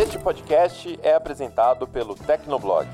Este 0.00 0.18
podcast 0.18 0.98
é 1.02 1.12
apresentado 1.12 1.86
pelo 1.86 2.14
Tecnoblog. 2.14 2.88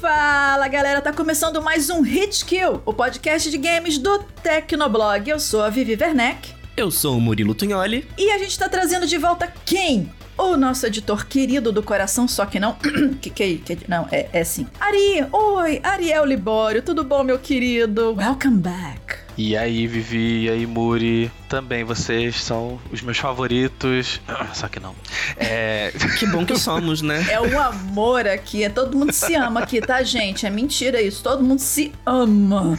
Fala 0.00 0.66
galera, 0.66 1.00
tá 1.00 1.12
começando 1.12 1.62
mais 1.62 1.88
um 1.88 2.00
Hit 2.00 2.44
Kill, 2.44 2.82
o 2.84 2.92
podcast 2.92 3.48
de 3.48 3.58
games 3.58 3.96
do 3.96 4.24
Tecnoblog. 4.42 5.30
Eu 5.30 5.38
sou 5.38 5.62
a 5.62 5.70
Vivi 5.70 5.94
Werneck. 5.94 6.63
Eu 6.76 6.90
sou 6.90 7.16
o 7.16 7.20
Murilo 7.20 7.54
Tunholi. 7.54 8.04
E 8.18 8.32
a 8.32 8.38
gente 8.38 8.58
tá 8.58 8.68
trazendo 8.68 9.06
de 9.06 9.16
volta 9.16 9.52
quem? 9.64 10.10
O 10.36 10.56
nosso 10.56 10.84
editor 10.84 11.24
querido 11.26 11.70
do 11.70 11.84
coração, 11.84 12.26
só 12.26 12.44
que 12.44 12.58
não. 12.58 12.74
que, 13.22 13.30
que, 13.30 13.58
que 13.58 13.78
Não, 13.88 14.08
é, 14.10 14.28
é 14.32 14.42
sim. 14.42 14.66
Ari, 14.80 15.24
oi, 15.30 15.80
Ariel 15.84 16.24
Libório, 16.24 16.82
tudo 16.82 17.04
bom, 17.04 17.22
meu 17.22 17.38
querido? 17.38 18.12
Welcome 18.16 18.58
back. 18.58 19.03
E 19.36 19.56
aí, 19.56 19.86
Vivi, 19.86 20.44
e 20.44 20.50
aí, 20.50 20.66
Muri, 20.66 21.30
também 21.48 21.82
vocês 21.82 22.40
são 22.40 22.78
os 22.92 23.02
meus 23.02 23.18
favoritos. 23.18 24.20
Só 24.52 24.68
que 24.68 24.78
não. 24.78 24.94
É... 25.36 25.92
Que 26.18 26.26
bom 26.26 26.46
que 26.46 26.56
somos, 26.56 27.02
né? 27.02 27.26
É 27.28 27.40
um 27.40 27.58
amor 27.58 28.26
aqui, 28.28 28.62
é 28.62 28.68
todo 28.68 28.96
mundo 28.96 29.12
se 29.12 29.34
ama 29.34 29.60
aqui, 29.60 29.80
tá, 29.80 30.02
gente? 30.02 30.46
É 30.46 30.50
mentira 30.50 31.02
isso, 31.02 31.22
todo 31.22 31.42
mundo 31.42 31.58
se 31.58 31.92
ama. 32.06 32.78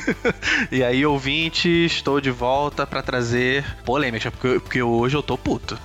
e 0.71 0.83
aí, 0.83 1.05
ouvinte, 1.05 1.67
estou 1.85 2.21
de 2.21 2.31
volta 2.31 2.87
para 2.87 3.01
trazer 3.01 3.65
polêmica, 3.83 4.31
porque, 4.31 4.59
porque 4.59 4.81
hoje 4.81 5.17
eu 5.17 5.23
tô 5.23 5.37
puto. 5.37 5.77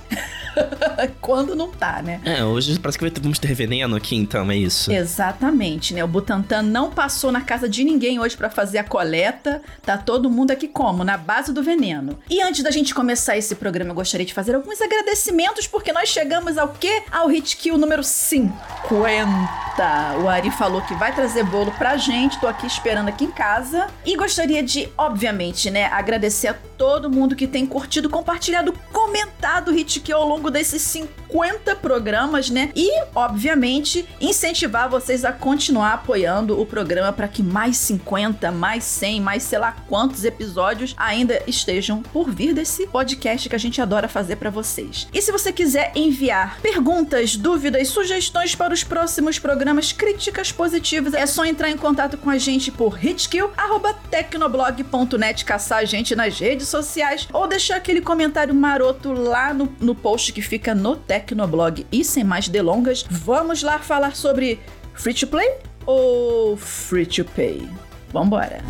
Quando 1.20 1.54
não 1.54 1.70
tá, 1.70 2.02
né? 2.02 2.20
É, 2.24 2.44
hoje 2.44 2.78
parece 2.78 2.98
que 2.98 3.20
vamos 3.20 3.38
ter 3.38 3.54
veneno 3.54 3.96
aqui, 3.96 4.16
então, 4.16 4.50
é 4.50 4.56
isso. 4.56 4.92
Exatamente, 4.92 5.94
né? 5.94 6.02
O 6.04 6.08
Butantan 6.08 6.62
não 6.62 6.90
passou 6.90 7.30
na 7.32 7.40
casa 7.40 7.68
de 7.68 7.84
ninguém 7.84 8.18
hoje 8.18 8.36
para 8.36 8.50
fazer 8.50 8.78
a 8.78 8.84
coleta. 8.84 9.62
Tá 9.84 9.96
todo 9.96 10.30
mundo 10.30 10.50
aqui 10.50 10.68
como? 10.68 11.04
Na 11.04 11.16
base 11.16 11.52
do 11.52 11.62
veneno. 11.62 12.18
E 12.28 12.42
antes 12.42 12.62
da 12.62 12.70
gente 12.70 12.94
começar 12.94 13.36
esse 13.36 13.54
programa, 13.54 13.90
eu 13.90 13.94
gostaria 13.94 14.26
de 14.26 14.34
fazer 14.34 14.54
alguns 14.54 14.80
agradecimentos, 14.80 15.66
porque 15.66 15.92
nós 15.92 16.08
chegamos 16.08 16.58
ao 16.58 16.68
quê? 16.68 17.02
Ao 17.10 17.28
Hit 17.28 17.56
Kill 17.56 17.78
número 17.78 18.02
50. 18.02 18.50
O 20.22 20.28
Ari 20.28 20.50
falou 20.50 20.82
que 20.82 20.94
vai 20.94 21.14
trazer 21.14 21.44
bolo 21.44 21.72
pra 21.72 21.96
gente. 21.96 22.38
Tô 22.40 22.46
aqui 22.46 22.66
esperando 22.66 23.08
aqui 23.08 23.24
em 23.24 23.30
casa. 23.30 23.86
E 24.04 24.16
gostaria 24.16 24.62
de, 24.62 24.88
obviamente, 24.96 25.70
né, 25.70 25.86
agradecer 25.86 26.48
a 26.48 26.54
todo 26.80 27.10
mundo 27.10 27.36
que 27.36 27.46
tem 27.46 27.66
curtido, 27.66 28.08
compartilhado, 28.08 28.72
comentado 28.90 29.70
o 29.70 29.74
Hit 29.74 30.00
Kill 30.00 30.16
ao 30.16 30.26
longo 30.26 30.50
desses 30.50 30.80
50 30.80 31.76
programas, 31.76 32.48
né? 32.48 32.70
E, 32.74 32.90
obviamente, 33.14 34.08
incentivar 34.18 34.88
vocês 34.88 35.22
a 35.22 35.30
continuar 35.30 35.92
apoiando 35.92 36.58
o 36.58 36.64
programa 36.64 37.12
para 37.12 37.28
que 37.28 37.42
mais 37.42 37.76
50, 37.76 38.50
mais 38.50 38.82
100, 38.84 39.20
mais 39.20 39.42
sei 39.42 39.58
lá 39.58 39.76
quantos 39.90 40.24
episódios 40.24 40.94
ainda 40.96 41.42
estejam 41.46 42.00
por 42.00 42.30
vir 42.30 42.54
desse 42.54 42.86
podcast 42.86 43.46
que 43.46 43.54
a 43.54 43.58
gente 43.58 43.82
adora 43.82 44.08
fazer 44.08 44.36
para 44.36 44.48
vocês. 44.48 45.06
E 45.12 45.20
se 45.20 45.30
você 45.30 45.52
quiser 45.52 45.92
enviar 45.94 46.60
perguntas, 46.62 47.36
dúvidas, 47.36 47.88
sugestões 47.88 48.54
para 48.54 48.72
os 48.72 48.82
próximos 48.82 49.38
programas, 49.38 49.92
críticas 49.92 50.50
positivas, 50.50 51.12
é 51.12 51.26
só 51.26 51.44
entrar 51.44 51.68
em 51.68 51.76
contato 51.76 52.16
com 52.16 52.30
a 52.30 52.38
gente 52.38 52.72
por 52.72 52.98
hitkill@tecnoblog.net, 53.04 55.44
caçar 55.44 55.80
a 55.80 55.84
gente 55.84 56.16
nas 56.16 56.38
redes 56.38 56.69
sociais 56.70 57.28
ou 57.32 57.46
deixar 57.46 57.76
aquele 57.76 58.00
comentário 58.00 58.54
maroto 58.54 59.12
lá 59.12 59.52
no, 59.52 59.68
no 59.80 59.94
post 59.94 60.32
que 60.32 60.42
fica 60.42 60.74
no 60.74 60.96
Tecnoblog. 60.96 61.86
E 61.90 62.04
sem 62.04 62.24
mais 62.24 62.48
delongas, 62.48 63.04
vamos 63.10 63.62
lá 63.62 63.78
falar 63.78 64.14
sobre 64.14 64.58
free 64.94 65.14
to 65.14 65.26
play 65.26 65.58
ou 65.84 66.56
free 66.56 67.06
to 67.06 67.24
pay? 67.24 67.68
Vambora! 68.12 68.60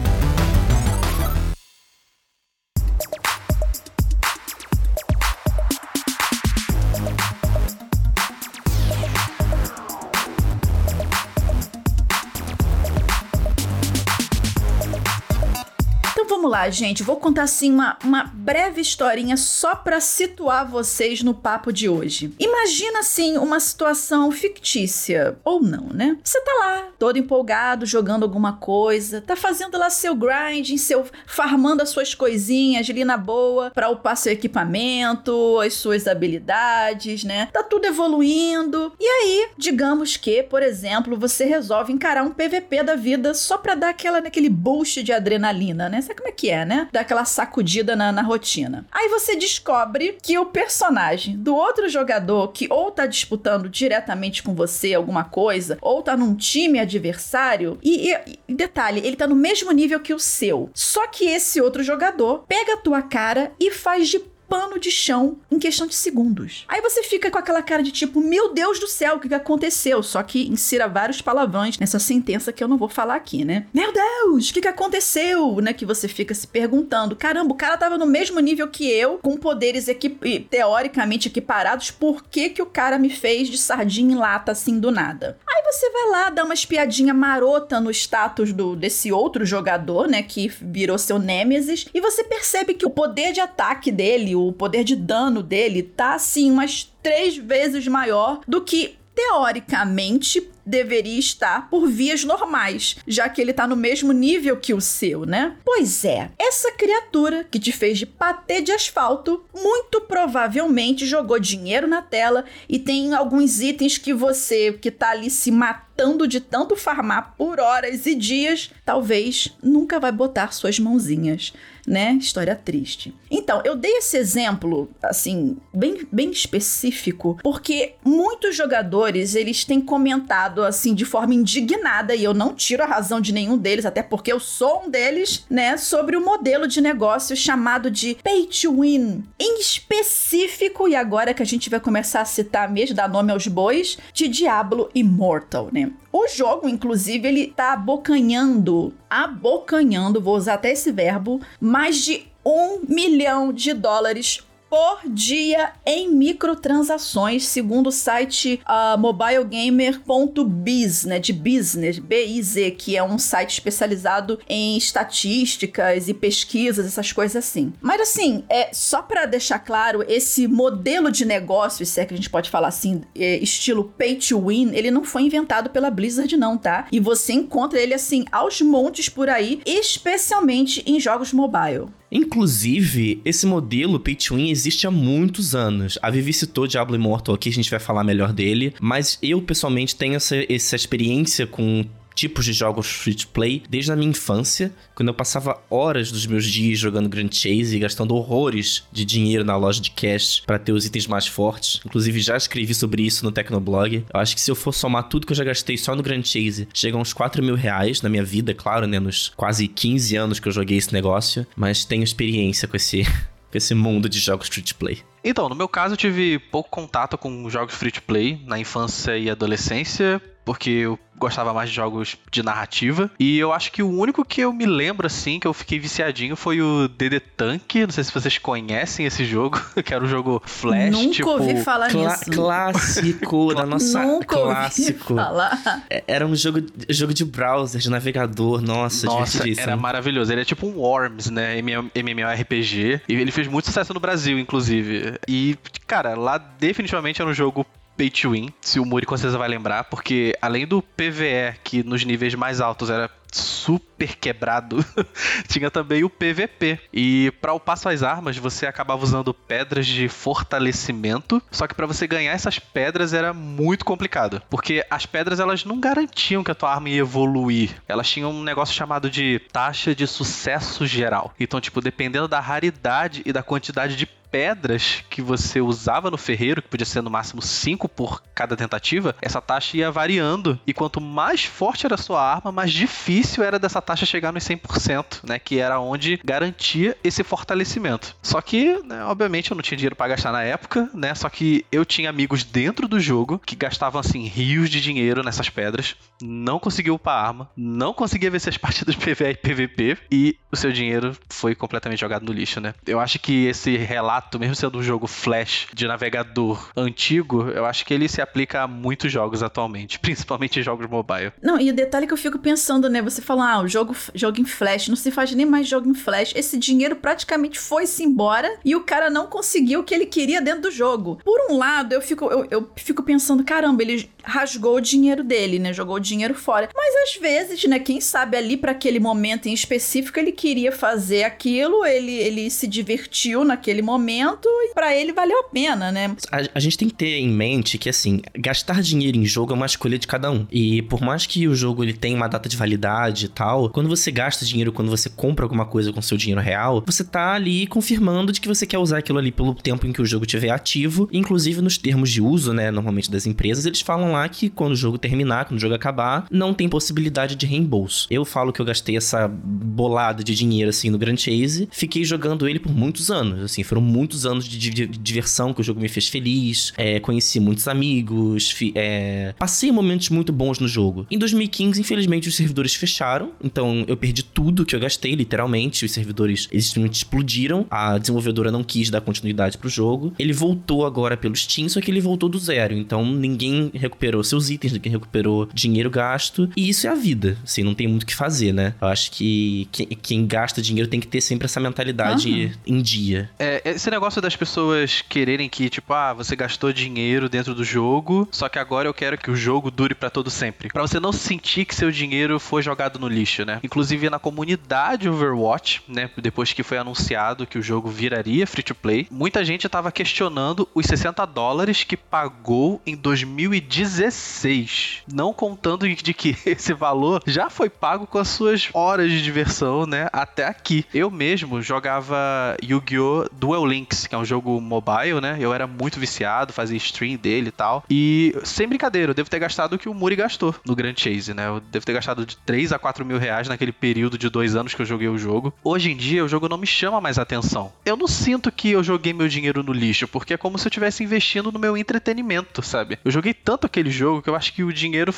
Vamos 16.50 16.64
lá, 16.64 16.68
gente. 16.68 17.02
Vou 17.02 17.16
contar 17.16 17.44
assim 17.44 17.72
uma, 17.72 17.96
uma 18.02 18.24
breve 18.24 18.80
historinha 18.80 19.36
só 19.36 19.76
para 19.76 20.00
situar 20.00 20.68
vocês 20.68 21.22
no 21.22 21.32
papo 21.32 21.72
de 21.72 21.88
hoje. 21.88 22.34
Imagina 22.38 23.00
assim 23.00 23.38
uma 23.38 23.60
situação 23.60 24.30
fictícia 24.32 25.38
ou 25.44 25.62
não, 25.62 25.86
né? 25.92 26.18
Você 26.24 26.40
tá 26.40 26.52
lá, 26.58 26.88
todo 26.98 27.18
empolgado, 27.18 27.86
jogando 27.86 28.24
alguma 28.24 28.54
coisa, 28.54 29.20
tá 29.20 29.36
fazendo 29.36 29.78
lá 29.78 29.88
seu 29.90 30.14
grinding, 30.14 30.76
seu 30.76 31.04
farmando 31.26 31.82
as 31.82 31.90
suas 31.90 32.14
coisinhas 32.14 32.90
ali 32.90 33.04
na 33.04 33.16
boa 33.16 33.70
para 33.70 33.88
upar 33.88 34.16
seu 34.16 34.32
equipamento, 34.32 35.60
as 35.60 35.74
suas 35.74 36.08
habilidades, 36.08 37.22
né? 37.22 37.48
Tá 37.52 37.62
tudo 37.62 37.86
evoluindo. 37.86 38.92
E 38.98 39.06
aí, 39.06 39.50
digamos 39.56 40.16
que, 40.16 40.42
por 40.42 40.62
exemplo, 40.62 41.16
você 41.16 41.44
resolve 41.44 41.92
encarar 41.92 42.24
um 42.24 42.30
PVP 42.30 42.82
da 42.82 42.96
vida 42.96 43.34
só 43.34 43.56
para 43.56 43.76
dar 43.76 43.90
aquela 43.90 44.18
aquele 44.18 44.48
boost 44.48 45.02
de 45.02 45.12
adrenalina, 45.12 45.88
né? 45.88 46.00
Sabe 46.00 46.16
como 46.16 46.28
é 46.28 46.39
que 46.40 46.48
é, 46.48 46.64
né? 46.64 46.88
Dá 46.90 47.00
aquela 47.00 47.26
sacudida 47.26 47.94
na, 47.94 48.10
na 48.10 48.22
rotina. 48.22 48.86
Aí 48.90 49.10
você 49.10 49.36
descobre 49.36 50.16
que 50.22 50.38
o 50.38 50.46
personagem 50.46 51.36
do 51.36 51.54
outro 51.54 51.86
jogador 51.86 52.48
que 52.48 52.66
ou 52.70 52.90
tá 52.90 53.04
disputando 53.04 53.68
diretamente 53.68 54.42
com 54.42 54.54
você 54.54 54.94
alguma 54.94 55.22
coisa, 55.22 55.76
ou 55.82 56.02
tá 56.02 56.16
num 56.16 56.34
time 56.34 56.78
adversário, 56.78 57.78
e, 57.82 58.10
e, 58.10 58.38
e 58.48 58.54
detalhe, 58.54 59.02
ele 59.04 59.16
tá 59.16 59.26
no 59.26 59.36
mesmo 59.36 59.70
nível 59.70 60.00
que 60.00 60.14
o 60.14 60.18
seu. 60.18 60.70
Só 60.72 61.06
que 61.08 61.26
esse 61.26 61.60
outro 61.60 61.82
jogador 61.82 62.44
pega 62.48 62.72
a 62.72 62.78
tua 62.78 63.02
cara 63.02 63.52
e 63.60 63.70
faz 63.70 64.08
de 64.08 64.18
pano 64.50 64.80
de 64.80 64.90
chão 64.90 65.38
em 65.48 65.60
questão 65.60 65.86
de 65.86 65.94
segundos. 65.94 66.64
Aí 66.66 66.80
você 66.80 67.04
fica 67.04 67.30
com 67.30 67.38
aquela 67.38 67.62
cara 67.62 67.84
de 67.84 67.92
tipo, 67.92 68.20
meu 68.20 68.52
Deus 68.52 68.80
do 68.80 68.88
céu, 68.88 69.14
o 69.14 69.20
que, 69.20 69.32
aconteceu? 69.32 70.02
Só 70.02 70.24
que 70.24 70.48
insira 70.48 70.88
vários 70.88 71.22
palavrões 71.22 71.78
nessa 71.78 72.00
sentença 72.00 72.52
que 72.52 72.62
eu 72.62 72.66
não 72.66 72.76
vou 72.76 72.88
falar 72.88 73.14
aqui, 73.14 73.44
né? 73.44 73.66
Meu 73.72 73.92
Deus, 73.92 74.50
o 74.50 74.52
que, 74.52 74.66
aconteceu? 74.66 75.60
Né? 75.60 75.72
Que 75.72 75.86
você 75.86 76.08
fica 76.08 76.34
se 76.34 76.48
perguntando. 76.48 77.14
Caramba, 77.14 77.52
o 77.52 77.56
cara 77.56 77.78
tava 77.78 77.96
no 77.96 78.06
mesmo 78.06 78.40
nível 78.40 78.66
que 78.66 78.90
eu, 78.90 79.18
com 79.18 79.36
poderes 79.36 79.86
equip 79.86 80.48
teoricamente 80.50 81.28
equiparados, 81.28 81.92
por 81.92 82.24
que, 82.24 82.50
que 82.50 82.60
o 82.60 82.66
cara 82.66 82.98
me 82.98 83.08
fez 83.08 83.48
de 83.48 83.56
sardinha 83.56 84.14
em 84.14 84.18
lata 84.18 84.50
assim 84.50 84.80
do 84.80 84.90
nada? 84.90 85.38
Aí 85.48 85.62
você 85.72 85.90
vai 85.90 86.08
lá, 86.08 86.30
dá 86.30 86.42
uma 86.42 86.54
espiadinha 86.54 87.14
marota 87.14 87.78
no 87.78 87.90
status 87.92 88.52
do, 88.52 88.74
desse 88.74 89.12
outro 89.12 89.44
jogador, 89.44 90.08
né? 90.08 90.24
Que 90.24 90.48
virou 90.48 90.98
seu 90.98 91.20
Nêmesis, 91.20 91.86
e 91.94 92.00
você 92.00 92.24
percebe 92.24 92.74
que 92.74 92.86
o 92.86 92.90
poder 92.90 93.32
de 93.32 93.40
ataque 93.40 93.92
dele, 93.92 94.39
o 94.48 94.52
poder 94.52 94.84
de 94.84 94.96
dano 94.96 95.42
dele 95.42 95.82
tá 95.82 96.14
assim 96.14 96.50
umas 96.50 96.92
três 97.02 97.36
vezes 97.36 97.86
maior 97.86 98.40
do 98.46 98.60
que 98.62 98.98
teoricamente 99.14 100.48
deveria 100.64 101.18
estar 101.18 101.68
por 101.68 101.88
vias 101.88 102.24
normais, 102.24 102.96
já 103.06 103.28
que 103.28 103.40
ele 103.40 103.52
tá 103.52 103.66
no 103.66 103.76
mesmo 103.76 104.12
nível 104.12 104.56
que 104.56 104.72
o 104.72 104.80
seu, 104.80 105.26
né? 105.26 105.56
Pois 105.64 106.04
é, 106.04 106.30
essa 106.38 106.72
criatura 106.72 107.44
que 107.44 107.58
te 107.58 107.72
fez 107.72 107.98
de 107.98 108.06
patê 108.06 108.60
de 108.60 108.72
asfalto 108.72 109.44
muito 109.54 110.00
provavelmente 110.02 111.06
jogou 111.06 111.38
dinheiro 111.38 111.88
na 111.88 112.02
tela 112.02 112.44
e 112.68 112.78
tem 112.78 113.14
alguns 113.14 113.60
itens 113.60 113.98
que 113.98 114.14
você 114.14 114.72
que 114.72 114.90
tá 114.90 115.10
ali 115.10 115.28
se 115.28 115.50
matando 115.50 116.26
de 116.28 116.40
tanto 116.40 116.76
farmar 116.76 117.34
por 117.36 117.58
horas 117.58 118.06
e 118.06 118.14
dias, 118.14 118.70
talvez 118.84 119.56
nunca 119.62 119.98
vai 119.98 120.12
botar 120.12 120.52
suas 120.52 120.78
mãozinhas 120.78 121.52
né? 121.86 122.12
História 122.20 122.54
triste. 122.54 123.14
Então, 123.30 123.62
eu 123.64 123.76
dei 123.76 123.98
esse 123.98 124.16
exemplo, 124.16 124.90
assim, 125.02 125.56
bem, 125.72 126.06
bem 126.10 126.30
específico, 126.30 127.38
porque 127.42 127.94
muitos 128.04 128.56
jogadores, 128.56 129.34
eles 129.34 129.64
têm 129.64 129.80
comentado, 129.80 130.62
assim, 130.62 130.94
de 130.94 131.04
forma 131.04 131.34
indignada, 131.34 132.14
e 132.14 132.24
eu 132.24 132.34
não 132.34 132.54
tiro 132.54 132.82
a 132.82 132.86
razão 132.86 133.20
de 133.20 133.32
nenhum 133.32 133.56
deles, 133.56 133.86
até 133.86 134.02
porque 134.02 134.32
eu 134.32 134.40
sou 134.40 134.84
um 134.84 134.90
deles, 134.90 135.44
né? 135.48 135.76
Sobre 135.76 136.16
o 136.16 136.24
modelo 136.24 136.66
de 136.66 136.80
negócio 136.80 137.36
chamado 137.36 137.90
de 137.90 138.16
Pay 138.22 138.46
to 138.46 138.80
Win. 138.80 139.24
Em 139.38 139.60
específico, 139.60 140.88
e 140.88 140.96
agora 140.96 141.32
que 141.34 141.42
a 141.42 141.46
gente 141.46 141.70
vai 141.70 141.80
começar 141.80 142.20
a 142.20 142.24
citar 142.24 142.70
mesmo, 142.70 142.96
dar 142.96 143.08
nome 143.08 143.32
aos 143.32 143.46
bois, 143.46 143.98
de 144.12 144.28
Diablo 144.28 144.90
Immortal, 144.94 145.68
né? 145.72 145.90
O 146.12 146.26
jogo, 146.26 146.68
inclusive, 146.68 147.28
ele 147.28 147.46
tá 147.46 147.72
abocanhando, 147.72 148.92
abocanhando, 149.08 150.20
vou 150.20 150.36
usar 150.36 150.54
até 150.54 150.72
esse 150.72 150.90
verbo, 150.90 151.40
mais 151.60 151.98
de 151.98 152.26
um 152.44 152.80
milhão 152.88 153.52
de 153.52 153.72
dólares 153.72 154.42
por 154.70 155.00
dia 155.04 155.72
em 155.84 156.08
microtransações, 156.08 157.48
segundo 157.48 157.88
o 157.88 157.92
site 157.92 158.62
uh, 158.64 158.96
mobilegamer.biz, 158.96 161.04
né, 161.04 161.18
de 161.18 161.32
business, 161.32 161.98
B-I-Z, 161.98 162.70
que 162.78 162.96
é 162.96 163.02
um 163.02 163.18
site 163.18 163.54
especializado 163.54 164.38
em 164.48 164.76
estatísticas 164.76 166.08
e 166.08 166.14
pesquisas, 166.14 166.86
essas 166.86 167.10
coisas 167.10 167.34
assim. 167.34 167.72
Mas 167.80 168.00
assim, 168.00 168.44
é 168.48 168.72
só 168.72 169.02
para 169.02 169.26
deixar 169.26 169.58
claro, 169.58 170.04
esse 170.06 170.46
modelo 170.46 171.10
de 171.10 171.24
negócio, 171.24 171.84
se 171.84 172.00
é 172.00 172.04
que 172.04 172.14
a 172.14 172.16
gente 172.16 172.30
pode 172.30 172.48
falar 172.48 172.68
assim, 172.68 173.02
é, 173.16 173.38
estilo 173.38 173.92
pay 173.98 174.14
to 174.14 174.46
win, 174.46 174.70
ele 174.72 174.92
não 174.92 175.02
foi 175.02 175.22
inventado 175.22 175.70
pela 175.70 175.90
Blizzard 175.90 176.36
não, 176.36 176.56
tá? 176.56 176.86
E 176.92 177.00
você 177.00 177.32
encontra 177.32 177.80
ele 177.80 177.94
assim 177.94 178.24
aos 178.30 178.60
montes 178.60 179.08
por 179.08 179.28
aí, 179.28 179.60
especialmente 179.66 180.84
em 180.86 181.00
jogos 181.00 181.32
mobile. 181.32 181.88
Inclusive, 182.10 183.20
esse 183.24 183.46
modelo 183.46 184.00
pay 184.00 184.14
to 184.14 184.34
win 184.34 184.50
existe 184.50 184.86
há 184.86 184.90
muitos 184.90 185.54
anos. 185.54 185.98
A 186.02 186.10
Vivi 186.10 186.32
citou 186.32 186.66
Diablo 186.66 186.96
Immortal 186.96 187.34
aqui, 187.34 187.48
a 187.48 187.52
gente 187.52 187.70
vai 187.70 187.78
falar 187.78 188.02
melhor 188.02 188.32
dele, 188.32 188.74
mas 188.80 189.18
eu 189.22 189.40
pessoalmente 189.40 189.94
tenho 189.94 190.14
essa, 190.14 190.36
essa 190.52 190.74
experiência 190.74 191.46
com 191.46 191.84
tipos 192.14 192.44
de 192.44 192.52
jogos 192.52 192.86
free 192.86 193.14
to 193.14 193.28
play 193.28 193.62
desde 193.68 193.92
a 193.92 193.96
minha 193.96 194.10
infância, 194.10 194.72
quando 194.94 195.08
eu 195.08 195.14
passava 195.14 195.62
horas 195.70 196.10
dos 196.10 196.26
meus 196.26 196.44
dias 196.44 196.78
jogando 196.78 197.08
Grand 197.08 197.30
Chase 197.30 197.76
e 197.76 197.78
gastando 197.78 198.14
horrores 198.14 198.84
de 198.92 199.04
dinheiro 199.04 199.44
na 199.44 199.56
loja 199.56 199.80
de 199.80 199.90
cash 199.90 200.42
para 200.46 200.58
ter 200.58 200.72
os 200.72 200.84
itens 200.84 201.06
mais 201.06 201.26
fortes. 201.26 201.80
Inclusive, 201.84 202.20
já 202.20 202.36
escrevi 202.36 202.74
sobre 202.74 203.02
isso 203.02 203.24
no 203.24 203.32
Tecnoblog. 203.32 204.04
Eu 204.12 204.20
acho 204.20 204.34
que 204.34 204.40
se 204.40 204.50
eu 204.50 204.54
for 204.54 204.72
somar 204.72 205.08
tudo 205.08 205.26
que 205.26 205.32
eu 205.32 205.36
já 205.36 205.44
gastei 205.44 205.76
só 205.76 205.94
no 205.94 206.02
Grand 206.02 206.22
Chase, 206.22 206.68
chega 206.74 206.96
a 206.96 207.00
uns 207.00 207.12
4 207.12 207.42
mil 207.42 207.54
reais 207.54 208.02
na 208.02 208.08
minha 208.08 208.24
vida, 208.24 208.54
claro, 208.54 208.86
né? 208.86 208.98
Nos 208.98 209.32
quase 209.36 209.66
15 209.68 210.16
anos 210.16 210.40
que 210.40 210.48
eu 210.48 210.52
joguei 210.52 210.78
esse 210.78 210.92
negócio, 210.92 211.46
mas 211.56 211.84
tenho 211.84 212.04
experiência 212.04 212.68
com 212.68 212.76
esse. 212.76 213.06
com 213.50 213.58
esse 213.58 213.74
mundo 213.74 214.08
de 214.08 214.18
jogos 214.18 214.48
free 214.48 214.62
to 214.62 214.74
play. 214.76 214.98
Então, 215.22 215.48
no 215.48 215.54
meu 215.54 215.68
caso, 215.68 215.94
eu 215.94 215.98
tive 215.98 216.38
pouco 216.38 216.70
contato 216.70 217.18
com 217.18 217.50
jogos 217.50 217.74
free 217.74 217.90
to 217.90 218.02
play 218.02 218.40
na 218.46 218.58
infância 218.58 219.18
e 219.18 219.28
adolescência, 219.28 220.22
porque 220.50 220.70
eu 220.70 220.98
gostava 221.16 221.54
mais 221.54 221.70
de 221.70 221.76
jogos 221.76 222.16
de 222.28 222.42
narrativa. 222.42 223.08
E 223.20 223.38
eu 223.38 223.52
acho 223.52 223.70
que 223.70 223.84
o 223.84 223.88
único 223.88 224.24
que 224.24 224.40
eu 224.40 224.52
me 224.52 224.66
lembro, 224.66 225.06
assim, 225.06 225.38
que 225.38 225.46
eu 225.46 225.54
fiquei 225.54 225.78
viciadinho 225.78 226.34
foi 226.34 226.60
o 226.60 226.88
DD 226.88 227.20
Tank. 227.20 227.76
Não 227.76 227.90
sei 227.90 228.02
se 228.02 228.12
vocês 228.12 228.36
conhecem 228.36 229.06
esse 229.06 229.24
jogo, 229.24 229.62
que 229.84 229.94
era 229.94 230.02
um 230.02 230.08
jogo 230.08 230.42
Flash. 230.44 230.90
Nunca 230.90 231.12
tipo... 231.12 231.28
ouvi 231.30 231.62
falar 231.62 231.88
Cla 231.90 232.02
nisso. 232.16 232.30
clássico 232.32 233.54
da 233.54 233.64
nossa. 233.64 234.02
Nunca 234.02 234.26
clássico. 234.38 235.12
ouvi 235.12 235.22
falar. 235.22 235.84
É- 235.88 236.02
Era 236.08 236.26
um 236.26 236.34
jogo, 236.34 236.66
jogo 236.88 237.14
de 237.14 237.24
browser, 237.24 237.80
de 237.80 237.88
navegador. 237.88 238.60
Nossa, 238.60 239.06
Nossa, 239.06 239.44
era 239.56 239.76
maravilhoso. 239.76 240.32
Ele 240.32 240.40
é 240.40 240.44
tipo 240.44 240.66
um 240.66 240.78
Worms, 240.78 241.30
né? 241.30 241.58
MM 241.58 241.92
MMORPG. 241.94 243.02
E 243.08 243.14
ele 243.14 243.30
fez 243.30 243.46
muito 243.46 243.66
sucesso 243.66 243.94
no 243.94 244.00
Brasil, 244.00 244.36
inclusive. 244.36 245.14
E, 245.28 245.56
cara, 245.86 246.16
lá 246.16 246.38
definitivamente 246.38 247.22
era 247.22 247.30
um 247.30 247.34
jogo 247.34 247.64
pay 248.00 248.08
to 248.08 248.30
win, 248.30 248.48
se 248.62 248.80
o 248.80 248.86
Muri 248.86 249.04
com 249.04 249.14
certeza 249.14 249.36
vai 249.36 249.46
lembrar, 249.46 249.84
porque 249.84 250.34
além 250.40 250.66
do 250.66 250.80
PVE, 250.80 251.58
que 251.62 251.82
nos 251.82 252.02
níveis 252.02 252.34
mais 252.34 252.58
altos 252.58 252.88
era 252.88 253.10
super 253.30 254.16
quebrado, 254.16 254.82
tinha 255.46 255.70
também 255.70 256.02
o 256.02 256.08
PVP. 256.08 256.80
E 256.92 257.30
para 257.42 257.52
upar 257.52 257.76
suas 257.76 258.02
armas, 258.02 258.38
você 258.38 258.66
acabava 258.66 259.04
usando 259.04 259.34
pedras 259.34 259.86
de 259.86 260.08
fortalecimento, 260.08 261.42
só 261.50 261.66
que 261.66 261.74
para 261.74 261.86
você 261.86 262.06
ganhar 262.06 262.32
essas 262.32 262.58
pedras 262.58 263.12
era 263.12 263.34
muito 263.34 263.84
complicado, 263.84 264.42
porque 264.48 264.82
as 264.90 265.04
pedras 265.04 265.38
elas 265.38 265.66
não 265.66 265.78
garantiam 265.78 266.42
que 266.42 266.50
a 266.50 266.54
tua 266.54 266.72
arma 266.72 266.88
ia 266.88 267.00
evoluir. 267.00 267.70
Elas 267.86 268.08
tinham 268.08 268.30
um 268.30 268.42
negócio 268.42 268.74
chamado 268.74 269.10
de 269.10 269.40
taxa 269.52 269.94
de 269.94 270.06
sucesso 270.06 270.86
geral. 270.86 271.34
Então, 271.38 271.60
tipo, 271.60 271.82
dependendo 271.82 272.26
da 272.26 272.40
raridade 272.40 273.22
e 273.26 273.32
da 273.32 273.42
quantidade 273.42 273.94
de 273.94 274.06
pedras 274.30 275.04
que 275.10 275.20
você 275.20 275.60
usava 275.60 276.10
no 276.10 276.18
ferreiro, 276.18 276.62
que 276.62 276.68
podia 276.68 276.86
ser 276.86 277.02
no 277.02 277.10
máximo 277.10 277.42
5 277.42 277.88
por 277.88 278.22
cada 278.34 278.56
tentativa, 278.56 279.14
essa 279.20 279.40
taxa 279.40 279.76
ia 279.76 279.90
variando. 279.90 280.58
E 280.66 280.72
quanto 280.72 281.00
mais 281.00 281.44
forte 281.44 281.86
era 281.86 281.94
a 281.94 281.98
sua 281.98 282.22
arma, 282.22 282.52
mais 282.52 282.72
difícil 282.72 283.42
era 283.42 283.58
dessa 283.58 283.82
taxa 283.82 284.06
chegar 284.06 284.32
nos 284.32 284.44
100%, 284.44 285.20
né? 285.24 285.38
Que 285.38 285.58
era 285.58 285.80
onde 285.80 286.20
garantia 286.24 286.96
esse 287.02 287.22
fortalecimento. 287.22 288.16
Só 288.22 288.40
que, 288.40 288.80
né, 288.84 289.04
obviamente, 289.04 289.50
eu 289.50 289.54
não 289.54 289.62
tinha 289.62 289.76
dinheiro 289.76 289.96
para 289.96 290.08
gastar 290.08 290.32
na 290.32 290.42
época, 290.42 290.88
né? 290.94 291.14
Só 291.14 291.28
que 291.28 291.64
eu 291.70 291.84
tinha 291.84 292.10
amigos 292.10 292.44
dentro 292.44 292.86
do 292.86 293.00
jogo 293.00 293.38
que 293.38 293.56
gastavam, 293.56 294.00
assim, 294.00 294.26
rios 294.26 294.70
de 294.70 294.80
dinheiro 294.80 295.22
nessas 295.22 295.48
pedras, 295.48 295.96
não 296.22 296.58
conseguiu 296.58 296.94
upar 296.94 297.18
a 297.18 297.26
arma, 297.26 297.50
não 297.56 297.92
conseguia 297.92 298.30
vencer 298.30 298.50
as 298.50 298.58
partidas 298.58 298.94
PVE 298.94 299.30
e 299.30 299.34
PVP, 299.34 299.98
e 300.10 300.36
o 300.52 300.56
seu 300.56 300.72
dinheiro 300.72 301.16
foi 301.28 301.54
completamente 301.54 302.00
jogado 302.00 302.24
no 302.24 302.32
lixo, 302.32 302.60
né? 302.60 302.74
Eu 302.86 303.00
acho 303.00 303.18
que 303.18 303.46
esse 303.46 303.76
relato 303.76 304.19
mesmo 304.38 304.54
sendo 304.54 304.78
um 304.78 304.82
jogo 304.82 305.06
flash 305.06 305.66
de 305.72 305.86
navegador 305.86 306.70
antigo, 306.76 307.48
eu 307.50 307.64
acho 307.64 307.84
que 307.84 307.94
ele 307.94 308.08
se 308.08 308.20
aplica 308.20 308.62
a 308.62 308.68
muitos 308.68 309.10
jogos 309.10 309.42
atualmente, 309.42 309.98
principalmente 310.00 310.62
jogos 310.62 310.88
mobile. 310.88 311.32
Não, 311.42 311.60
e 311.60 311.70
o 311.70 311.74
detalhe 311.74 312.06
que 312.06 312.12
eu 312.12 312.18
fico 312.18 312.38
pensando, 312.38 312.88
né? 312.88 313.02
Você 313.02 313.22
fala, 313.22 313.52
ah, 313.52 313.60
o 313.60 313.68
jogo, 313.68 313.94
jogo 314.14 314.40
em 314.40 314.44
flash, 314.44 314.88
não 314.88 314.96
se 314.96 315.10
faz 315.10 315.32
nem 315.32 315.46
mais 315.46 315.68
jogo 315.68 315.88
em 315.88 315.94
flash. 315.94 316.32
Esse 316.34 316.58
dinheiro 316.58 316.96
praticamente 316.96 317.58
foi-se 317.58 318.02
embora 318.02 318.58
e 318.64 318.74
o 318.74 318.82
cara 318.82 319.10
não 319.10 319.26
conseguiu 319.26 319.80
o 319.80 319.84
que 319.84 319.94
ele 319.94 320.06
queria 320.06 320.40
dentro 320.40 320.62
do 320.62 320.70
jogo. 320.70 321.20
Por 321.24 321.50
um 321.50 321.56
lado, 321.56 321.92
eu 321.92 322.00
fico, 322.00 322.26
eu, 322.26 322.46
eu 322.50 322.70
fico 322.76 323.02
pensando, 323.02 323.44
caramba, 323.44 323.82
ele 323.82 324.10
rasgou 324.22 324.76
o 324.76 324.80
dinheiro 324.80 325.22
dele, 325.24 325.58
né? 325.58 325.72
Jogou 325.72 325.96
o 325.96 326.00
dinheiro 326.00 326.34
fora. 326.34 326.68
Mas 326.74 326.94
às 327.08 327.20
vezes, 327.20 327.64
né? 327.64 327.78
Quem 327.78 328.00
sabe 328.00 328.36
ali 328.36 328.56
para 328.56 328.72
aquele 328.72 329.00
momento 329.00 329.46
em 329.46 329.52
específico 329.52 330.18
ele 330.18 330.32
queria 330.32 330.72
fazer 330.72 331.24
aquilo, 331.24 331.84
ele, 331.84 332.12
ele 332.12 332.50
se 332.50 332.66
divertiu 332.66 333.44
naquele 333.44 333.82
momento 333.82 334.09
e 334.18 334.74
para 334.74 334.96
ele 334.96 335.12
valeu 335.12 335.38
a 335.38 335.44
pena, 335.44 335.92
né? 335.92 336.14
A, 336.30 336.38
a, 336.54 336.60
gente 336.60 336.76
tem 336.76 336.88
que 336.88 336.94
ter 336.94 337.18
em 337.18 337.28
mente 337.28 337.78
que, 337.78 337.88
assim, 337.88 338.20
gastar 338.36 338.82
dinheiro 338.82 339.16
em 339.16 339.24
jogo 339.24 339.52
é 339.52 339.56
uma 339.56 339.66
escolha 339.66 339.98
de 339.98 340.06
cada 340.06 340.30
um. 340.30 340.46
E 340.50 340.82
por 340.82 341.00
mais 341.00 341.26
que 341.26 341.46
o 341.46 341.54
jogo 341.54 341.84
ele 341.84 341.92
tenha 341.92 342.16
uma 342.16 342.28
data 342.28 342.48
de 342.48 342.56
validade 342.56 343.26
e 343.26 343.28
tal, 343.28 343.70
quando 343.70 343.88
você 343.88 344.10
gasta 344.10 344.44
dinheiro, 344.44 344.72
quando 344.72 344.90
você 344.90 345.08
compra 345.08 345.44
alguma 345.44 345.64
coisa 345.64 345.92
com 345.92 346.02
seu 346.02 346.16
dinheiro 346.16 346.40
real, 346.40 346.82
você 346.84 347.04
tá 347.04 347.34
ali 347.34 347.66
confirmando 347.66 348.32
de 348.32 348.40
que 348.40 348.48
você 348.48 348.66
quer 348.66 348.78
usar 348.78 348.98
aquilo 348.98 349.18
ali 349.18 349.30
pelo 349.30 349.54
tempo 349.54 349.86
em 349.86 349.92
que 349.92 350.02
o 350.02 350.06
jogo 350.06 350.24
estiver 350.24 350.50
ativo. 350.50 351.08
Inclusive 351.12 351.60
nos 351.60 351.78
termos 351.78 352.10
de 352.10 352.20
uso, 352.20 352.52
né, 352.52 352.70
normalmente 352.70 353.10
das 353.10 353.26
empresas, 353.26 353.66
eles 353.66 353.80
falam 353.80 354.12
lá 354.12 354.28
que 354.28 354.48
quando 354.48 354.72
o 354.72 354.76
jogo 354.76 354.98
terminar, 354.98 355.44
quando 355.44 355.58
o 355.58 355.60
jogo 355.60 355.74
acabar, 355.74 356.26
não 356.30 356.52
tem 356.54 356.68
possibilidade 356.68 357.36
de 357.36 357.46
reembolso. 357.46 358.06
Eu 358.10 358.24
falo 358.24 358.52
que 358.52 358.60
eu 358.60 358.64
gastei 358.64 358.96
essa 358.96 359.28
bolada 359.28 360.22
de 360.22 360.34
dinheiro 360.34 360.70
assim 360.70 360.90
no 360.90 360.98
Grand 360.98 361.16
Chase, 361.16 361.68
fiquei 361.70 362.04
jogando 362.04 362.48
ele 362.48 362.58
por 362.58 362.72
muitos 362.72 363.10
anos, 363.10 363.42
assim, 363.42 363.62
foram 363.62 363.82
muitos 363.82 363.99
anos 364.26 364.46
de, 364.46 364.58
de, 364.58 364.70
de 364.70 364.98
diversão 364.98 365.52
que 365.52 365.60
o 365.60 365.64
jogo 365.64 365.80
me 365.80 365.88
fez 365.88 366.08
feliz, 366.08 366.72
é, 366.76 367.00
conheci 367.00 367.40
muitos 367.40 367.68
amigos, 367.68 368.50
fi, 368.50 368.72
é, 368.74 369.34
passei 369.38 369.70
momentos 369.72 370.08
muito 370.10 370.32
bons 370.32 370.58
no 370.58 370.68
jogo. 370.68 371.06
Em 371.10 371.18
2015, 371.18 371.80
infelizmente, 371.80 372.28
os 372.28 372.36
servidores 372.36 372.74
fecharam, 372.74 373.32
então 373.42 373.84
eu 373.86 373.96
perdi 373.96 374.22
tudo 374.22 374.64
que 374.64 374.74
eu 374.74 374.80
gastei, 374.80 375.14
literalmente, 375.14 375.84
os 375.84 375.92
servidores 375.92 376.48
eles 376.50 376.66
simplesmente 376.66 376.94
explodiram, 376.94 377.66
a 377.70 377.98
desenvolvedora 377.98 378.50
não 378.50 378.62
quis 378.62 378.90
dar 378.90 379.00
continuidade 379.00 379.58
pro 379.58 379.68
jogo. 379.68 380.12
Ele 380.18 380.32
voltou 380.32 380.86
agora 380.86 381.16
pelo 381.16 381.34
Steam, 381.36 381.68
só 381.68 381.80
que 381.80 381.90
ele 381.90 382.00
voltou 382.00 382.28
do 382.28 382.38
zero, 382.38 382.74
então 382.74 383.04
ninguém 383.04 383.70
recuperou 383.74 384.22
seus 384.22 384.50
itens, 384.50 384.72
ninguém 384.72 384.92
recuperou 384.92 385.48
dinheiro 385.52 385.90
gasto, 385.90 386.48
e 386.56 386.68
isso 386.68 386.86
é 386.86 386.90
a 386.90 386.94
vida, 386.94 387.36
assim, 387.42 387.62
não 387.62 387.74
tem 387.74 387.86
muito 387.86 388.02
o 388.04 388.06
que 388.06 388.14
fazer, 388.14 388.52
né? 388.52 388.74
Eu 388.80 388.88
acho 388.88 389.10
que 389.10 389.68
quem, 389.72 389.86
quem 389.86 390.26
gasta 390.26 390.62
dinheiro 390.62 390.88
tem 390.88 391.00
que 391.00 391.06
ter 391.06 391.20
sempre 391.20 391.46
essa 391.46 391.60
mentalidade 391.60 392.30
uhum. 392.30 392.50
em 392.66 392.82
dia. 392.82 393.30
É, 393.38 393.62
esse 393.64 393.88
negócio 393.90 394.22
das 394.22 394.36
pessoas 394.36 395.02
quererem 395.08 395.48
que, 395.48 395.68
tipo, 395.68 395.92
ah, 395.92 396.12
você 396.12 396.36
gastou 396.36 396.72
dinheiro 396.72 397.28
dentro 397.28 397.54
do 397.54 397.64
jogo, 397.64 398.28
só 398.30 398.48
que 398.48 398.58
agora 398.58 398.88
eu 398.88 398.94
quero 398.94 399.18
que 399.18 399.30
o 399.30 399.36
jogo 399.36 399.70
dure 399.70 399.94
para 399.94 400.10
todo 400.10 400.30
sempre. 400.30 400.68
Para 400.68 400.82
você 400.82 401.00
não 401.00 401.12
sentir 401.12 401.64
que 401.64 401.74
seu 401.74 401.90
dinheiro 401.90 402.38
foi 402.38 402.62
jogado 402.62 402.98
no 402.98 403.08
lixo, 403.08 403.44
né? 403.44 403.58
Inclusive 403.62 404.10
na 404.10 404.18
comunidade 404.18 405.08
Overwatch, 405.08 405.82
né, 405.88 406.10
depois 406.16 406.52
que 406.52 406.62
foi 406.62 406.78
anunciado 406.78 407.46
que 407.46 407.58
o 407.58 407.62
jogo 407.62 407.88
viraria 407.88 408.46
free 408.46 408.62
to 408.62 408.74
play, 408.74 409.06
muita 409.10 409.44
gente 409.44 409.68
tava 409.68 409.92
questionando 409.92 410.68
os 410.74 410.86
60 410.86 411.24
dólares 411.26 411.84
que 411.84 411.96
pagou 411.96 412.80
em 412.86 412.96
2016, 412.96 415.02
não 415.12 415.32
contando 415.32 415.88
de 415.88 416.14
que 416.14 416.36
esse 416.46 416.72
valor 416.72 417.22
já 417.26 417.50
foi 417.50 417.68
pago 417.68 418.06
com 418.06 418.18
as 418.18 418.28
suas 418.28 418.68
horas 418.72 419.10
de 419.10 419.20
diversão, 419.22 419.86
né, 419.86 420.08
até 420.12 420.46
aqui. 420.46 420.84
Eu 420.92 421.10
mesmo 421.10 421.62
jogava 421.62 422.56
Yu-Gi-Oh! 422.62 423.28
Duel 423.32 423.64
que 423.84 424.14
é 424.14 424.18
um 424.18 424.24
jogo 424.24 424.60
mobile, 424.60 425.20
né? 425.20 425.36
Eu 425.40 425.52
era 425.52 425.66
muito 425.66 425.98
viciado, 425.98 426.52
fazia 426.52 426.76
stream 426.76 427.16
dele 427.16 427.48
e 427.48 427.52
tal. 427.52 427.84
E, 427.90 428.34
sem 428.44 428.68
brincadeira, 428.68 429.10
eu 429.10 429.14
devo 429.14 429.30
ter 429.30 429.38
gastado 429.38 429.74
o 429.74 429.78
que 429.78 429.88
o 429.88 429.94
Muri 429.94 430.16
gastou 430.16 430.54
no 430.64 430.74
Grand 430.74 430.94
Chase, 430.96 431.34
né? 431.34 431.48
Eu 431.48 431.60
devo 431.60 431.84
ter 431.84 431.92
gastado 431.92 432.24
de 432.24 432.36
3 432.38 432.72
a 432.72 432.78
4 432.78 433.04
mil 433.04 433.18
reais 433.18 433.48
naquele 433.48 433.72
período 433.72 434.18
de 434.18 434.28
dois 434.28 434.54
anos 434.56 434.74
que 434.74 434.82
eu 434.82 434.86
joguei 434.86 435.08
o 435.08 435.18
jogo. 435.18 435.52
Hoje 435.62 435.90
em 435.90 435.96
dia, 435.96 436.24
o 436.24 436.28
jogo 436.28 436.48
não 436.48 436.58
me 436.58 436.66
chama 436.66 437.00
mais 437.00 437.18
atenção. 437.18 437.72
Eu 437.84 437.96
não 437.96 438.06
sinto 438.06 438.50
que 438.50 438.70
eu 438.70 438.82
joguei 438.82 439.12
meu 439.12 439.28
dinheiro 439.28 439.62
no 439.62 439.72
lixo, 439.72 440.08
porque 440.08 440.34
é 440.34 440.36
como 440.36 440.58
se 440.58 440.66
eu 440.66 440.70
estivesse 440.70 441.04
investindo 441.04 441.52
no 441.52 441.58
meu 441.58 441.76
entretenimento, 441.76 442.62
sabe? 442.62 442.98
Eu 443.04 443.10
joguei 443.10 443.34
tanto 443.34 443.66
aquele 443.66 443.90
jogo 443.90 444.22
que 444.22 444.30
eu 444.30 444.36
acho 444.36 444.52
que 444.52 444.62
o 444.62 444.72
dinheiro 444.72 445.12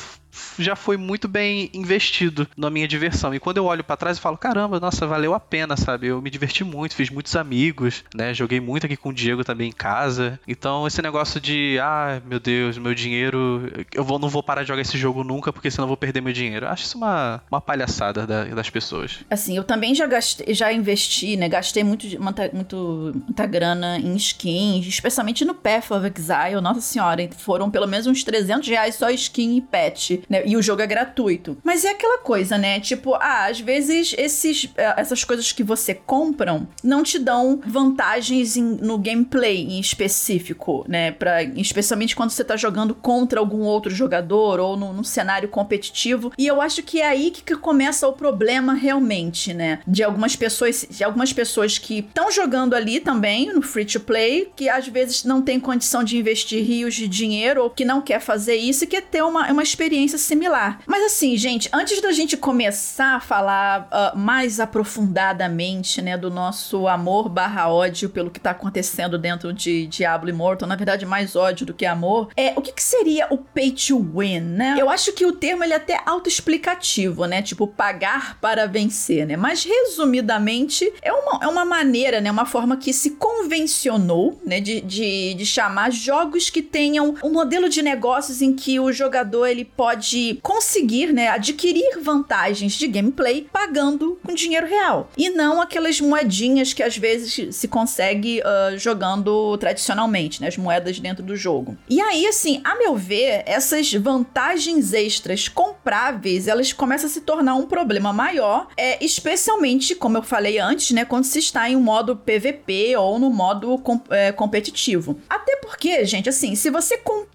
já 0.57 0.75
foi 0.75 0.97
muito 0.97 1.27
bem 1.27 1.69
investido 1.73 2.47
na 2.57 2.69
minha 2.69 2.87
diversão. 2.87 3.33
E 3.33 3.39
quando 3.39 3.57
eu 3.57 3.65
olho 3.65 3.83
para 3.83 3.97
trás, 3.97 4.17
eu 4.17 4.21
falo, 4.21 4.37
caramba, 4.37 4.79
nossa, 4.79 5.05
valeu 5.05 5.33
a 5.33 5.39
pena, 5.39 5.77
sabe? 5.77 6.07
Eu 6.07 6.21
me 6.21 6.29
diverti 6.29 6.63
muito, 6.63 6.95
fiz 6.95 7.09
muitos 7.09 7.35
amigos, 7.35 8.03
né? 8.13 8.33
Joguei 8.33 8.59
muito 8.59 8.85
aqui 8.85 8.97
com 8.97 9.09
o 9.09 9.13
Diego 9.13 9.43
também 9.43 9.69
em 9.69 9.73
casa. 9.73 10.39
Então, 10.47 10.87
esse 10.87 11.01
negócio 11.01 11.39
de, 11.39 11.77
ah, 11.81 12.21
meu 12.25 12.39
Deus, 12.39 12.77
meu 12.77 12.93
dinheiro, 12.93 13.69
eu 13.93 14.03
vou, 14.03 14.19
não 14.19 14.29
vou 14.29 14.43
parar 14.43 14.63
de 14.63 14.69
jogar 14.69 14.81
esse 14.81 14.97
jogo 14.97 15.23
nunca, 15.23 15.51
porque 15.51 15.69
senão 15.69 15.85
eu 15.85 15.89
vou 15.89 15.97
perder 15.97 16.21
meu 16.21 16.33
dinheiro. 16.33 16.65
Eu 16.65 16.69
acho 16.69 16.83
isso 16.83 16.97
uma, 16.97 17.41
uma 17.49 17.61
palhaçada 17.61 18.25
da, 18.25 18.45
das 18.45 18.69
pessoas. 18.69 19.19
Assim, 19.29 19.57
eu 19.57 19.63
também 19.63 19.93
já 19.95 20.07
gastei, 20.07 20.53
já 20.53 20.71
investi, 20.71 21.35
né? 21.35 21.47
Gastei 21.47 21.83
muito, 21.83 22.07
muita, 22.21 22.49
muito, 22.53 23.11
muita 23.25 23.45
grana 23.45 23.97
em 23.99 24.15
skins, 24.15 24.87
especialmente 24.87 25.45
no 25.45 25.53
Path 25.53 25.91
of 25.91 26.11
Exile. 26.15 26.61
Nossa 26.61 26.81
senhora, 26.81 27.29
foram 27.37 27.69
pelo 27.69 27.87
menos 27.87 28.07
uns 28.07 28.23
300 28.23 28.67
reais 28.67 28.95
só 28.95 29.09
skin 29.09 29.57
e 29.57 29.61
pet, 29.61 30.22
né? 30.29 30.43
E 30.45 30.55
o 30.55 30.61
jogo 30.61 30.81
é 30.81 30.87
gratuito. 30.87 31.57
Mas 31.63 31.85
é 31.85 31.91
aquela 31.91 32.19
coisa, 32.19 32.57
né? 32.57 32.79
Tipo, 32.79 33.15
ah, 33.15 33.45
às 33.45 33.59
vezes 33.59 34.13
esses, 34.17 34.69
eh, 34.75 34.93
essas 34.97 35.23
coisas 35.23 35.51
que 35.51 35.63
você 35.63 35.93
compram 35.93 36.67
não 36.83 37.03
te 37.03 37.19
dão 37.19 37.61
vantagens 37.65 38.57
em, 38.57 38.63
no 38.63 38.97
gameplay 38.97 39.63
em 39.63 39.79
específico, 39.79 40.85
né? 40.87 41.11
Pra, 41.11 41.43
especialmente 41.43 42.15
quando 42.15 42.31
você 42.31 42.43
tá 42.43 42.55
jogando 42.55 42.95
contra 42.95 43.39
algum 43.39 43.61
outro 43.61 43.93
jogador 43.93 44.59
ou 44.59 44.77
num, 44.77 44.93
num 44.93 45.03
cenário 45.03 45.49
competitivo. 45.49 46.31
E 46.37 46.47
eu 46.47 46.61
acho 46.61 46.83
que 46.83 47.01
é 47.01 47.07
aí 47.07 47.31
que, 47.31 47.43
que 47.43 47.55
começa 47.55 48.07
o 48.07 48.13
problema 48.13 48.73
realmente, 48.73 49.53
né? 49.53 49.79
De 49.87 50.03
algumas 50.03 50.35
pessoas, 50.35 50.85
de 50.89 51.03
algumas 51.03 51.33
pessoas 51.33 51.77
que 51.77 51.99
estão 51.99 52.31
jogando 52.31 52.73
ali 52.73 52.99
também 52.99 53.53
no 53.53 53.61
free 53.61 53.85
to 53.85 53.99
play, 53.99 54.51
que 54.55 54.69
às 54.69 54.87
vezes 54.87 55.23
não 55.23 55.41
tem 55.41 55.59
condição 55.59 56.03
de 56.03 56.17
investir 56.17 56.63
rios 56.63 56.93
de 56.93 57.07
dinheiro 57.07 57.63
ou 57.63 57.69
que 57.69 57.85
não 57.85 58.01
quer 58.01 58.19
fazer 58.19 58.55
isso 58.55 58.83
e 58.83 58.87
quer 58.87 59.01
ter 59.01 59.23
uma, 59.23 59.51
uma 59.51 59.63
experiência 59.63 60.12
similar. 60.17 60.79
Mas 60.87 61.03
assim, 61.03 61.35
gente, 61.37 61.69
antes 61.73 62.01
da 62.01 62.11
gente 62.11 62.37
começar 62.37 63.15
a 63.15 63.19
falar 63.19 63.89
uh, 63.91 64.17
mais 64.17 64.59
aprofundadamente, 64.59 66.01
né, 66.01 66.17
do 66.17 66.29
nosso 66.29 66.87
amor 66.87 67.29
barra 67.29 67.69
ódio 67.69 68.09
pelo 68.09 68.31
que 68.31 68.39
tá 68.39 68.51
acontecendo 68.51 69.17
dentro 69.17 69.53
de 69.53 69.87
Diablo 69.87 70.29
Immortal, 70.29 70.67
na 70.67 70.75
verdade 70.75 71.05
mais 71.05 71.35
ódio 71.35 71.65
do 71.65 71.73
que 71.73 71.85
amor, 71.85 72.29
é 72.35 72.53
o 72.55 72.61
que, 72.61 72.71
que 72.71 72.83
seria 72.83 73.27
o 73.29 73.37
pay 73.37 73.71
to 73.71 73.99
win, 73.99 74.39
né? 74.39 74.75
Eu 74.77 74.89
acho 74.89 75.13
que 75.13 75.25
o 75.25 75.31
termo 75.31 75.63
ele 75.63 75.73
é 75.73 75.77
até 75.77 76.01
autoexplicativo, 76.05 77.25
né? 77.25 77.41
Tipo, 77.41 77.67
pagar 77.67 78.37
para 78.39 78.65
vencer, 78.65 79.25
né? 79.25 79.35
Mas 79.35 79.63
resumidamente 79.63 80.91
é 81.01 81.11
uma, 81.11 81.39
é 81.43 81.47
uma 81.47 81.65
maneira, 81.65 82.21
né? 82.21 82.31
Uma 82.31 82.45
forma 82.45 82.77
que 82.77 82.93
se 82.93 83.11
convencionou, 83.11 84.39
né? 84.45 84.59
De, 84.59 84.81
de, 84.81 85.33
de 85.33 85.45
chamar 85.45 85.91
jogos 85.91 86.49
que 86.49 86.61
tenham 86.61 87.15
um 87.23 87.31
modelo 87.31 87.69
de 87.69 87.81
negócios 87.81 88.41
em 88.41 88.53
que 88.53 88.79
o 88.79 88.91
jogador 88.91 89.45
ele 89.47 89.65
pode 89.65 90.02
conseguir, 90.41 91.13
né? 91.13 91.29
Adquirir 91.29 91.99
vantagens 92.01 92.73
de 92.73 92.87
gameplay 92.87 93.47
pagando 93.51 94.19
com 94.23 94.33
dinheiro 94.33 94.67
real 94.67 95.09
e 95.17 95.29
não 95.29 95.61
aquelas 95.61 95.99
moedinhas 95.99 96.73
que 96.73 96.83
às 96.83 96.97
vezes 96.97 97.55
se 97.55 97.67
consegue 97.67 98.41
uh, 98.41 98.77
jogando 98.77 99.57
tradicionalmente, 99.57 100.41
né? 100.41 100.47
As 100.47 100.57
moedas 100.57 100.99
dentro 100.99 101.23
do 101.23 101.35
jogo. 101.35 101.77
E 101.89 102.01
aí, 102.01 102.25
assim, 102.25 102.61
a 102.63 102.75
meu 102.75 102.95
ver, 102.95 103.43
essas 103.45 103.91
vantagens 103.93 104.93
extras 104.93 105.47
compráveis, 105.47 106.47
elas 106.47 106.73
começam 106.73 107.09
a 107.09 107.11
se 107.11 107.21
tornar 107.21 107.55
um 107.55 107.65
problema 107.65 108.13
maior, 108.13 108.67
é, 108.77 109.03
especialmente, 109.03 109.95
como 109.95 110.17
eu 110.17 110.23
falei 110.23 110.59
antes, 110.59 110.91
né? 110.91 111.05
Quando 111.05 111.25
se 111.25 111.39
está 111.39 111.69
em 111.69 111.75
um 111.75 111.81
modo 111.81 112.15
PVP 112.15 112.95
ou 112.97 113.19
no 113.19 113.29
modo 113.29 113.77
com, 113.79 113.99
é, 114.09 114.31
competitivo. 114.31 115.19
Até 115.29 115.57
porque, 115.57 116.05
gente, 116.05 116.29
assim, 116.29 116.55
se 116.55 116.69
você 116.69 116.97
comprar 116.97 117.32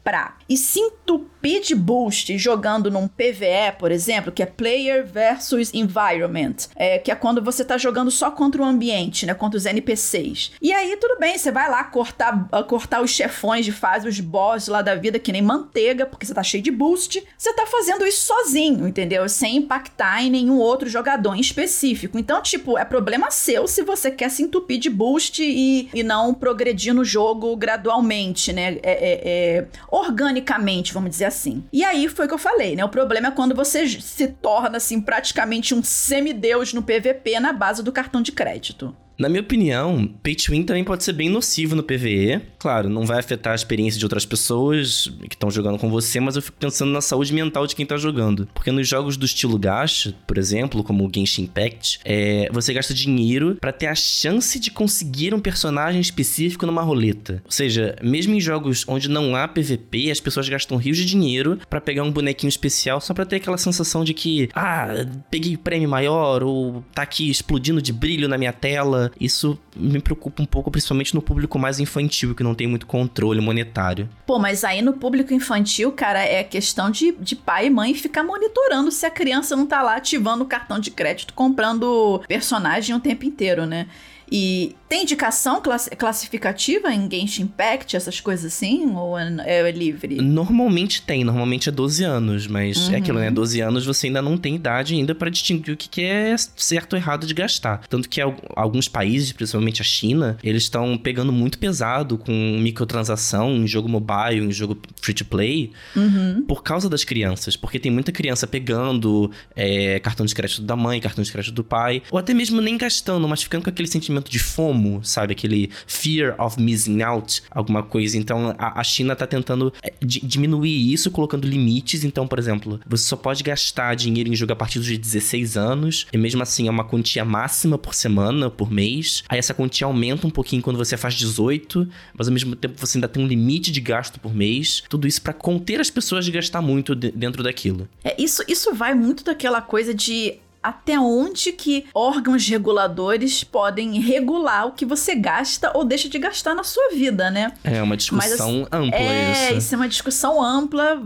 e 0.48 0.56
se 0.56 0.80
entupir 0.80 1.60
de 1.62 1.74
boost 1.74 2.36
jogando 2.38 2.90
num 2.90 3.06
PVE, 3.06 3.76
por 3.78 3.92
exemplo, 3.92 4.32
que 4.32 4.42
é 4.42 4.46
Player 4.46 5.06
versus 5.06 5.72
Environment, 5.74 6.56
é, 6.74 6.98
que 6.98 7.10
é 7.10 7.14
quando 7.14 7.42
você 7.42 7.64
tá 7.64 7.76
jogando 7.76 8.10
só 8.10 8.30
contra 8.30 8.62
o 8.62 8.64
ambiente, 8.64 9.26
né? 9.26 9.34
Contra 9.34 9.58
os 9.58 9.66
NPCs. 9.66 10.52
E 10.60 10.72
aí, 10.72 10.96
tudo 10.96 11.18
bem, 11.18 11.36
você 11.36 11.52
vai 11.52 11.70
lá 11.70 11.84
cortar, 11.84 12.48
uh, 12.52 12.64
cortar 12.64 13.02
os 13.02 13.10
chefões 13.10 13.64
de 13.64 13.72
fase, 13.72 14.08
os 14.08 14.20
boss 14.20 14.68
lá 14.68 14.80
da 14.80 14.94
vida, 14.94 15.18
que 15.18 15.32
nem 15.32 15.42
manteiga, 15.42 16.06
porque 16.06 16.24
você 16.24 16.34
tá 16.34 16.42
cheio 16.42 16.62
de 16.62 16.70
boost. 16.70 17.22
Você 17.36 17.52
tá 17.52 17.66
fazendo 17.66 18.06
isso 18.06 18.26
sozinho, 18.26 18.88
entendeu? 18.88 19.28
Sem 19.28 19.56
impactar 19.56 20.22
em 20.22 20.30
nenhum 20.30 20.58
outro 20.58 20.88
jogador 20.88 21.34
em 21.34 21.40
específico. 21.40 22.18
Então, 22.18 22.42
tipo, 22.42 22.78
é 22.78 22.84
problema 22.84 23.30
seu 23.30 23.68
se 23.68 23.82
você 23.82 24.10
quer 24.10 24.30
se 24.30 24.42
entupir 24.42 24.78
de 24.78 24.88
boost 24.88 25.42
e, 25.42 25.88
e 25.92 26.02
não 26.02 26.32
progredir 26.32 26.94
no 26.94 27.04
jogo 27.04 27.54
gradualmente, 27.56 28.52
né? 28.52 28.78
É, 28.82 28.90
é, 28.90 29.20
é, 29.24 29.66
organicamente, 29.98 30.92
vamos 30.92 31.10
dizer 31.10 31.26
assim. 31.26 31.64
E 31.72 31.84
aí 31.84 32.08
foi 32.08 32.24
o 32.24 32.28
que 32.28 32.34
eu 32.34 32.38
falei, 32.38 32.76
né? 32.76 32.84
O 32.84 32.88
problema 32.88 33.28
é 33.28 33.30
quando 33.30 33.54
você 33.54 33.86
se 33.88 34.28
torna, 34.28 34.76
assim, 34.76 35.00
praticamente 35.00 35.74
um 35.74 35.82
semideus 35.82 36.72
no 36.72 36.82
PVP 36.82 37.40
na 37.40 37.52
base 37.52 37.82
do 37.82 37.92
cartão 37.92 38.22
de 38.22 38.32
crédito. 38.32 38.94
Na 39.18 39.28
minha 39.28 39.40
opinião, 39.40 40.08
pay 40.22 40.36
to 40.36 40.52
win 40.52 40.62
também 40.62 40.84
pode 40.84 41.02
ser 41.02 41.12
bem 41.12 41.28
nocivo 41.28 41.74
no 41.74 41.82
PVE. 41.82 42.40
Claro, 42.56 42.88
não 42.88 43.04
vai 43.04 43.18
afetar 43.18 43.52
a 43.52 43.56
experiência 43.56 43.98
de 43.98 44.04
outras 44.04 44.24
pessoas 44.24 45.12
que 45.28 45.34
estão 45.34 45.50
jogando 45.50 45.76
com 45.76 45.90
você, 45.90 46.20
mas 46.20 46.36
eu 46.36 46.42
fico 46.42 46.56
pensando 46.56 46.92
na 46.92 47.00
saúde 47.00 47.34
mental 47.34 47.66
de 47.66 47.74
quem 47.74 47.84
tá 47.84 47.96
jogando. 47.96 48.48
Porque 48.54 48.70
nos 48.70 48.86
jogos 48.86 49.16
do 49.16 49.26
estilo 49.26 49.58
gacha, 49.58 50.14
por 50.24 50.38
exemplo, 50.38 50.84
como 50.84 51.04
o 51.04 51.10
Genshin 51.12 51.42
Impact, 51.42 51.98
é, 52.04 52.48
você 52.52 52.72
gasta 52.72 52.94
dinheiro 52.94 53.56
para 53.60 53.72
ter 53.72 53.86
a 53.86 53.94
chance 53.96 54.56
de 54.60 54.70
conseguir 54.70 55.34
um 55.34 55.40
personagem 55.40 56.00
específico 56.00 56.64
numa 56.64 56.82
roleta. 56.82 57.42
Ou 57.44 57.50
seja, 57.50 57.96
mesmo 58.00 58.34
em 58.34 58.40
jogos 58.40 58.84
onde 58.86 59.08
não 59.08 59.34
há 59.34 59.48
PVP, 59.48 60.12
as 60.12 60.20
pessoas 60.20 60.48
gastam 60.48 60.76
rios 60.76 60.96
de 60.96 61.04
dinheiro 61.04 61.58
para 61.68 61.80
pegar 61.80 62.04
um 62.04 62.12
bonequinho 62.12 62.48
especial 62.48 63.00
só 63.00 63.12
para 63.12 63.26
ter 63.26 63.36
aquela 63.36 63.58
sensação 63.58 64.04
de 64.04 64.14
que, 64.14 64.48
ah, 64.54 65.06
peguei 65.28 65.56
prêmio 65.56 65.88
maior 65.88 66.44
ou 66.44 66.84
tá 66.94 67.02
aqui 67.02 67.28
explodindo 67.28 67.82
de 67.82 67.92
brilho 67.92 68.28
na 68.28 68.38
minha 68.38 68.52
tela 68.52 69.07
isso 69.20 69.58
me 69.76 70.00
preocupa 70.00 70.42
um 70.42 70.46
pouco, 70.46 70.70
principalmente 70.70 71.14
no 71.14 71.22
público 71.22 71.58
mais 71.58 71.80
infantil, 71.80 72.34
que 72.34 72.42
não 72.42 72.54
tem 72.54 72.66
muito 72.66 72.86
controle 72.86 73.40
monetário. 73.40 74.08
Pô, 74.26 74.38
mas 74.38 74.64
aí 74.64 74.82
no 74.82 74.92
público 74.92 75.32
infantil, 75.32 75.92
cara, 75.92 76.20
é 76.20 76.42
questão 76.42 76.90
de, 76.90 77.12
de 77.12 77.36
pai 77.36 77.66
e 77.66 77.70
mãe 77.70 77.94
ficar 77.94 78.22
monitorando 78.22 78.90
se 78.90 79.06
a 79.06 79.10
criança 79.10 79.56
não 79.56 79.66
tá 79.66 79.82
lá 79.82 79.96
ativando 79.96 80.44
o 80.44 80.46
cartão 80.46 80.78
de 80.78 80.90
crédito, 80.90 81.34
comprando 81.34 82.22
personagem 82.26 82.94
o 82.94 83.00
tempo 83.00 83.24
inteiro, 83.24 83.66
né? 83.66 83.86
E 84.30 84.74
tem 84.88 85.02
indicação 85.02 85.60
classificativa 85.98 86.92
em 86.92 87.08
Genshin 87.10 87.42
Impact, 87.42 87.94
essas 87.94 88.20
coisas 88.20 88.46
assim? 88.46 88.94
Ou 88.94 89.18
é, 89.18 89.28
é, 89.44 89.70
livre? 89.70 90.16
Normalmente 90.16 91.02
tem, 91.02 91.24
normalmente 91.24 91.68
é 91.68 91.72
12 91.72 92.04
anos, 92.04 92.46
mas 92.46 92.88
uhum. 92.88 92.94
é 92.94 92.96
aquilo, 92.96 93.18
né? 93.18 93.30
12 93.30 93.60
anos 93.60 93.84
você 93.84 94.06
ainda 94.06 94.22
não 94.22 94.38
tem 94.38 94.54
idade 94.54 94.94
ainda 94.94 95.14
para 95.14 95.30
distinguir 95.30 95.74
o 95.74 95.76
que 95.76 96.02
é 96.02 96.34
certo 96.56 96.94
ou 96.94 96.98
errado 96.98 97.26
de 97.26 97.34
gastar. 97.34 97.82
Tanto 97.88 98.08
que 98.08 98.20
alguns 98.56 98.88
países, 98.88 99.32
principalmente 99.32 99.82
a 99.82 99.84
China, 99.84 100.38
eles 100.42 100.62
estão 100.62 100.96
pegando 100.96 101.32
muito 101.32 101.58
pesado 101.58 102.16
com 102.16 102.32
microtransação 102.58 103.56
em 103.56 103.66
jogo 103.66 103.88
mobile, 103.88 104.46
em 104.46 104.52
jogo 104.52 104.78
free 105.02 105.14
to 105.14 105.24
play, 105.24 105.72
uhum. 105.94 106.44
por 106.46 106.62
causa 106.62 106.88
das 106.88 107.04
crianças. 107.04 107.56
Porque 107.56 107.78
tem 107.78 107.92
muita 107.92 108.10
criança 108.10 108.46
pegando 108.46 109.30
é, 109.54 109.98
cartão 110.00 110.24
de 110.24 110.34
crédito 110.34 110.62
da 110.62 110.76
mãe, 110.76 110.98
cartão 110.98 111.22
de 111.22 111.30
crédito 111.30 111.54
do 111.54 111.64
pai, 111.64 112.02
ou 112.10 112.18
até 112.18 112.32
mesmo 112.32 112.60
nem 112.62 112.78
gastando, 112.78 113.28
mas 113.28 113.42
ficando 113.42 113.64
com 113.64 113.70
aquele 113.70 113.88
sentimento 113.88 114.17
de 114.20 114.38
fome 114.38 114.68
FOMO, 114.68 115.04
sabe? 115.04 115.32
Aquele 115.32 115.70
fear 115.86 116.34
of 116.38 116.60
missing 116.60 117.02
out, 117.02 117.42
alguma 117.50 117.82
coisa. 117.82 118.16
Então 118.16 118.54
a, 118.58 118.80
a 118.80 118.84
China 118.84 119.16
tá 119.16 119.26
tentando 119.26 119.72
é, 119.82 119.92
diminuir 120.02 120.92
isso, 120.92 121.10
colocando 121.10 121.46
limites. 121.46 122.04
Então, 122.04 122.26
por 122.26 122.38
exemplo, 122.38 122.80
você 122.86 123.04
só 123.04 123.16
pode 123.16 123.42
gastar 123.42 123.94
dinheiro 123.94 124.28
em 124.28 124.36
jogo 124.36 124.52
a 124.52 124.56
partir 124.56 124.78
dos 124.78 124.96
16 124.96 125.56
anos, 125.56 126.06
e 126.12 126.18
mesmo 126.18 126.42
assim 126.42 126.68
é 126.68 126.70
uma 126.70 126.84
quantia 126.84 127.24
máxima 127.24 127.78
por 127.78 127.94
semana, 127.94 128.50
por 128.50 128.70
mês. 128.70 129.22
Aí 129.28 129.38
essa 129.38 129.54
quantia 129.54 129.86
aumenta 129.86 130.26
um 130.26 130.30
pouquinho 130.30 130.62
quando 130.62 130.76
você 130.76 130.96
faz 130.96 131.14
18, 131.14 131.88
mas 132.16 132.28
ao 132.28 132.34
mesmo 132.34 132.54
tempo 132.54 132.74
você 132.78 132.98
ainda 132.98 133.08
tem 133.08 133.24
um 133.24 133.26
limite 133.26 133.72
de 133.72 133.80
gasto 133.80 134.20
por 134.20 134.34
mês. 134.34 134.82
Tudo 134.88 135.06
isso 135.06 135.22
para 135.22 135.32
conter 135.32 135.80
as 135.80 135.90
pessoas 135.90 136.24
de 136.24 136.30
gastar 136.30 136.60
muito 136.60 136.94
de, 136.94 137.10
dentro 137.10 137.42
daquilo. 137.42 137.88
É, 138.04 138.20
isso, 138.20 138.42
isso 138.46 138.74
vai 138.74 138.94
muito 138.94 139.24
daquela 139.24 139.60
coisa 139.62 139.94
de 139.94 140.38
até 140.62 140.98
onde 140.98 141.52
que 141.52 141.86
órgãos 141.94 142.46
reguladores 142.48 143.44
podem 143.44 144.00
regular 144.00 144.66
o 144.66 144.72
que 144.72 144.84
você 144.84 145.14
gasta 145.14 145.70
ou 145.74 145.84
deixa 145.84 146.08
de 146.08 146.18
gastar 146.18 146.54
na 146.54 146.64
sua 146.64 146.90
vida, 146.90 147.30
né? 147.30 147.52
É 147.64 147.82
uma 147.82 147.96
discussão 147.96 148.66
Mas, 148.70 148.80
ampla 148.80 148.98
é, 148.98 149.32
isso. 149.32 149.40
É, 149.40 149.52
isso 149.54 149.74
é 149.74 149.76
uma 149.76 149.88
discussão 149.88 150.42
ampla 150.42 151.02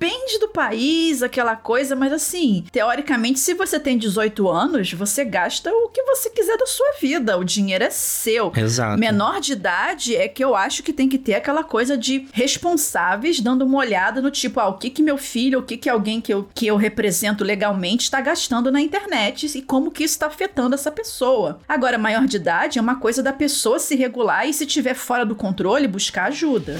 depende 0.00 0.38
do 0.38 0.48
país, 0.48 1.22
aquela 1.22 1.54
coisa, 1.54 1.94
mas 1.94 2.10
assim, 2.10 2.64
teoricamente, 2.72 3.38
se 3.38 3.52
você 3.52 3.78
tem 3.78 3.98
18 3.98 4.48
anos, 4.48 4.92
você 4.94 5.26
gasta 5.26 5.70
o 5.70 5.90
que 5.90 6.02
você 6.04 6.30
quiser 6.30 6.56
da 6.56 6.66
sua 6.66 6.92
vida. 6.98 7.36
O 7.36 7.44
dinheiro 7.44 7.84
é 7.84 7.90
seu. 7.90 8.50
Exato. 8.56 8.98
Menor 8.98 9.40
de 9.40 9.52
idade 9.52 10.16
é 10.16 10.26
que 10.26 10.42
eu 10.42 10.56
acho 10.56 10.82
que 10.82 10.94
tem 10.94 11.06
que 11.06 11.18
ter 11.18 11.34
aquela 11.34 11.62
coisa 11.62 11.98
de 11.98 12.26
responsáveis 12.32 13.40
dando 13.40 13.66
uma 13.66 13.78
olhada 13.78 14.22
no 14.22 14.30
tipo, 14.30 14.58
ah, 14.58 14.68
o 14.68 14.78
que 14.78 14.88
que 14.88 15.02
meu 15.02 15.18
filho, 15.18 15.58
o 15.58 15.62
que 15.62 15.76
que 15.76 15.90
alguém 15.90 16.18
que 16.18 16.32
eu, 16.32 16.48
que 16.54 16.66
eu 16.66 16.76
represento 16.76 17.44
legalmente 17.44 18.04
está 18.04 18.22
gastando 18.22 18.72
na 18.72 18.80
internet 18.80 19.46
e 19.54 19.60
como 19.60 19.90
que 19.90 20.04
isso 20.04 20.14
está 20.14 20.28
afetando 20.28 20.74
essa 20.74 20.90
pessoa. 20.90 21.60
Agora, 21.68 21.98
maior 21.98 22.26
de 22.26 22.36
idade 22.36 22.78
é 22.78 22.82
uma 22.82 22.96
coisa 22.96 23.22
da 23.22 23.34
pessoa 23.34 23.78
se 23.78 23.94
regular 23.96 24.48
e 24.48 24.54
se 24.54 24.64
tiver 24.64 24.94
fora 24.94 25.26
do 25.26 25.34
controle, 25.34 25.86
buscar 25.86 26.28
ajuda. 26.28 26.78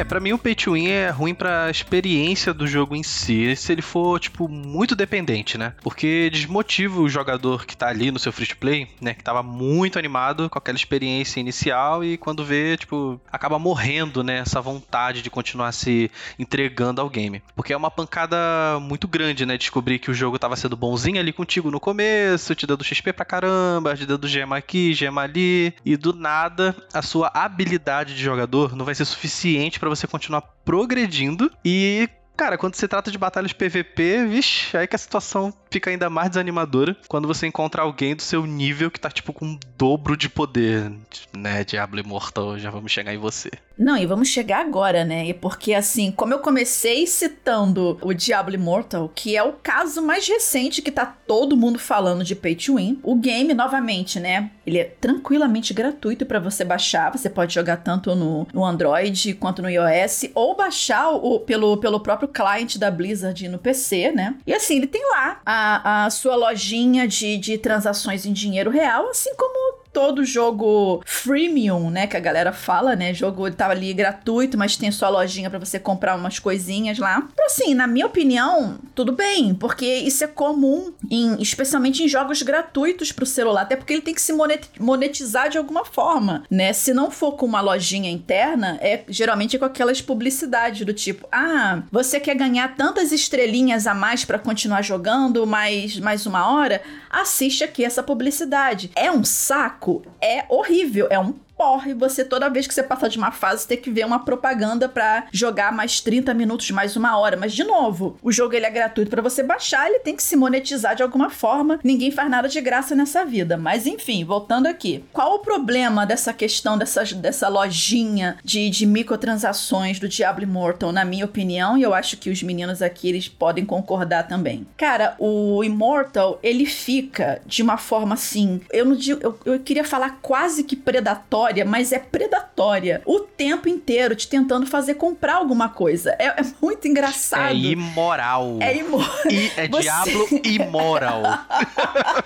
É, 0.00 0.04
para 0.04 0.18
mim 0.18 0.32
o 0.32 0.38
pay 0.38 0.54
to 0.54 0.72
win 0.72 0.88
é 0.88 1.10
ruim 1.10 1.34
pra 1.34 1.70
experiência 1.70 2.54
do 2.54 2.66
jogo 2.66 2.96
em 2.96 3.02
si, 3.02 3.54
se 3.54 3.70
ele 3.70 3.82
for, 3.82 4.18
tipo, 4.18 4.48
muito 4.48 4.96
dependente, 4.96 5.58
né? 5.58 5.74
Porque 5.82 6.30
desmotiva 6.32 7.02
o 7.02 7.08
jogador 7.08 7.66
que 7.66 7.76
tá 7.76 7.88
ali 7.88 8.10
no 8.10 8.18
seu 8.18 8.32
free 8.32 8.46
to 8.46 8.56
play, 8.56 8.88
né? 8.98 9.12
Que 9.12 9.22
tava 9.22 9.42
muito 9.42 9.98
animado 9.98 10.48
com 10.48 10.58
aquela 10.58 10.78
experiência 10.78 11.38
inicial 11.38 12.02
e 12.02 12.16
quando 12.16 12.42
vê, 12.42 12.78
tipo, 12.78 13.20
acaba 13.30 13.58
morrendo, 13.58 14.24
né? 14.24 14.38
Essa 14.38 14.58
vontade 14.62 15.20
de 15.20 15.28
continuar 15.28 15.70
se 15.72 16.10
entregando 16.38 17.02
ao 17.02 17.10
game. 17.10 17.42
Porque 17.54 17.74
é 17.74 17.76
uma 17.76 17.90
pancada 17.90 18.38
muito 18.80 19.06
grande, 19.06 19.44
né? 19.44 19.58
Descobrir 19.58 19.98
que 19.98 20.10
o 20.10 20.14
jogo 20.14 20.38
tava 20.38 20.56
sendo 20.56 20.78
bonzinho 20.78 21.20
ali 21.20 21.30
contigo 21.30 21.70
no 21.70 21.78
começo, 21.78 22.54
te 22.54 22.66
dando 22.66 22.82
XP 22.82 23.12
pra 23.12 23.26
caramba, 23.26 23.94
te 23.94 24.06
dando 24.06 24.26
gema 24.26 24.56
aqui, 24.56 24.94
gema 24.94 25.24
ali, 25.24 25.74
e 25.84 25.94
do 25.94 26.14
nada 26.14 26.74
a 26.90 27.02
sua 27.02 27.30
habilidade 27.34 28.14
de 28.14 28.22
jogador 28.22 28.74
não 28.74 28.86
vai 28.86 28.94
ser 28.94 29.04
suficiente 29.04 29.78
para 29.78 29.89
você 29.90 30.06
continuar 30.06 30.42
progredindo 30.64 31.50
e 31.64 32.08
Cara, 32.40 32.56
quando 32.56 32.74
se 32.74 32.88
trata 32.88 33.10
de 33.10 33.18
batalhas 33.18 33.52
PVP, 33.52 34.24
vixe, 34.26 34.74
aí 34.74 34.86
que 34.86 34.96
a 34.96 34.98
situação 34.98 35.52
fica 35.70 35.90
ainda 35.90 36.08
mais 36.08 36.30
desanimadora 36.30 36.96
quando 37.06 37.28
você 37.28 37.46
encontra 37.46 37.82
alguém 37.82 38.16
do 38.16 38.22
seu 38.22 38.46
nível 38.46 38.90
que 38.90 38.98
tá, 38.98 39.10
tipo, 39.10 39.30
com 39.34 39.44
um 39.44 39.58
dobro 39.76 40.16
de 40.16 40.26
poder, 40.26 40.90
né? 41.36 41.64
Diablo 41.64 42.00
Imortal, 42.00 42.58
já 42.58 42.70
vamos 42.70 42.90
chegar 42.92 43.12
em 43.12 43.18
você. 43.18 43.50
Não, 43.80 43.96
e 43.96 44.04
vamos 44.04 44.28
chegar 44.28 44.60
agora, 44.60 45.06
né? 45.06 45.28
E 45.28 45.32
porque, 45.32 45.72
assim, 45.72 46.12
como 46.12 46.34
eu 46.34 46.40
comecei 46.40 47.06
citando 47.06 47.98
o 48.02 48.12
Diablo 48.12 48.54
Immortal, 48.54 49.10
que 49.14 49.34
é 49.34 49.42
o 49.42 49.54
caso 49.54 50.02
mais 50.02 50.28
recente 50.28 50.82
que 50.82 50.92
tá 50.92 51.06
todo 51.06 51.56
mundo 51.56 51.78
falando 51.78 52.22
de 52.22 52.36
Pay 52.36 52.56
to 52.56 52.76
Win, 52.76 53.00
o 53.02 53.14
game, 53.14 53.54
novamente, 53.54 54.20
né? 54.20 54.50
Ele 54.66 54.76
é 54.76 54.84
tranquilamente 54.84 55.72
gratuito 55.72 56.26
para 56.26 56.38
você 56.38 56.62
baixar. 56.62 57.10
Você 57.10 57.30
pode 57.30 57.54
jogar 57.54 57.78
tanto 57.78 58.14
no, 58.14 58.46
no 58.52 58.66
Android 58.66 59.32
quanto 59.32 59.62
no 59.62 59.70
iOS, 59.70 60.26
ou 60.34 60.54
baixar 60.54 61.08
o, 61.12 61.40
pelo, 61.40 61.78
pelo 61.78 62.00
próprio 62.00 62.28
client 62.28 62.76
da 62.76 62.90
Blizzard 62.90 63.48
no 63.48 63.58
PC, 63.58 64.12
né? 64.12 64.36
E 64.46 64.52
assim, 64.52 64.76
ele 64.76 64.88
tem 64.88 65.02
lá 65.10 65.40
a, 65.46 66.04
a 66.04 66.10
sua 66.10 66.36
lojinha 66.36 67.08
de, 67.08 67.38
de 67.38 67.56
transações 67.56 68.26
em 68.26 68.32
dinheiro 68.34 68.70
real, 68.70 69.08
assim 69.08 69.34
como 69.36 69.79
todo 69.92 70.24
jogo 70.24 71.02
freemium, 71.04 71.90
né, 71.90 72.06
que 72.06 72.16
a 72.16 72.20
galera 72.20 72.52
fala, 72.52 72.94
né, 72.94 73.12
jogo 73.12 73.50
tá 73.50 73.68
ali 73.68 73.92
gratuito, 73.92 74.56
mas 74.56 74.76
tem 74.76 74.90
sua 74.90 75.08
lojinha 75.08 75.50
para 75.50 75.58
você 75.58 75.78
comprar 75.78 76.16
umas 76.16 76.38
coisinhas 76.38 76.98
lá. 76.98 77.28
Então, 77.32 77.46
assim, 77.46 77.74
na 77.74 77.86
minha 77.86 78.06
opinião, 78.06 78.78
tudo 78.94 79.12
bem, 79.12 79.54
porque 79.54 79.86
isso 79.86 80.22
é 80.22 80.26
comum, 80.26 80.92
em, 81.10 81.40
especialmente 81.40 82.02
em 82.02 82.08
jogos 82.08 82.42
gratuitos 82.42 83.10
pro 83.10 83.26
celular, 83.26 83.62
até 83.62 83.76
porque 83.76 83.92
ele 83.92 84.02
tem 84.02 84.14
que 84.14 84.22
se 84.22 84.32
monetizar 84.78 85.48
de 85.48 85.58
alguma 85.58 85.84
forma, 85.84 86.44
né? 86.50 86.72
Se 86.72 86.94
não 86.94 87.10
for 87.10 87.32
com 87.32 87.46
uma 87.46 87.60
lojinha 87.60 88.10
interna, 88.10 88.78
é 88.80 89.02
geralmente 89.08 89.58
com 89.58 89.64
aquelas 89.64 90.00
publicidades 90.00 90.86
do 90.86 90.92
tipo, 90.92 91.26
ah, 91.32 91.82
você 91.90 92.20
quer 92.20 92.34
ganhar 92.34 92.76
tantas 92.76 93.12
estrelinhas 93.12 93.86
a 93.86 93.94
mais 93.94 94.24
para 94.24 94.38
continuar 94.38 94.82
jogando 94.82 95.46
mais 95.46 95.98
mais 95.98 96.26
uma 96.26 96.52
hora? 96.52 96.80
Assiste 97.10 97.64
aqui 97.64 97.84
essa 97.84 98.02
publicidade. 98.02 98.90
É 98.94 99.10
um 99.10 99.24
saco 99.24 99.79
saco 99.80 100.02
é 100.20 100.44
horrível, 100.48 101.08
é 101.10 101.18
um 101.18 101.34
porre 101.60 101.92
você 101.92 102.24
toda 102.24 102.48
vez 102.48 102.66
que 102.66 102.72
você 102.72 102.82
passa 102.82 103.06
de 103.06 103.18
uma 103.18 103.30
fase 103.30 103.68
ter 103.68 103.76
que 103.76 103.90
ver 103.90 104.06
uma 104.06 104.24
propaganda 104.24 104.88
para 104.88 105.26
jogar 105.30 105.70
mais 105.70 106.00
30 106.00 106.32
minutos, 106.32 106.70
mais 106.70 106.96
uma 106.96 107.18
hora. 107.18 107.36
Mas 107.36 107.52
de 107.52 107.62
novo, 107.62 108.16
o 108.22 108.32
jogo 108.32 108.54
ele 108.54 108.64
é 108.64 108.70
gratuito 108.70 109.10
para 109.10 109.20
você 109.20 109.42
baixar, 109.42 109.86
ele 109.86 109.98
tem 109.98 110.16
que 110.16 110.22
se 110.22 110.36
monetizar 110.36 110.96
de 110.96 111.02
alguma 111.02 111.28
forma. 111.28 111.78
Ninguém 111.84 112.10
faz 112.10 112.30
nada 112.30 112.48
de 112.48 112.58
graça 112.62 112.94
nessa 112.94 113.26
vida. 113.26 113.58
Mas 113.58 113.86
enfim, 113.86 114.24
voltando 114.24 114.68
aqui. 114.68 115.04
Qual 115.12 115.34
o 115.34 115.40
problema 115.40 116.06
dessa 116.06 116.32
questão 116.32 116.78
dessa, 116.78 117.04
dessa 117.14 117.46
lojinha 117.46 118.38
de, 118.42 118.70
de 118.70 118.86
microtransações 118.86 120.00
do 120.00 120.08
Diablo 120.08 120.44
Immortal, 120.44 120.92
na 120.92 121.04
minha 121.04 121.26
opinião, 121.26 121.76
e 121.76 121.82
eu 121.82 121.92
acho 121.92 122.16
que 122.16 122.30
os 122.30 122.42
meninos 122.42 122.80
aqui 122.80 123.10
eles 123.10 123.28
podem 123.28 123.66
concordar 123.66 124.26
também. 124.26 124.66
Cara, 124.78 125.14
o 125.18 125.62
Immortal, 125.62 126.38
ele 126.42 126.64
fica 126.64 127.42
de 127.44 127.62
uma 127.62 127.76
forma 127.76 128.14
assim, 128.14 128.62
eu 128.72 128.86
não 128.86 128.96
digo, 128.96 129.20
eu, 129.22 129.38
eu 129.44 129.60
queria 129.60 129.84
falar 129.84 130.20
quase 130.22 130.64
que 130.64 130.74
predatória 130.74 131.49
mas 131.64 131.92
é 131.92 131.98
predatória 131.98 133.02
o 133.04 133.20
tempo 133.20 133.68
inteiro 133.68 134.14
te 134.14 134.28
tentando 134.28 134.66
fazer 134.66 134.94
comprar 134.94 135.36
alguma 135.36 135.68
coisa. 135.68 136.14
É, 136.18 136.26
é 136.26 136.44
muito 136.60 136.86
engraçado. 136.86 137.50
É 137.50 137.54
imoral. 137.54 138.58
É 138.60 138.76
imoral. 138.76 139.10
é 139.56 139.68
Você... 139.68 139.82
diablo 139.82 140.28
imoral. 140.44 141.22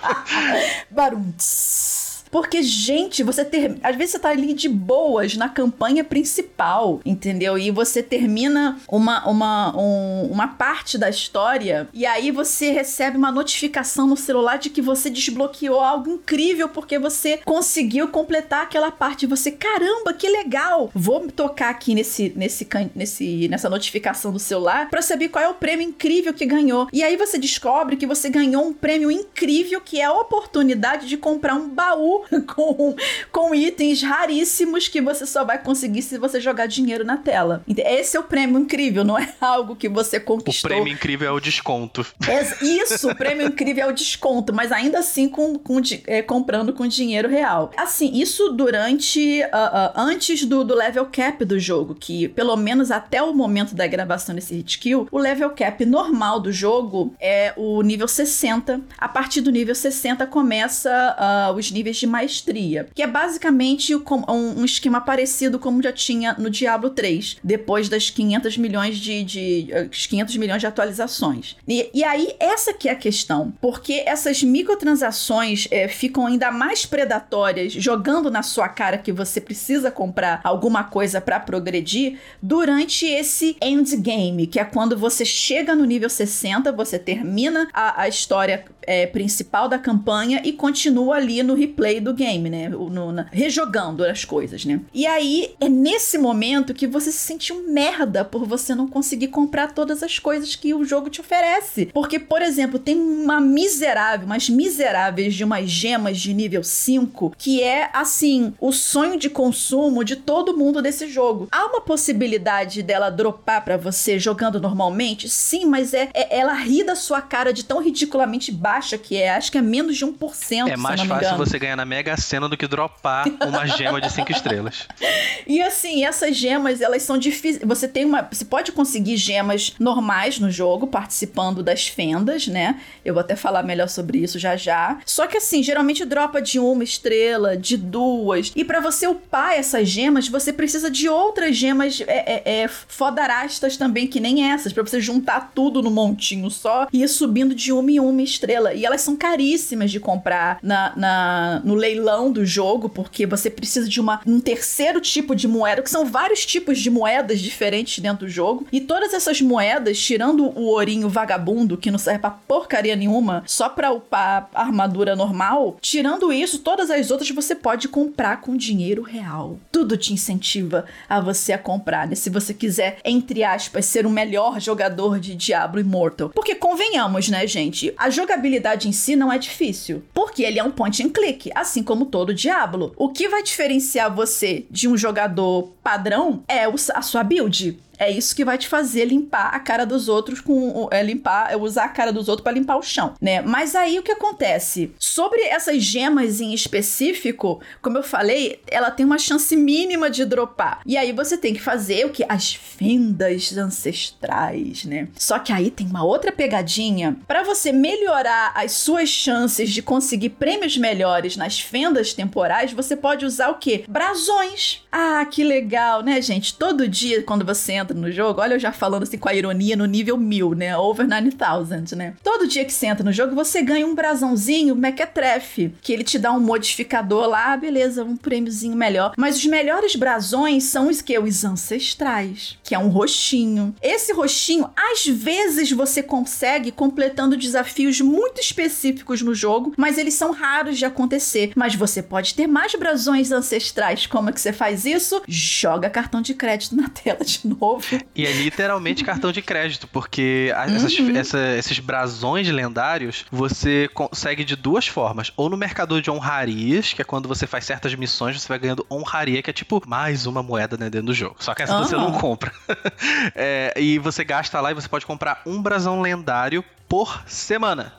Barunts. 0.89 1.94
Porque, 2.35 2.61
gente, 2.61 3.23
você 3.23 3.45
ter. 3.45 3.77
Às 3.81 3.95
vezes 3.95 4.11
você 4.11 4.19
tá 4.19 4.27
ali 4.27 4.53
de 4.53 4.67
boas 4.67 5.37
na 5.37 5.47
campanha 5.47 6.03
principal, 6.03 6.99
entendeu? 7.05 7.57
E 7.57 7.71
você 7.71 8.03
termina 8.03 8.77
uma, 8.89 9.25
uma, 9.25 9.77
um, 9.77 10.29
uma 10.33 10.49
parte 10.49 10.97
da 10.97 11.09
história 11.09 11.87
e 11.93 12.05
aí 12.05 12.31
você 12.31 12.71
recebe 12.71 13.15
uma 13.15 13.31
notificação 13.31 14.05
no 14.05 14.17
celular 14.17 14.57
de 14.57 14.69
que 14.69 14.81
você 14.81 15.09
desbloqueou 15.09 15.79
algo 15.79 16.09
incrível 16.11 16.67
porque 16.67 16.99
você 16.99 17.37
conseguiu 17.37 18.09
completar 18.09 18.63
aquela 18.63 18.91
parte. 18.91 19.23
E 19.23 19.29
você, 19.29 19.49
caramba, 19.49 20.11
que 20.11 20.27
legal! 20.27 20.91
Vou 20.93 21.25
tocar 21.31 21.69
aqui 21.69 21.95
nesse, 21.95 22.33
nesse, 22.35 22.67
nesse, 22.93 23.47
nessa 23.47 23.69
notificação 23.69 24.33
do 24.33 24.39
celular 24.39 24.89
para 24.89 25.01
saber 25.01 25.29
qual 25.29 25.41
é 25.41 25.47
o 25.47 25.53
prêmio 25.53 25.87
incrível 25.87 26.33
que 26.33 26.45
ganhou. 26.45 26.89
E 26.91 27.01
aí 27.01 27.15
você 27.15 27.37
descobre 27.37 27.95
que 27.95 28.05
você 28.05 28.29
ganhou 28.29 28.65
um 28.65 28.73
prêmio 28.73 29.09
incrível 29.09 29.79
que 29.79 30.01
é 30.01 30.03
a 30.03 30.11
oportunidade 30.11 31.07
de 31.07 31.15
comprar 31.15 31.55
um 31.55 31.69
baú 31.69 32.24
com, 32.53 32.95
com 33.31 33.55
itens 33.55 34.01
raríssimos 34.01 34.87
que 34.87 35.01
você 35.01 35.25
só 35.25 35.43
vai 35.43 35.61
conseguir 35.61 36.01
se 36.01 36.17
você 36.17 36.39
jogar 36.39 36.67
dinheiro 36.67 37.03
na 37.03 37.17
tela. 37.17 37.63
Esse 37.67 38.17
é 38.17 38.19
o 38.19 38.23
prêmio 38.23 38.59
incrível, 38.59 39.03
não 39.03 39.17
é 39.17 39.33
algo 39.39 39.75
que 39.75 39.89
você 39.89 40.19
conquistou. 40.19 40.69
O 40.69 40.73
prêmio 40.73 40.93
incrível 40.93 41.29
é 41.29 41.31
o 41.31 41.39
desconto. 41.39 42.05
É, 42.27 42.41
isso, 42.65 43.09
o 43.09 43.15
prêmio 43.15 43.47
incrível 43.47 43.85
é 43.85 43.89
o 43.89 43.93
desconto, 43.93 44.53
mas 44.53 44.71
ainda 44.71 44.99
assim 44.99 45.27
com, 45.27 45.57
com 45.57 45.81
é, 46.07 46.21
comprando 46.21 46.73
com 46.73 46.87
dinheiro 46.87 47.29
real. 47.29 47.71
Assim, 47.77 48.11
isso 48.13 48.49
durante. 48.49 49.41
Uh, 49.43 49.45
uh, 49.45 49.91
antes 49.95 50.45
do, 50.45 50.63
do 50.63 50.75
level 50.75 51.07
cap 51.11 51.43
do 51.43 51.59
jogo, 51.59 51.95
que 51.95 52.27
pelo 52.29 52.55
menos 52.55 52.91
até 52.91 53.21
o 53.21 53.33
momento 53.33 53.75
da 53.75 53.85
gravação 53.87 54.33
desse 54.35 54.55
hit 54.55 54.79
kill, 54.79 55.07
o 55.11 55.17
level 55.17 55.49
cap 55.51 55.85
normal 55.85 56.39
do 56.39 56.51
jogo 56.51 57.13
é 57.19 57.53
o 57.55 57.81
nível 57.81 58.07
60. 58.07 58.81
A 58.97 59.07
partir 59.07 59.41
do 59.41 59.51
nível 59.51 59.75
60 59.75 60.25
começa 60.27 61.15
uh, 61.19 61.55
os 61.55 61.71
níveis 61.71 61.97
de 61.97 62.07
maestria, 62.15 62.87
que 62.93 63.01
é 63.01 63.07
basicamente 63.07 63.93
um, 63.93 64.63
esquema 64.63 65.01
parecido 65.01 65.59
como 65.59 65.83
já 65.83 65.91
tinha 65.91 66.33
no 66.37 66.49
Diablo 66.49 66.89
3, 66.89 67.37
depois 67.43 67.89
das 67.89 68.09
500 68.09 68.57
milhões 68.57 68.97
de, 68.97 69.23
de 69.23 69.67
uh, 69.71 69.75
eh, 69.75 69.89
500 69.89 70.37
milhões 70.37 70.61
de 70.61 70.67
atualizações. 70.67 71.57
E, 71.67 71.89
e, 71.93 72.03
aí 72.03 72.33
essa 72.39 72.73
que 72.73 72.87
é 72.87 72.93
a 72.93 72.95
questão, 72.95 73.53
porque 73.59 74.03
essas 74.05 74.41
microtransações 74.41 75.67
é, 75.71 75.87
ficam 75.89 76.25
ainda 76.25 76.51
mais 76.51 76.85
predatórias, 76.85 77.73
jogando 77.73 78.31
na 78.31 78.41
sua 78.41 78.69
cara 78.69 78.97
que 78.97 79.11
você 79.11 79.41
precisa 79.41 79.91
comprar 79.91 80.39
alguma 80.43 80.85
coisa 80.85 81.19
para 81.19 81.39
progredir 81.39 82.17
durante 82.41 83.05
esse 83.05 83.57
endgame, 83.61 84.47
que 84.47 84.59
é 84.59 84.63
quando 84.63 84.97
você 84.97 85.25
chega 85.25 85.75
no 85.75 85.83
nível 85.83 86.09
60, 86.09 86.71
você 86.71 86.97
termina 86.97 87.67
a, 87.73 88.03
a 88.03 88.07
história 88.07 88.63
é, 88.87 89.07
principal 89.07 89.67
da 89.67 89.77
campanha 89.77 90.41
e 90.43 90.51
continua 90.53 91.15
ali 91.15 91.41
no 91.43 91.53
replay 91.53 91.99
do 91.99 92.13
game, 92.13 92.49
né? 92.49 92.69
No, 92.69 93.11
na, 93.11 93.27
rejogando 93.31 94.03
as 94.03 94.25
coisas, 94.25 94.65
né? 94.65 94.81
E 94.93 95.05
aí 95.05 95.53
é 95.59 95.69
nesse 95.69 96.17
momento 96.17 96.73
que 96.73 96.87
você 96.87 97.11
se 97.11 97.19
sente 97.19 97.51
um 97.51 97.71
merda 97.71 98.23
por 98.23 98.45
você 98.45 98.73
não 98.75 98.87
conseguir 98.87 99.27
comprar 99.29 99.71
todas 99.73 100.03
as 100.03 100.19
coisas 100.19 100.55
que 100.55 100.73
o 100.73 100.85
jogo 100.85 101.09
te 101.09 101.21
oferece. 101.21 101.87
Porque, 101.87 102.19
por 102.19 102.41
exemplo, 102.41 102.79
tem 102.79 102.97
uma 102.97 103.39
miserável, 103.39 104.25
umas 104.25 104.49
miseráveis 104.49 105.33
de 105.33 105.43
umas 105.43 105.69
gemas 105.69 106.17
de 106.19 106.33
nível 106.33 106.63
5 106.63 107.33
que 107.37 107.61
é 107.61 107.89
assim, 107.93 108.53
o 108.59 108.71
sonho 108.71 109.17
de 109.17 109.29
consumo 109.29 110.03
de 110.03 110.15
todo 110.15 110.57
mundo 110.57 110.81
desse 110.81 111.07
jogo. 111.07 111.47
Há 111.51 111.65
uma 111.65 111.81
possibilidade 111.81 112.81
dela 112.83 113.09
dropar 113.09 113.63
para 113.63 113.77
você 113.77 114.19
jogando 114.19 114.59
normalmente? 114.59 115.29
Sim, 115.29 115.65
mas 115.65 115.93
é, 115.93 116.09
é 116.13 116.37
ela 116.37 116.53
ri 116.53 116.83
da 116.83 116.95
sua 116.95 117.21
cara 117.21 117.53
de 117.53 117.63
tão 117.63 117.81
ridiculamente 117.81 118.51
baixa 118.51 118.74
que 118.97 119.17
é. 119.17 119.35
Acho 119.35 119.51
que 119.51 119.57
é 119.57 119.61
menos 119.61 119.97
de 119.97 120.05
1%. 120.05 120.67
É 120.67 120.77
mais 120.77 121.01
fácil 121.01 121.37
você 121.37 121.59
ganhar 121.59 121.75
na 121.75 121.85
Mega 121.85 122.15
Sena 122.17 122.49
do 122.49 122.57
que 122.57 122.67
dropar 122.67 123.25
uma 123.45 123.65
gema 123.67 124.01
de 124.01 124.11
5 124.11 124.31
estrelas. 124.31 124.87
E 125.47 125.61
assim, 125.61 126.03
essas 126.03 126.35
gemas, 126.35 126.81
elas 126.81 127.03
são 127.03 127.19
difíceis. 127.19 127.63
Você 127.63 127.87
tem 127.87 128.03
uma. 128.03 128.27
Você 128.31 128.43
pode 128.43 128.71
conseguir 128.71 129.15
gemas 129.15 129.75
normais 129.79 130.39
no 130.39 130.49
jogo, 130.49 130.87
participando 130.87 131.61
das 131.61 131.87
fendas, 131.87 132.47
né? 132.47 132.81
Eu 133.03 133.13
vou 133.13 133.21
até 133.21 133.35
falar 133.35 133.61
melhor 133.61 133.87
sobre 133.87 134.17
isso 134.17 134.39
já 134.39 134.55
já. 134.55 134.97
Só 135.05 135.27
que 135.27 135.37
assim, 135.37 135.61
geralmente 135.61 136.03
dropa 136.03 136.41
de 136.41 136.59
uma 136.59 136.83
estrela, 136.83 137.55
de 137.55 137.77
duas. 137.77 138.51
E 138.55 138.63
para 138.63 138.79
você 138.79 139.07
upar 139.07 139.53
essas 139.53 139.87
gemas, 139.87 140.27
você 140.27 140.51
precisa 140.51 140.89
de 140.89 141.07
outras 141.07 141.55
gemas 141.55 142.01
é, 142.01 142.41
é, 142.43 142.61
é, 142.63 142.67
fodarastas 142.67 143.77
também, 143.77 144.07
que 144.07 144.19
nem 144.19 144.51
essas, 144.51 144.73
para 144.73 144.83
você 144.83 144.99
juntar 144.99 145.51
tudo 145.53 145.81
no 145.81 145.91
montinho 145.91 146.49
só 146.49 146.87
e 146.91 147.03
ir 147.03 147.07
subindo 147.07 147.53
de 147.53 147.71
uma 147.71 147.91
em 147.91 147.99
uma 147.99 148.21
estrela 148.21 148.64
dela 148.65 148.73
e 148.73 148.85
elas 148.85 149.01
são 149.01 149.15
caríssimas 149.15 149.91
de 149.91 149.99
comprar 149.99 150.57
na, 150.63 150.93
na, 150.95 151.61
no 151.63 151.75
leilão 151.75 152.31
do 152.31 152.45
jogo, 152.45 152.89
porque 152.89 153.25
você 153.25 153.49
precisa 153.49 153.87
de 153.87 153.99
uma, 153.99 154.21
um 154.25 154.39
terceiro 154.39 154.99
tipo 154.99 155.35
de 155.35 155.47
moeda, 155.47 155.81
que 155.81 155.89
são 155.89 156.05
vários 156.05 156.45
tipos 156.45 156.79
de 156.79 156.89
moedas 156.89 157.39
diferentes 157.39 157.99
dentro 157.99 158.25
do 158.25 158.31
jogo. 158.31 158.65
E 158.71 158.81
todas 158.81 159.13
essas 159.13 159.41
moedas, 159.41 159.99
tirando 159.99 160.45
o 160.45 160.63
ourinho 160.63 161.09
vagabundo, 161.09 161.77
que 161.77 161.91
não 161.91 161.99
serve 161.99 162.19
pra 162.19 162.31
porcaria 162.31 162.95
nenhuma, 162.95 163.43
só 163.45 163.69
pra 163.69 163.91
upar 163.91 164.49
a 164.53 164.61
armadura 164.61 165.15
normal, 165.15 165.77
tirando 165.81 166.31
isso, 166.31 166.59
todas 166.59 166.89
as 166.89 167.11
outras 167.11 167.29
você 167.29 167.53
pode 167.53 167.87
comprar 167.87 168.41
com 168.41 168.55
dinheiro 168.55 169.01
real. 169.01 169.59
Tudo 169.71 169.97
te 169.97 170.13
incentiva 170.13 170.85
a 171.09 171.19
você 171.19 171.53
a 171.53 171.57
comprar, 171.57 172.07
né? 172.07 172.15
Se 172.15 172.29
você 172.29 172.53
quiser, 172.53 172.97
entre 173.03 173.43
aspas, 173.43 173.85
ser 173.85 174.05
o 174.05 174.09
melhor 174.09 174.59
jogador 174.59 175.19
de 175.19 175.35
Diablo 175.35 175.79
Immortal. 175.79 176.29
Porque 176.29 176.55
convenhamos, 176.55 177.29
né, 177.29 177.45
gente? 177.45 177.93
A 177.97 178.09
jogabilidade 178.09 178.54
em 178.87 178.91
si 178.91 179.15
não 179.15 179.31
é 179.31 179.37
difícil. 179.37 180.03
Porque 180.13 180.43
ele 180.43 180.59
é 180.59 180.63
um 180.63 180.71
point 180.71 181.03
and 181.03 181.09
click, 181.09 181.51
assim 181.55 181.83
como 181.83 182.05
todo 182.05 182.33
Diablo. 182.33 182.93
O 182.97 183.09
que 183.09 183.27
vai 183.27 183.43
diferenciar 183.43 184.13
você 184.13 184.65
de 184.69 184.87
um 184.87 184.97
jogador 184.97 185.71
padrão 185.83 186.43
é 186.47 186.65
a 186.65 187.01
sua 187.01 187.23
build. 187.23 187.79
É 187.97 188.09
isso 188.09 188.35
que 188.35 188.45
vai 188.45 188.57
te 188.57 188.67
fazer 188.67 189.05
limpar 189.05 189.53
a 189.53 189.59
cara 189.59 189.85
dos 189.85 190.07
outros 190.07 190.41
com 190.41 190.87
é, 190.91 191.01
limpar, 191.01 191.51
é 191.51 191.57
usar 191.57 191.85
a 191.85 191.89
cara 191.89 192.11
dos 192.11 192.27
outros 192.27 192.43
para 192.43 192.53
limpar 192.53 192.77
o 192.77 192.81
chão, 192.81 193.13
né? 193.21 193.41
Mas 193.41 193.75
aí 193.75 193.97
o 193.99 194.03
que 194.03 194.11
acontece? 194.11 194.91
Sobre 194.99 195.41
essas 195.41 195.83
gemas 195.83 196.41
em 196.41 196.53
específico, 196.53 197.61
como 197.81 197.97
eu 197.97 198.03
falei, 198.03 198.59
ela 198.67 198.91
tem 198.91 199.05
uma 199.05 199.17
chance 199.17 199.55
mínima 199.55 200.09
de 200.09 200.25
dropar. 200.25 200.81
E 200.85 200.97
aí 200.97 201.11
você 201.11 201.37
tem 201.37 201.53
que 201.53 201.61
fazer 201.61 202.05
o 202.05 202.09
que 202.09 202.25
as 202.27 202.53
fendas 202.53 203.55
ancestrais, 203.57 204.85
né? 204.85 205.07
Só 205.17 205.39
que 205.39 205.51
aí 205.51 205.71
tem 205.71 205.87
uma 205.87 206.03
outra 206.03 206.31
pegadinha 206.31 207.17
para 207.27 207.43
você 207.43 207.71
melhorar 207.71 208.51
as 208.55 208.73
suas 208.73 209.09
chances 209.09 209.71
de 209.71 209.81
conseguir 209.81 210.29
prêmios 210.29 210.77
melhores 210.77 211.37
nas 211.37 211.59
fendas 211.59 212.13
temporais, 212.13 212.73
você 212.73 212.95
pode 212.95 213.25
usar 213.25 213.49
o 213.49 213.55
que? 213.55 213.85
Brasões. 213.87 214.83
Ah, 214.91 215.25
que 215.25 215.43
legal, 215.43 216.01
né, 216.01 216.21
gente? 216.21 216.53
Todo 216.55 216.87
dia 216.87 217.23
quando 217.23 217.45
você 217.45 217.73
entra 217.73 217.84
entra 217.85 217.97
no 217.97 218.11
jogo, 218.11 218.41
olha 218.41 218.55
eu 218.55 218.59
já 218.59 218.71
falando 218.71 219.03
assim 219.03 219.17
com 219.17 219.29
a 219.29 219.33
ironia 219.33 219.75
no 219.75 219.85
nível 219.85 220.17
1000, 220.17 220.55
né? 220.55 220.77
Over 220.77 221.07
9000, 221.07 221.97
né? 221.97 222.13
Todo 222.23 222.47
dia 222.47 222.65
que 222.65 222.73
você 222.73 222.87
entra 222.87 223.03
no 223.03 223.13
jogo, 223.13 223.35
você 223.35 223.61
ganha 223.61 223.85
um 223.85 223.95
brasãozinho 223.95 224.75
mequetrefe, 224.75 225.73
que 225.81 225.93
ele 225.93 226.03
te 226.03 226.17
dá 226.17 226.31
um 226.31 226.39
modificador 226.39 227.27
lá, 227.27 227.55
beleza, 227.55 228.03
um 228.03 228.17
prêmiozinho 228.17 228.75
melhor. 228.75 229.13
Mas 229.17 229.37
os 229.37 229.45
melhores 229.45 229.95
brasões 229.95 230.63
são 230.63 230.89
os 230.89 231.01
que? 231.01 231.15
Os 231.17 231.45
ancestrais, 231.45 232.57
que 232.63 232.75
é 232.75 232.79
um 232.79 232.89
roxinho. 232.89 233.73
Esse 233.81 234.11
roxinho, 234.11 234.69
às 234.75 235.05
vezes 235.05 235.71
você 235.71 236.03
consegue 236.03 236.71
completando 236.71 237.37
desafios 237.37 238.01
muito 238.01 238.41
específicos 238.41 239.21
no 239.21 239.33
jogo, 239.33 239.73
mas 239.77 239.97
eles 239.97 240.15
são 240.15 240.31
raros 240.31 240.77
de 240.77 240.85
acontecer. 240.85 241.51
Mas 241.55 241.75
você 241.75 242.01
pode 242.01 242.33
ter 242.33 242.47
mais 242.47 242.73
brasões 242.75 243.31
ancestrais. 243.31 244.05
Como 244.07 244.29
é 244.29 244.33
que 244.33 244.41
você 244.41 244.51
faz 244.51 244.85
isso? 244.85 245.21
Joga 245.27 245.89
cartão 245.89 246.21
de 246.21 246.33
crédito 246.33 246.75
na 246.75 246.89
tela 246.89 247.23
de 247.23 247.47
novo 247.47 247.74
e 248.15 248.25
é 248.25 248.31
literalmente 248.31 249.03
cartão 249.03 249.31
de 249.31 249.41
crédito, 249.41 249.87
porque 249.87 250.51
essas, 250.55 250.97
uhum. 250.97 251.15
essa, 251.15 251.55
esses 251.57 251.79
brasões 251.79 252.47
lendários 252.49 253.25
você 253.31 253.89
consegue 253.93 254.43
de 254.43 254.55
duas 254.55 254.87
formas. 254.87 255.31
Ou 255.35 255.49
no 255.49 255.57
mercador 255.57 256.01
de 256.01 256.09
honrarias, 256.09 256.93
que 256.93 257.01
é 257.01 257.05
quando 257.05 257.27
você 257.27 257.47
faz 257.47 257.65
certas 257.65 257.93
missões, 257.95 258.41
você 258.41 258.47
vai 258.47 258.59
ganhando 258.59 258.85
honraria, 258.89 259.41
que 259.41 259.49
é 259.49 259.53
tipo 259.53 259.81
mais 259.87 260.25
uma 260.25 260.41
moeda 260.41 260.77
né, 260.77 260.89
dentro 260.89 261.07
do 261.07 261.13
jogo. 261.13 261.35
Só 261.39 261.53
que 261.53 261.63
essa 261.63 261.77
uhum. 261.77 261.83
você 261.83 261.95
não 261.95 262.11
compra. 262.13 262.51
é, 263.35 263.73
e 263.75 263.99
você 263.99 264.23
gasta 264.23 264.59
lá 264.61 264.71
e 264.71 264.73
você 264.73 264.87
pode 264.87 265.05
comprar 265.05 265.41
um 265.45 265.61
brasão 265.61 266.01
lendário 266.01 266.63
por 266.87 267.23
semana. 267.27 267.93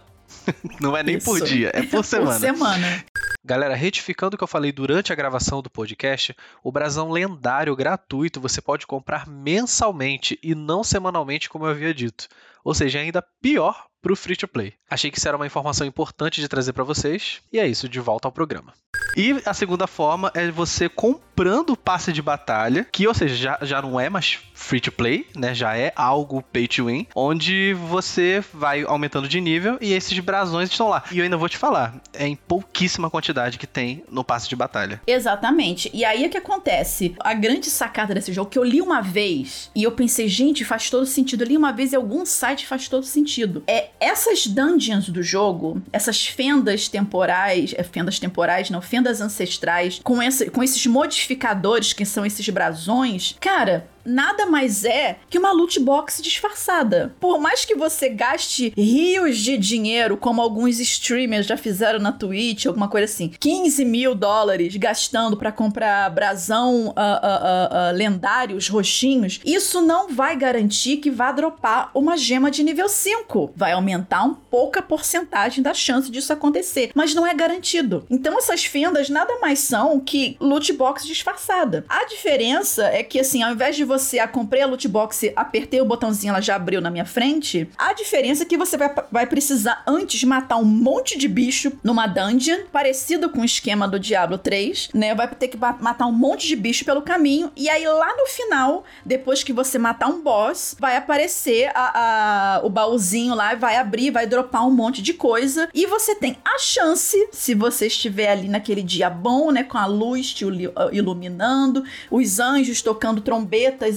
Não 0.81 0.97
é 0.97 1.03
nem 1.03 1.17
Isso. 1.17 1.27
por 1.27 1.41
dia, 1.41 1.71
é 1.75 1.83
por 1.87 2.05
semana. 2.05 2.33
por 2.33 2.41
semana. 2.41 3.05
Galera, 3.47 3.77
retificando 3.77 4.35
o 4.35 4.39
que 4.39 4.43
eu 4.43 4.49
falei 4.49 4.73
durante 4.73 5.13
a 5.13 5.15
gravação 5.15 5.63
do 5.63 5.71
podcast, 5.71 6.37
o 6.65 6.73
brasão 6.73 7.13
lendário 7.13 7.77
gratuito 7.77 8.41
você 8.41 8.61
pode 8.61 8.89
comprar 8.89 9.25
mensalmente 9.25 10.37
e 10.43 10.53
não 10.53 10.83
semanalmente, 10.83 11.49
como 11.49 11.65
eu 11.65 11.71
havia 11.71 11.95
dito. 11.95 12.27
Ou 12.65 12.75
seja, 12.75 12.99
ainda 12.99 13.23
pior 13.41 13.87
para 14.07 14.12
o 14.12 14.16
free 14.16 14.37
to 14.37 14.47
play. 14.47 14.73
Achei 14.88 15.11
que 15.11 15.19
isso 15.19 15.27
era 15.27 15.37
uma 15.37 15.47
informação 15.47 15.85
importante 15.85 16.40
de 16.40 16.47
trazer 16.47 16.73
para 16.73 16.85
vocês. 16.85 17.40
E 17.53 17.59
é 17.59 17.66
isso, 17.66 17.88
de 17.88 17.99
volta 17.99 18.29
ao 18.29 18.33
programa. 18.33 18.73
E 19.16 19.35
a 19.45 19.53
segunda 19.53 19.87
forma 19.87 20.31
é 20.35 20.49
você 20.51 20.88
comprando 20.88 21.71
o 21.71 21.77
passe 21.77 22.12
de 22.12 22.23
batalha, 22.23 22.87
que, 22.92 23.09
ou 23.09 23.14
seja, 23.14 23.35
já, 23.35 23.59
já 23.62 23.83
não 23.83 23.99
é 23.99 24.09
mais 24.09 24.38
free 24.55 24.81
to 24.81 24.92
play, 24.92 25.27
né? 25.35 25.55
Já 25.55 25.77
é 25.77 25.92
algo 25.97 26.42
pay 26.42 26.69
to 26.69 26.87
win, 26.87 27.07
onde 27.14 27.75
você 27.75 28.42
vai 28.53 28.85
aumentando 28.85 29.29
de 29.29 29.40
nível 29.40 29.79
e 29.81 29.92
esses 29.92 30.19
brasões 30.19 30.71
estão 30.71 30.88
lá. 30.88 31.03
E 31.11 31.19
eu 31.19 31.25
ainda 31.25 31.37
vou 31.37 31.49
te 31.49 31.57
falar, 31.57 32.01
é 32.12 32.27
em 32.27 32.37
pouquíssima 32.37 33.11
quantidade 33.11 33.59
que 33.59 33.66
tem 33.66 34.05
no 34.11 34.23
passe 34.23 34.49
de 34.49 34.57
batalha. 34.57 35.01
Exatamente. 35.07 35.90
E 35.92 36.05
aí 36.05 36.27
o 36.27 36.31
que 36.31 36.38
acontece? 36.38 37.14
A 37.21 37.35
grande 37.35 37.71
sacada 37.71 38.14
desse 38.14 38.33
jogo 38.33 38.51
que 38.51 38.59
eu 38.59 38.64
li 38.64 38.81
uma 38.81 39.01
vez 39.01 39.71
e 39.75 39.83
eu 39.83 39.92
pensei, 39.92 40.29
gente, 40.29 40.64
faz 40.64 40.90
todo 40.90 41.07
sentido. 41.07 41.42
Eu 41.42 41.49
li 41.49 41.57
uma 41.57 41.73
vez 41.73 41.92
em 41.92 41.97
algum 41.97 42.25
site 42.25 42.66
faz 42.66 42.88
todo 42.88 43.05
sentido. 43.05 43.62
É 43.66 43.90
essas 43.99 44.47
dungeons 44.47 45.09
do 45.09 45.23
jogo, 45.23 45.83
essas 45.93 46.27
fendas 46.27 46.89
temporais, 46.89 47.75
é, 47.77 47.83
fendas 47.83 48.19
temporais, 48.19 48.71
não, 48.71 48.83
fendas 48.83 49.21
ancestrais, 49.21 50.01
com, 50.03 50.21
essa, 50.21 50.51
com 50.51 50.63
esses 50.63 50.87
modificadores 50.87 51.93
que 51.93 52.05
são 52.05 52.25
esses 52.25 52.49
brasões, 52.49 53.37
cara, 53.41 53.87
nada 54.07 54.47
mais 54.47 54.85
é 54.85 55.19
que 55.29 55.38
uma 55.38 55.53
loot 55.53 55.79
box 55.81 56.23
disfarçada. 56.23 57.14
Por 57.21 57.40
mais 57.40 57.64
que 57.64 57.75
você 57.75 58.09
gaste 58.09 58.73
rios 58.77 59.38
de 59.38 59.59
dinheiro, 59.59 60.16
como 60.16 60.40
alguns 60.40 60.79
streamers 60.79 61.47
já 61.47 61.57
fizeram 61.57 61.99
na 61.99 62.12
Twitch, 62.12 62.66
alguma 62.66 62.88
coisa 62.88 63.05
assim, 63.05 63.29
15 63.29 63.85
mil 63.85 64.14
dólares 64.14 64.77
gastando 64.77 65.37
para 65.37 65.53
comprar 65.53 66.09
brasão 66.11 66.88
uh, 66.88 66.90
uh, 66.90 66.92
uh, 66.92 67.97
lendários, 67.97 68.69
roxinhos, 68.69 69.40
isso 69.45 69.83
não 69.83 70.09
vai 70.09 70.37
garantir 70.37 70.99
que 70.99 71.11
vá 71.11 71.33
dropar 71.33 71.90
uma 71.95 72.16
gema 72.16 72.51
de 72.51 72.62
nível 72.62 72.88
5. 72.88 73.53
Vai 73.57 73.73
aumentar 73.73 74.25
um 74.25 74.35
pouca 74.35 74.81
porcentagem 74.81 75.62
da 75.62 75.75
chance 75.75 76.11
disso 76.11 76.33
acontecer, 76.33 76.90
mas 76.95 77.14
não 77.14 77.27
é 77.27 77.35
garantido. 77.35 78.07
Então 78.09 78.38
essas 78.38 78.64
fendas 78.64 79.09
nada 79.09 79.38
mais 79.40 79.59
são 79.59 79.99
que 79.99 80.37
loot 80.40 80.73
box 80.73 81.07
disfarçada. 81.07 81.85
A 81.88 82.05
diferença 82.05 82.87
é 82.87 83.03
que 83.03 83.19
assim, 83.19 83.42
ao 83.42 83.53
invés 83.53 83.77
de 83.77 83.85
você 83.85 83.96
você, 83.99 84.19
a 84.19 84.29
comprei 84.29 84.63
a 84.63 84.67
loot 84.67 84.87
box, 84.89 85.33
apertei 85.35 85.81
o 85.81 85.85
botãozinho, 85.85 86.31
ela 86.31 86.41
já 86.41 86.55
abriu 86.55 86.81
na 86.81 86.91
minha 86.91 87.07
frente. 87.07 87.69
A 87.79 87.95
diferença 87.95 88.43
é 88.43 88.47
que 88.47 88.57
você 88.57 88.77
vai, 88.77 88.95
vai 89.11 89.27
precisar 89.27 89.83
antes 89.87 90.23
matar 90.25 90.57
um 90.57 90.65
monte 90.65 91.17
de 91.17 91.27
bicho 91.27 91.73
numa 91.83 92.07
dungeon, 92.07 92.65
parecido 92.71 93.31
com 93.31 93.41
o 93.41 93.45
esquema 93.45 93.89
do 93.89 93.99
Diablo 93.99 94.37
3, 94.37 94.91
né? 94.93 95.15
Vai 95.15 95.29
ter 95.29 95.49
que 95.49 95.57
matar 95.57 96.07
um 96.07 96.13
monte 96.13 96.47
de 96.47 96.57
bicho 96.57 96.85
pelo 96.85 97.01
caminho. 97.01 97.51
E 97.57 97.71
aí 97.71 97.87
lá 97.87 98.15
no 98.17 98.27
final, 98.27 98.85
depois 99.05 99.43
que 99.43 99.53
você 99.53 99.79
matar 99.79 100.09
um 100.09 100.23
boss, 100.23 100.77
vai 100.79 100.97
aparecer 100.97 101.71
a, 101.75 102.59
a, 102.59 102.67
o 102.67 102.69
baúzinho 102.69 103.35
lá, 103.35 103.55
vai 103.55 103.77
abrir, 103.77 104.11
vai 104.11 104.27
dropar 104.27 104.67
um 104.67 104.71
monte 104.71 105.01
de 105.01 105.15
coisa. 105.15 105.69
E 105.73 105.87
você 105.87 106.15
tem 106.15 106.37
a 106.45 106.59
chance, 106.59 107.17
se 107.33 107.55
você 107.55 107.87
estiver 107.87 108.31
ali 108.31 108.49
naquele 108.49 108.83
dia 108.83 109.09
bom, 109.09 109.51
né? 109.51 109.65
Com 109.65 109.79
a 109.79 109.87
luz 109.87 110.35
te 110.35 110.45
iluminando, 110.93 111.83
os 112.11 112.39
anjos 112.39 112.83
tocando 112.83 113.23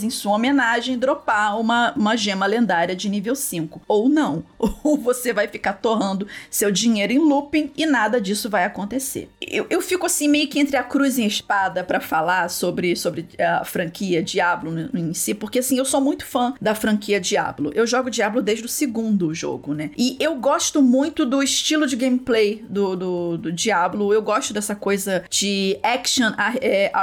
em 0.04 0.10
sua 0.10 0.34
homenagem, 0.34 0.98
dropar 0.98 1.60
uma, 1.60 1.94
uma 1.94 2.16
gema 2.16 2.46
lendária 2.46 2.96
de 2.96 3.10
nível 3.10 3.36
5. 3.36 3.82
Ou 3.88 4.10
não. 4.10 4.44
Ou 4.84 4.98
você 4.98 5.34
vai 5.34 5.48
ficar 5.48 5.74
torrando 5.74 6.28
seu 6.50 6.72
dinheiro 6.72 7.14
em 7.14 7.20
looping 7.20 7.72
e 7.76 7.86
nada 7.86 8.20
disso 8.22 8.50
vai 8.50 8.64
acontecer. 8.64 9.30
Eu, 9.42 9.66
eu 9.70 9.82
fico 9.82 10.06
assim 10.06 10.28
meio 10.28 10.48
que 10.48 10.60
entre 10.60 10.78
a 10.78 10.84
cruz 10.84 11.18
e 11.18 11.24
a 11.24 11.28
espada 11.28 11.84
para 11.84 12.00
falar 12.00 12.50
sobre, 12.50 12.96
sobre 12.96 13.28
a 13.40 13.64
franquia 13.66 14.22
Diablo 14.22 14.90
em 14.94 15.14
si, 15.14 15.34
porque 15.34 15.60
assim, 15.60 15.78
eu 15.78 15.86
sou 15.86 16.02
muito 16.02 16.26
fã 16.26 16.54
da 16.62 16.76
franquia 16.76 17.20
Diablo. 17.20 17.72
Eu 17.74 17.88
jogo 17.88 18.10
Diablo 18.10 18.42
desde 18.42 18.66
o 18.66 18.70
segundo 18.70 19.34
jogo, 19.34 19.74
né? 19.74 19.92
E 19.98 20.16
eu 20.20 20.36
gosto 20.36 20.82
muito 20.82 21.26
do 21.26 21.42
estilo 21.42 21.88
de 21.88 21.96
gameplay 21.96 22.64
do, 22.70 22.96
do, 22.96 23.38
do 23.38 23.52
Diablo. 23.52 24.14
Eu 24.14 24.22
gosto 24.22 24.54
dessa 24.54 24.76
coisa 24.76 25.24
de 25.30 25.78
action 25.84 26.32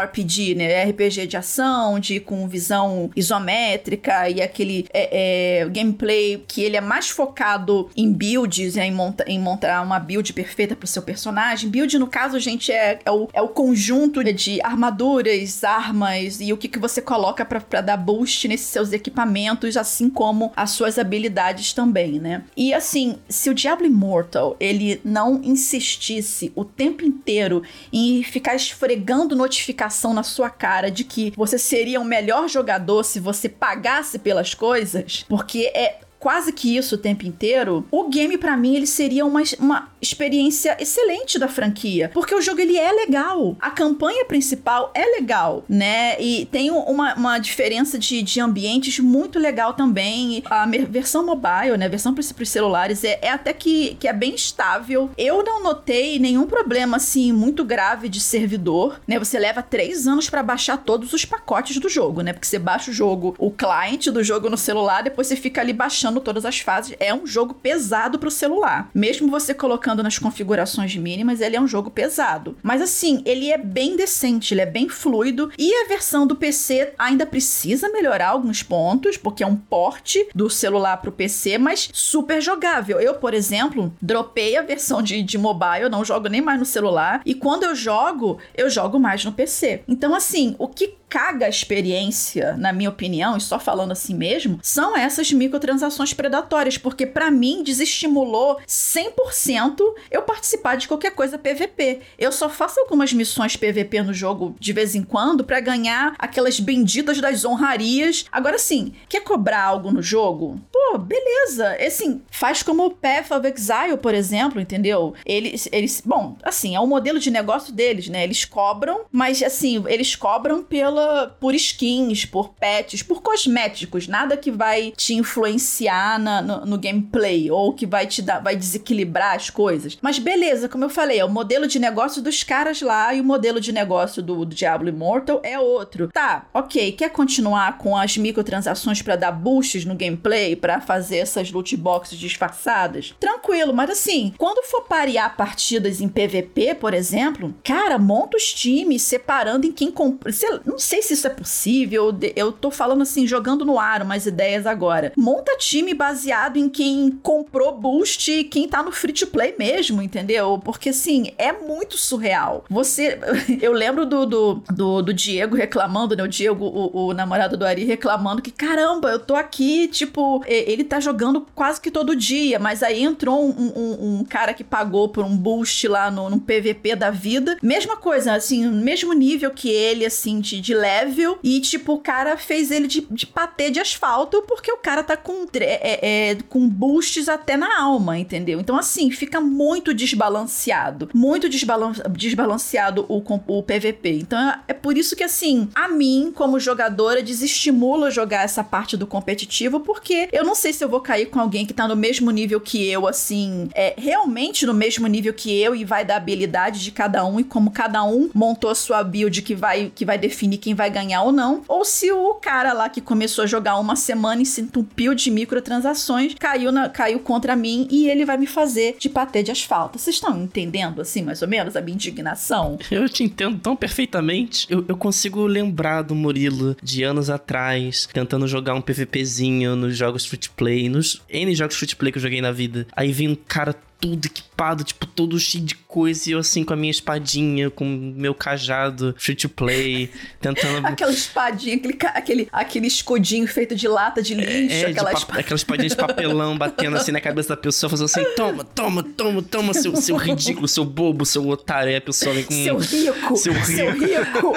RPG, 0.05 0.55
né? 0.55 0.85
RPG 0.85 1.27
de 1.27 1.37
ação, 1.37 1.99
de 1.99 2.21
com 2.21 2.47
visão 2.49 2.76
visão 2.77 3.11
isométrica 3.17 4.29
e 4.29 4.43
aquele 4.43 4.87
é, 4.93 5.61
é, 5.63 5.69
gameplay 5.69 6.45
que 6.47 6.63
ele 6.63 6.77
é 6.77 6.81
mais 6.81 7.09
focado 7.09 7.91
em 7.97 8.13
builds, 8.13 8.75
né, 8.77 8.87
em, 8.87 8.93
monta 8.93 9.25
em 9.27 9.39
montar 9.39 9.83
uma 9.83 9.99
build 9.99 10.33
perfeita 10.33 10.77
pro 10.77 10.87
seu 10.87 11.03
personagem. 11.03 11.71
Build, 11.71 11.99
no 11.99 12.07
caso, 12.07 12.39
gente, 12.39 12.71
é, 12.71 12.99
é, 13.05 13.11
o, 13.11 13.29
é 13.33 13.41
o 13.41 13.49
conjunto 13.49 14.23
de 14.23 14.61
armaduras, 14.63 15.65
armas 15.65 16.41
e 16.41 16.53
o 16.53 16.57
que, 16.57 16.69
que 16.69 16.79
você 16.79 17.01
coloca 17.01 17.45
para 17.45 17.81
dar 17.81 17.97
boost 17.97 18.47
nesses 18.49 18.67
seus 18.67 18.93
equipamentos, 18.93 19.77
assim 19.77 20.11
como 20.11 20.53
as 20.57 20.71
suas 20.71 20.99
habilidades 20.99 21.73
também, 21.73 22.19
né? 22.19 22.45
E 22.57 22.75
assim, 22.75 23.17
se 23.29 23.49
o 23.49 23.55
Diablo 23.55 23.87
Immortal 23.87 24.57
ele 24.61 25.01
não 25.05 25.41
insistisse 25.43 26.53
o 26.55 26.65
tempo 26.65 27.05
inteiro 27.05 27.63
em 27.93 28.23
ficar 28.23 28.55
esfregando 28.55 29.37
notificação 29.37 30.13
na 30.13 30.23
sua 30.23 30.51
cara 30.51 30.91
de 30.91 31.05
que 31.05 31.33
você 31.37 31.59
seria 31.59 32.01
o 32.01 32.05
melhor 32.05 32.49
jogador 32.57 33.05
se 33.05 33.21
você 33.21 33.49
pagasse 33.49 34.19
pelas 34.19 34.55
coisas, 34.55 35.25
porque 35.29 35.71
é 35.75 36.01
quase 36.19 36.53
que 36.53 36.77
isso 36.77 36.95
o 36.95 36.99
tempo 36.99 37.27
inteiro, 37.27 37.87
o 37.91 38.09
game 38.09 38.39
para 38.39 38.57
mim 38.57 38.75
ele 38.75 38.87
seria 38.87 39.25
uma, 39.25 39.43
uma 39.61 39.89
experiência 40.07 40.77
excelente 40.81 41.39
da 41.39 41.49
franquia, 41.49 42.11
porque 42.13 42.35
o 42.35 42.41
jogo 42.41 42.61
ele 42.61 42.77
é 42.77 42.93
legal, 42.93 43.57
a 43.61 43.71
campanha 43.71 44.25
principal 44.25 44.91
é 44.95 45.05
legal, 45.19 45.65
né? 45.69 46.21
E 46.21 46.47
tem 46.47 46.71
uma, 46.71 47.15
uma 47.15 47.39
diferença 47.39 47.99
de, 47.99 48.23
de 48.23 48.41
ambientes 48.41 48.99
muito 48.99 49.39
legal 49.39 49.75
também. 49.75 50.43
A 50.47 50.67
versão 50.89 51.25
mobile, 51.25 51.77
né? 51.77 51.87
A 51.87 51.89
versão 51.89 52.15
para 52.15 52.21
os 52.21 52.49
celulares 52.49 53.05
é, 53.05 53.19
é 53.23 53.31
até 53.31 53.53
que, 53.53 53.97
que 54.01 54.09
é 54.09 54.13
bem 54.13 54.35
estável. 54.35 55.11
Eu 55.17 55.43
não 55.43 55.63
notei 55.63 56.19
nenhum 56.19 56.47
problema 56.47 56.97
assim 56.97 57.33
muito 57.33 57.65
grave 57.65 58.09
de 58.09 58.21
servidor, 58.21 59.01
né? 59.07 59.19
Você 59.19 59.39
leva 59.39 59.63
três 59.63 60.07
anos 60.07 60.29
para 60.31 60.43
baixar 60.43 60.79
todos 60.79 61.13
os 61.13 61.25
pacotes 61.25 61.79
do 61.79 61.89
jogo, 61.89 62.23
né? 62.23 62.33
Porque 62.33 62.47
você 62.47 62.59
baixa 62.59 62.91
o 62.91 62.95
jogo, 62.95 63.35
o 63.39 63.51
client 63.51 64.09
do 64.09 64.23
jogo 64.23 64.49
no 64.49 64.57
celular, 64.57 65.03
depois 65.03 65.27
você 65.27 65.37
fica 65.37 65.61
ali 65.61 65.73
baixando 65.73 66.21
todas 66.21 66.45
as 66.45 66.61
fases. 66.61 66.97
É 66.99 67.15
um 67.15 67.27
jogo 67.27 67.55
pesado 67.55 68.19
pro 68.19 68.31
celular. 68.31 68.91
Mesmo 68.95 69.29
você 69.29 69.53
colocando 69.55 69.96
nas 70.03 70.19
configurações 70.19 70.95
mínimas, 70.97 71.41
ele 71.41 71.57
é 71.57 71.61
um 71.61 71.69
jogo 71.69 71.91
pesado. 71.91 72.57
Mas 72.63 72.83
assim, 72.83 73.23
ele 73.25 73.51
é 73.51 73.59
bem 73.59 73.97
decente, 73.97 74.55
ele 74.55 74.61
é 74.61 74.67
bem 74.67 74.89
fluido. 74.89 75.51
E 75.59 75.73
a 75.85 75.89
versão 75.89 76.27
do 76.27 76.37
PC 76.37 76.93
ainda 76.99 77.27
precisa 77.27 77.89
melhorar 77.89 78.29
alguns 78.29 78.63
pontos, 78.63 79.17
porque 79.17 79.43
é 79.43 79.47
um 79.47 79.57
porte 79.57 80.29
do 80.35 80.49
celular 80.49 80.99
pro 80.99 81.13
PC, 81.13 81.59
mas 81.59 81.89
super 81.93 82.41
jogável. 82.41 83.01
Eu, 83.01 83.15
por 83.15 83.35
exemplo, 83.35 83.93
dropei 84.01 84.57
a 84.57 84.63
versão 84.63 85.03
de, 85.03 85.23
de 85.23 85.39
mobile, 85.39 85.83
eu 85.83 85.91
não 85.91 86.05
jogo 86.05 86.29
nem 86.29 86.41
mais 86.41 86.59
no 86.59 86.67
celular. 86.67 87.23
E 87.25 87.35
quando 87.35 87.65
eu 87.65 87.75
jogo, 87.75 88.39
eu 88.55 88.69
jogo 88.71 88.99
mais 88.99 89.25
no 89.25 89.33
PC. 89.33 89.83
Então, 89.89 90.15
assim, 90.15 90.55
o 90.59 90.69
que 90.69 90.95
caga 91.09 91.47
a 91.47 91.49
experiência, 91.49 92.57
na 92.57 92.73
minha 92.73 92.91
opinião, 92.91 93.37
e 93.37 93.41
só 93.41 93.59
falando 93.59 93.93
assim 93.93 94.15
mesmo, 94.15 94.59
são 94.63 94.97
essas 94.97 95.33
microtransações 95.33 96.13
predatórias, 96.13 96.77
porque 96.77 97.07
para 97.07 97.31
mim 97.31 97.63
desestimulou 97.63 98.59
100% 98.67 99.76
eu 100.11 100.23
participar 100.23 100.77
de 100.77 100.89
qualquer 100.89 101.11
coisa 101.13 101.39
PVP. 101.39 102.01
Eu 102.19 102.33
só 102.33 102.49
faço 102.49 102.81
algumas 102.81 103.13
missões 103.13 103.57
PVP 103.57 104.03
no 104.03 104.15
jogo 104.15 104.55
de 104.59 104.73
vez 104.73 104.95
em 104.95 105.03
quando 105.03 105.45
para 105.45 105.61
ganhar 105.61 106.15
aquelas 106.19 106.61
benditas 106.61 107.21
das 107.21 107.45
honrarias. 107.45 108.27
Agora 108.31 108.59
sim, 108.59 108.95
quer 109.09 109.21
cobrar 109.21 109.63
algo 109.63 109.91
no 109.91 110.03
jogo? 110.03 110.61
Beleza. 110.99 111.77
Assim, 111.85 112.23
faz 112.31 112.63
como 112.63 112.87
o 112.87 112.91
Path 112.91 113.31
of 113.31 113.47
Exile, 113.47 113.97
por 114.01 114.15
exemplo, 114.15 114.61
entendeu? 114.61 115.15
Eles, 115.25 115.69
eles, 115.73 116.03
bom, 116.05 116.37
assim, 116.43 116.75
é 116.75 116.81
o 116.81 116.87
modelo 116.87 117.19
de 117.19 117.31
negócio 117.31 117.73
deles, 117.73 118.09
né? 118.09 118.25
Eles 118.25 118.45
cobram, 118.45 119.03
mas 119.11 119.43
assim, 119.43 119.83
eles 119.87 120.15
cobram 120.15 120.63
pela 120.63 121.37
por 121.41 121.55
skins, 121.55 122.25
por 122.25 122.51
pets, 122.55 123.03
por 123.03 123.23
cosméticos, 123.23 124.09
nada 124.09 124.37
que 124.37 124.51
vai 124.51 124.93
te 124.97 125.15
influenciar 125.15 126.19
na, 126.19 126.43
no, 126.43 126.67
no, 126.67 126.79
gameplay 126.79 127.51
ou 127.51 127.73
que 127.73 127.87
vai 127.87 128.07
te 128.07 128.23
dar, 128.23 128.41
vai 128.41 128.57
desequilibrar 128.57 129.37
as 129.37 129.51
coisas. 129.51 129.99
Mas 130.01 130.19
beleza, 130.19 130.69
como 130.69 130.85
eu 130.85 130.91
falei, 130.91 131.19
é 131.19 131.25
o 131.25 131.31
modelo 131.31 131.67
de 131.67 131.79
negócio 131.79 132.23
dos 132.23 132.43
caras 132.43 132.81
lá 132.83 133.15
e 133.15 133.21
o 133.21 133.25
modelo 133.25 133.61
de 133.61 133.73
negócio 133.73 134.23
do, 134.23 134.45
do 134.45 134.55
Diablo 134.55 134.89
Immortal 134.89 135.41
é 135.43 135.59
outro. 135.59 136.09
Tá, 136.13 136.47
ok, 136.53 136.93
quer 136.93 137.11
continuar 137.11 137.79
com 137.79 137.97
as 137.97 138.17
microtransações 138.17 139.03
para 139.03 139.17
dar 139.17 139.33
boosts 139.33 139.85
no 139.85 139.95
gameplay, 139.95 140.57
para 140.57 140.81
fazer 140.87 141.19
essas 141.19 141.51
loot 141.51 141.77
boxes 141.77 142.19
disfarçadas? 142.19 143.15
Tranquilo, 143.19 143.75
mas 143.75 143.91
assim, 143.91 144.33
quando 144.39 144.65
for 144.67 144.83
parear 144.83 145.37
partidas 145.37 146.01
em 146.01 146.09
PVP, 146.09 146.77
por 146.77 146.95
exemplo, 146.95 147.55
cara, 147.65 147.99
monta 147.99 148.37
os 148.37 148.53
times 148.53 149.03
separando 149.03 149.67
em 149.67 149.73
quem 149.73 149.91
compra. 149.91 150.31
Não 150.65 150.79
sei 150.79 151.03
se 151.03 151.15
isso 151.15 151.27
é 151.27 151.31
possível, 151.31 152.17
eu 152.35 152.53
tô 152.53 152.71
falando 152.71 153.03
assim, 153.03 153.27
jogando 153.27 153.65
no 153.65 153.79
ar 153.79 154.03
umas 154.03 154.27
ideias 154.27 154.67
agora. 154.67 155.13
Monta 155.17 155.57
time 155.57 155.95
baseado 155.95 156.57
em 156.57 156.69
quem 156.69 157.11
comprou 157.23 157.77
boost 157.77 158.31
e 158.31 158.45
quem 158.45 158.69
tá 158.69 158.83
no 158.83 158.93
free 158.93 159.13
to 159.13 159.27
play 159.27 159.55
mesmo, 159.59 160.03
entendeu? 160.03 160.61
Porque 160.65 160.91
assim, 160.91 161.33
é 161.39 161.53
muito 161.53 161.97
surreal. 161.97 162.65
Você. 162.71 163.19
Eu 163.61 163.73
lembro 163.73 164.05
do, 164.05 164.27
do, 164.27 164.55
do, 164.71 165.03
do 165.03 165.15
Diego 165.15 165.57
reclamando, 165.57 166.15
né? 166.17 166.23
O 166.23 166.29
Diego, 166.29 166.65
o, 166.65 167.09
o, 167.09 167.15
namorado 167.15 167.57
do 167.57 167.65
Ari, 167.65 167.85
reclamando 167.85 168.43
que 168.43 168.51
caramba, 168.51 169.11
eu 169.11 169.19
tô 169.19 169.35
aqui, 169.35 169.89
tipo, 169.89 170.43
ele 170.47 170.76
tá 170.85 171.01
jogando 171.01 171.47
quase 171.55 171.81
que 171.81 171.91
todo 171.91 172.17
dia, 172.17 172.59
mas 172.59 172.83
aí 172.83 173.03
entrou 173.03 173.45
um, 173.45 173.73
um, 173.77 174.19
um 174.21 174.25
cara 174.25 174.55
que 174.55 174.65
pagou 174.65 175.09
por 175.09 175.25
um 175.25 175.37
boost 175.37 175.87
lá 175.89 176.11
no, 176.11 176.29
no 176.31 176.41
PVP 176.41 176.97
da 176.97 177.11
vida. 177.11 177.57
Mesma 177.63 177.97
coisa, 177.97 178.35
assim, 178.35 178.67
mesmo 178.69 179.13
nível 179.13 179.51
que 179.51 179.69
ele, 179.69 180.05
assim, 180.05 180.41
de, 180.41 180.61
de 180.61 180.75
level 180.75 181.39
e, 181.43 181.61
tipo, 181.61 181.95
o 181.95 182.01
cara 182.01 182.37
fez 182.37 182.71
ele 182.71 182.87
de, 182.87 183.07
de 183.11 183.27
patê 183.27 183.71
de 183.71 183.81
asfalto 183.81 184.43
porque 184.43 184.71
o 184.71 184.79
cara 184.79 185.03
tá 185.03 185.17
com, 185.17 185.47
é, 185.55 186.31
é, 186.31 186.39
com 186.49 186.69
boosts 186.69 187.29
até 187.29 187.57
na 187.57 187.81
alma, 187.81 188.19
entendeu? 188.19 188.61
Então, 188.61 188.77
assim, 188.77 189.11
fica 189.11 189.41
muito 189.41 189.95
desbalanceado. 189.95 191.09
Muito 191.15 191.49
desbalan 191.49 191.93
desbalanceado 192.11 193.07
o, 193.09 193.23
o 193.47 193.63
PVP. 193.63 194.19
Então, 194.23 194.39
é, 194.39 194.61
é 194.69 194.73
por 194.75 194.97
isso 194.97 195.15
que, 195.15 195.25
assim, 195.25 195.69
a 195.75 195.89
mim, 195.89 196.33
como 196.35 196.59
jogadora, 196.59 197.23
desestimula 197.23 198.11
jogar 198.11 198.43
essa 198.43 198.65
parte 198.65 198.97
do 198.97 199.07
competitivo 199.07 199.81
porque 199.81 200.29
eu 200.33 200.45
não 200.45 200.55
sei 200.57 200.73
se 200.73 200.83
eu 200.83 200.89
vou 200.89 201.01
cair 201.01 201.27
com 201.27 201.39
alguém 201.39 201.65
que 201.65 201.75
tá 201.75 201.87
no 201.87 201.95
mesmo 201.95 202.31
nível 202.31 202.61
que 202.61 202.89
eu, 202.89 203.07
assim, 203.07 203.69
é 203.75 203.95
realmente 203.97 204.67
no 204.67 204.75
mesmo 204.75 205.07
nível 205.07 205.33
que 205.33 205.57
eu 205.61 205.75
e 205.75 205.85
vai 205.85 206.05
dar 206.05 206.17
habilidade 206.17 206.83
de 206.83 206.91
cada 206.91 207.25
um 207.25 207.39
e 207.39 207.45
como 207.45 207.71
cada 207.71 208.03
um 208.03 208.31
montou 208.35 208.71
a 208.71 208.75
sua 208.75 209.05
build 209.05 209.43
que 209.43 209.55
vai, 209.55 209.93
que 209.95 210.05
vai 210.05 210.19
definir 210.19 210.59
quem 210.59 210.75
vai 210.75 210.91
ganhar 210.91 211.23
ou 211.23 211.33
não, 211.33 211.63
ou 211.69 211.85
se 211.85 212.11
o 212.11 212.35
cara 212.35 212.73
lá 212.73 212.89
que 212.89 213.01
começou 213.01 213.45
a 213.45 213.47
jogar 213.47 213.79
uma 213.79 213.95
semana 213.95 214.43
e 214.43 214.47
se 214.47 214.61
entupiu 214.61 215.15
de 215.15 215.31
microtransações 215.31 216.35
caiu, 216.35 216.73
na, 216.73 216.89
caiu 216.89 217.21
contra 217.21 217.55
mim 217.55 217.87
e 217.91 218.09
ele 218.09 218.25
vai 218.25 218.37
me 218.37 218.47
fazer 218.47 218.97
de 218.99 219.09
patê 219.09 219.43
de 219.43 219.51
asfalto. 219.51 219.99
Vocês 219.99 220.17
estão 220.17 220.43
entendendo, 220.43 221.01
assim, 221.01 221.23
mais 221.23 221.43
ou 221.43 221.49
menos, 221.49 221.77
a 221.77 221.81
minha 221.81 221.95
indignação? 221.95 222.79
Eu 222.91 223.09
te 223.09 223.23
entendo 223.23 223.59
tão 223.59 223.77
perfeitamente. 223.77 224.67
Eu, 224.71 224.85
eu 224.89 224.97
consigo 224.97 225.47
lembrar 225.47 226.03
do 226.03 226.15
Murilo 226.15 226.77
de 226.83 227.03
anos 227.03 227.29
atrás, 227.29 228.09
tentando 228.13 228.49
jogar 228.49 228.75
um 228.75 228.81
PVPzinho 228.81 229.77
nos 229.77 229.97
jogos 229.97 230.25
free 230.47 230.49
to 230.49 230.51
play, 230.57 230.89
nos 230.89 231.23
N 231.29 231.55
jogos 231.55 231.77
free 231.77 231.89
to 231.89 231.97
play 231.97 232.13
que 232.13 232.19
eu 232.19 232.23
joguei 232.23 232.41
na 232.41 232.53
vida. 232.53 232.87
Aí 232.93 233.13
vem 233.13 233.29
um 233.29 233.35
cara 233.35 233.75
tudo 234.01 234.27
equipado, 234.27 234.85
tipo, 234.85 235.07
todo 235.07 235.39
cheio 235.39 235.65
de 235.65 235.75
coisa, 235.75 236.29
e 236.29 236.33
eu 236.33 236.39
assim 236.39 236.65
com 236.65 236.73
a 236.73 236.77
minha 236.77 236.91
espadinha, 236.91 237.71
com 237.71 237.85
meu 237.85 238.35
cajado, 238.35 239.15
free 239.19 239.35
to 239.35 239.49
play, 239.49 240.11
tentando. 240.41 240.87
aquela 240.87 241.13
espadinha, 241.13 241.77
aquele, 241.77 241.99
aquele, 242.03 242.49
aquele 242.53 242.87
escudinho 242.87 243.47
feito 243.47 243.75
de 243.75 243.89
lata 243.89 244.23
de 244.23 244.35
lixo, 244.35 244.75
é, 244.75 244.91
aquela, 244.91 245.13
de 245.13 245.25
aquela 245.29 245.57
espadinha 245.57 245.89
de 245.89 245.97
papelão 245.97 246.57
batendo 246.57 246.97
assim 246.97 247.13
na 247.13 247.21
cabeça 247.21 247.51
da 247.51 247.57
pessoa, 247.57 247.89
fazendo 247.91 248.07
assim: 248.07 248.25
toma, 248.35 248.65
toma, 248.65 249.03
toma, 249.03 249.43
toma, 249.43 249.75
seu, 249.75 249.97
seu 249.97 250.17
ridículo, 250.17 250.69
seu 250.69 250.85
bobo, 250.85 251.25
seu 251.25 251.47
otário. 251.49 251.89
Aí 251.89 251.97
a 251.97 252.01
pessoa 252.01 252.35
vem 252.35 252.45
com. 252.45 252.55
Seu 252.55 252.79
rico! 252.79 253.37
Seu 253.37 253.53
rico! 253.53 253.67
Seu 253.67 253.93
rico. 253.93 254.53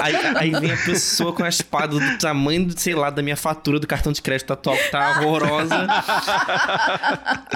aí, 0.00 0.14
aí 0.36 0.50
vem 0.60 0.72
a 0.72 0.76
pessoa 0.76 1.32
com 1.32 1.44
a 1.44 1.48
espada 1.48 1.98
do 1.98 2.18
tamanho, 2.18 2.68
sei 2.76 2.94
lá, 2.94 3.10
da 3.10 3.22
minha 3.22 3.36
fatura 3.36 3.78
do 3.78 3.86
cartão 3.86 4.12
de 4.12 4.20
crédito 4.20 4.52
atual, 4.52 4.76
que 4.76 4.90
tá 4.90 5.20
horrorosa. 5.20 5.86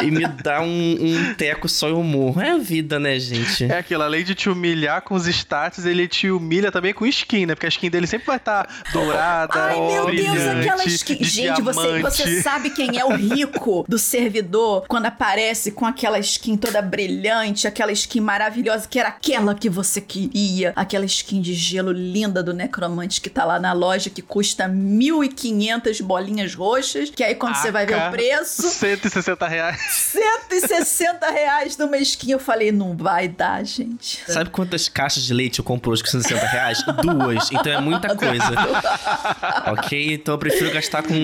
e 0.03 0.11
me 0.11 0.27
dá 0.27 0.61
um 0.61 1.08
um 1.08 1.08
teco 1.37 1.68
só 1.68 1.88
eu 1.88 2.03
morro. 2.03 2.40
É 2.40 2.51
a 2.51 2.59
vida, 2.59 2.99
né, 2.99 3.18
gente? 3.18 3.64
É 3.64 3.79
aquilo, 3.79 4.03
além 4.03 4.25
de 4.25 4.35
te 4.35 4.49
humilhar 4.49 5.03
com 5.03 5.14
os 5.14 5.27
status, 5.27 5.85
ele 5.85 6.09
te 6.09 6.31
humilha 6.31 6.73
também 6.73 6.92
com 6.92 7.07
skin, 7.07 7.47
né? 7.47 7.55
Porque 7.55 7.66
a 7.66 7.68
skin 7.68 7.90
dele 7.90 8.07
sempre 8.07 8.27
vai 8.27 8.37
estar 8.37 8.66
tá 8.66 8.75
dourada, 8.92 9.64
Ai, 9.64 9.75
meu 9.75 10.07
Deus, 10.07 10.47
aquela 10.47 10.85
skin. 10.85 11.23
Gente, 11.23 11.62
você, 11.62 12.01
você 12.01 12.42
sabe 12.42 12.71
quem 12.71 12.99
é 12.99 13.05
o 13.05 13.14
rico 13.14 13.85
do 13.88 13.99
servidor 13.99 14.85
quando 14.88 15.07
aparece 15.07 15.73
com 15.73 15.87
aquela 15.87 16.18
skin 16.18 16.57
toda 16.57 16.81
brilhante, 16.81 17.66
aquela 17.66 17.92
skin 17.92 18.21
maravilhosa, 18.21 18.87
que 18.88 18.99
era 18.99 19.09
aquela 19.09 19.55
que 19.55 19.68
você 19.68 20.01
queria, 20.01 20.73
aquela 20.75 21.05
skin 21.05 21.40
de 21.40 21.55
gelo 21.55 21.92
linda 21.92 22.42
do 22.42 22.53
necromante 22.53 23.21
que 23.21 23.31
tá 23.31 23.44
lá 23.44 23.59
na 23.59 23.73
loja, 23.73 24.11
que 24.11 24.23
custa 24.23 24.68
1.500 24.68 26.03
bolinhas 26.03 26.55
roxas, 26.55 27.11
que 27.11 27.23
aí 27.23 27.35
quando 27.35 27.53
Aca, 27.53 27.62
você 27.62 27.71
vai 27.71 27.87
ver 27.87 27.97
o 27.97 28.11
preço... 28.11 28.62
160 28.62 29.47
reais. 29.47 29.81
160 29.90 30.85
60 30.99 31.31
reais 31.31 31.77
numa 31.77 31.97
skin. 31.99 32.33
Eu 32.33 32.41
falei, 32.41 32.73
não 32.73 32.97
vai 32.97 33.29
dar, 33.29 33.65
gente. 33.65 34.21
Sabe 34.27 34.51
quantas 34.51 34.89
caixas 34.89 35.23
de 35.23 35.33
leite 35.33 35.61
eu 35.61 35.65
compro 35.65 35.93
hoje 35.93 36.03
com 36.03 36.11
60 36.11 36.45
reais? 36.47 36.83
Duas. 36.83 37.51
Então 37.53 37.73
é 37.73 37.81
muita 37.81 38.17
coisa. 38.17 38.45
ok? 39.73 40.15
Então 40.15 40.35
eu 40.35 40.39
prefiro 40.39 40.73
gastar 40.73 41.05
com 41.05 41.15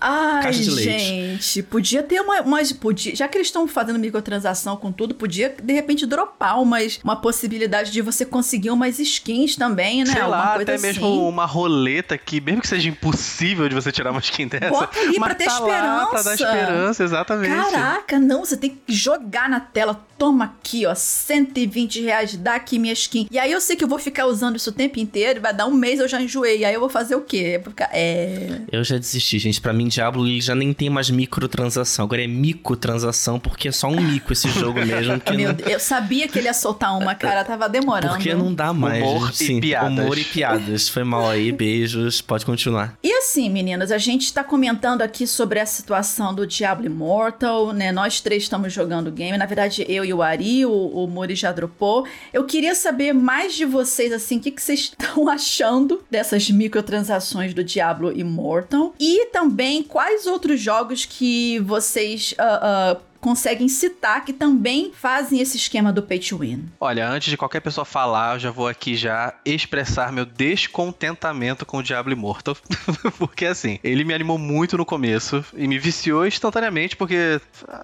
Ai, 0.00 0.42
caixa 0.42 0.62
de 0.62 0.70
leite. 0.70 0.98
gente. 0.98 1.62
Podia 1.62 2.02
ter 2.02 2.20
uma... 2.20 2.40
Umas, 2.42 2.72
podia, 2.72 3.14
já 3.14 3.28
que 3.28 3.38
eles 3.38 3.46
estão 3.46 3.68
fazendo 3.68 3.98
microtransação 3.98 4.76
com 4.76 4.90
tudo, 4.90 5.14
podia, 5.14 5.54
de 5.62 5.72
repente, 5.72 6.06
dropar 6.06 6.60
umas, 6.60 6.98
uma 7.04 7.16
possibilidade 7.16 7.92
de 7.92 8.02
você 8.02 8.24
conseguir 8.24 8.70
umas 8.70 8.98
skins 8.98 9.54
também, 9.54 10.04
né? 10.04 10.12
Sei 10.12 10.22
lá, 10.22 10.56
até 10.56 10.74
assim. 10.74 10.86
mesmo 10.86 11.28
uma 11.28 11.46
roleta 11.46 12.18
que, 12.18 12.40
mesmo 12.40 12.60
que 12.60 12.68
seja 12.68 12.88
impossível 12.88 13.68
de 13.68 13.74
você 13.74 13.92
tirar 13.92 14.10
uma 14.10 14.20
skin 14.20 14.48
dessa... 14.48 14.70
Bota 14.70 14.98
ali 14.98 15.20
pra 15.20 15.34
ter 15.34 15.44
tá 15.44 15.52
esperança. 15.52 15.84
Lá, 15.84 16.06
pra 16.06 16.22
dar 16.22 16.34
esperança, 16.34 17.04
exatamente. 17.04 17.70
Caraca, 17.70 18.18
não, 18.18 18.44
você 18.44 18.56
tem 18.56 18.70
que 18.70 19.03
jogar 19.04 19.48
na 19.48 19.60
tela 19.60 19.94
toma 20.18 20.44
aqui, 20.44 20.86
ó, 20.86 20.94
120 20.94 22.02
reais, 22.02 22.36
dá 22.36 22.54
aqui 22.54 22.78
minha 22.78 22.92
skin. 22.92 23.26
E 23.30 23.38
aí 23.38 23.50
eu 23.52 23.60
sei 23.60 23.76
que 23.76 23.84
eu 23.84 23.88
vou 23.88 23.98
ficar 23.98 24.26
usando 24.26 24.56
isso 24.56 24.70
o 24.70 24.72
tempo 24.72 24.98
inteiro, 24.98 25.40
vai 25.40 25.54
dar 25.54 25.66
um 25.66 25.74
mês 25.74 26.00
eu 26.00 26.08
já 26.08 26.20
enjoei. 26.20 26.64
Aí 26.64 26.74
eu 26.74 26.80
vou 26.80 26.88
fazer 26.88 27.14
o 27.14 27.20
quê? 27.20 27.60
vou 27.62 27.70
ficar, 27.70 27.90
é. 27.92 28.60
Eu 28.70 28.82
já 28.84 28.96
desisti, 28.96 29.38
gente. 29.38 29.60
Pra 29.60 29.72
mim, 29.72 29.88
Diablo 29.88 30.26
ele 30.26 30.40
já 30.40 30.54
nem 30.54 30.72
tem 30.72 30.88
mais 30.88 31.10
microtransação. 31.10 32.04
Agora 32.04 32.22
é 32.22 32.26
microtransação, 32.26 33.38
porque 33.38 33.68
é 33.68 33.72
só 33.72 33.88
um 33.88 34.00
mico 34.00 34.32
esse 34.32 34.48
jogo 34.48 34.80
mesmo. 34.84 35.20
Que 35.20 35.36
Meu 35.36 35.48
não... 35.48 35.54
Deus, 35.54 35.70
eu 35.70 35.80
sabia 35.80 36.28
que 36.28 36.38
ele 36.38 36.46
ia 36.46 36.54
soltar 36.54 36.96
uma, 36.96 37.14
cara, 37.14 37.44
tava 37.44 37.68
demorando. 37.68 38.14
Porque 38.14 38.34
não 38.34 38.54
dá 38.54 38.72
mais. 38.72 39.02
Humor 39.02 39.32
Sim, 39.32 39.58
e 39.58 39.60
piadas. 39.60 39.90
Humor 39.90 40.18
e 40.18 40.24
piadas. 40.24 40.88
Foi 40.88 41.04
mal 41.04 41.28
aí, 41.28 41.52
beijos. 41.52 42.20
Pode 42.20 42.46
continuar. 42.46 42.96
E 43.02 43.12
assim, 43.12 43.50
meninas, 43.50 43.90
a 43.90 43.98
gente 43.98 44.32
tá 44.32 44.42
comentando 44.42 45.02
aqui 45.02 45.26
sobre 45.26 45.60
a 45.60 45.66
situação 45.66 46.34
do 46.34 46.46
Diablo 46.46 46.86
Immortal, 46.86 47.72
né? 47.72 47.92
Nós 47.92 48.20
três 48.20 48.44
estamos 48.44 48.72
jogando 48.72 49.08
o 49.08 49.12
game. 49.12 49.36
Na 49.36 49.46
verdade, 49.46 49.84
eu 49.88 50.04
e 50.04 50.13
o 50.14 50.22
Ari, 50.22 50.64
o, 50.64 50.72
o 50.72 51.06
Muri 51.06 51.34
já 51.34 51.52
dropou. 51.52 52.06
Eu 52.32 52.44
queria 52.44 52.74
saber 52.74 53.12
mais 53.12 53.54
de 53.54 53.64
vocês, 53.64 54.12
assim, 54.12 54.38
o 54.38 54.40
que, 54.40 54.50
que 54.50 54.62
vocês 54.62 54.94
estão 54.98 55.28
achando 55.28 56.02
dessas 56.10 56.50
microtransações 56.50 57.52
do 57.52 57.62
Diablo 57.62 58.12
Immortal. 58.16 58.94
E 58.98 59.26
também 59.26 59.82
quais 59.82 60.26
outros 60.26 60.60
jogos 60.60 61.04
que 61.04 61.58
vocês. 61.60 62.34
ah, 62.38 62.60
ah, 62.62 63.13
conseguem 63.24 63.68
citar 63.68 64.22
que 64.22 64.34
também 64.34 64.92
fazem 64.94 65.40
esse 65.40 65.56
esquema 65.56 65.90
do 65.90 66.02
pay 66.02 66.18
to 66.18 66.36
win. 66.36 66.66
Olha, 66.78 67.08
antes 67.08 67.30
de 67.30 67.38
qualquer 67.38 67.60
pessoa 67.60 67.82
falar, 67.86 68.34
eu 68.34 68.38
já 68.38 68.50
vou 68.50 68.68
aqui 68.68 68.94
já 68.94 69.32
expressar 69.46 70.12
meu 70.12 70.26
descontentamento 70.26 71.64
com 71.64 71.78
o 71.78 71.82
Diablo 71.82 72.12
Immortal. 72.12 72.54
porque 73.18 73.46
assim, 73.46 73.78
ele 73.82 74.04
me 74.04 74.12
animou 74.12 74.36
muito 74.36 74.76
no 74.76 74.84
começo 74.84 75.42
e 75.56 75.66
me 75.66 75.78
viciou 75.78 76.26
instantaneamente, 76.26 76.96
porque 76.96 77.40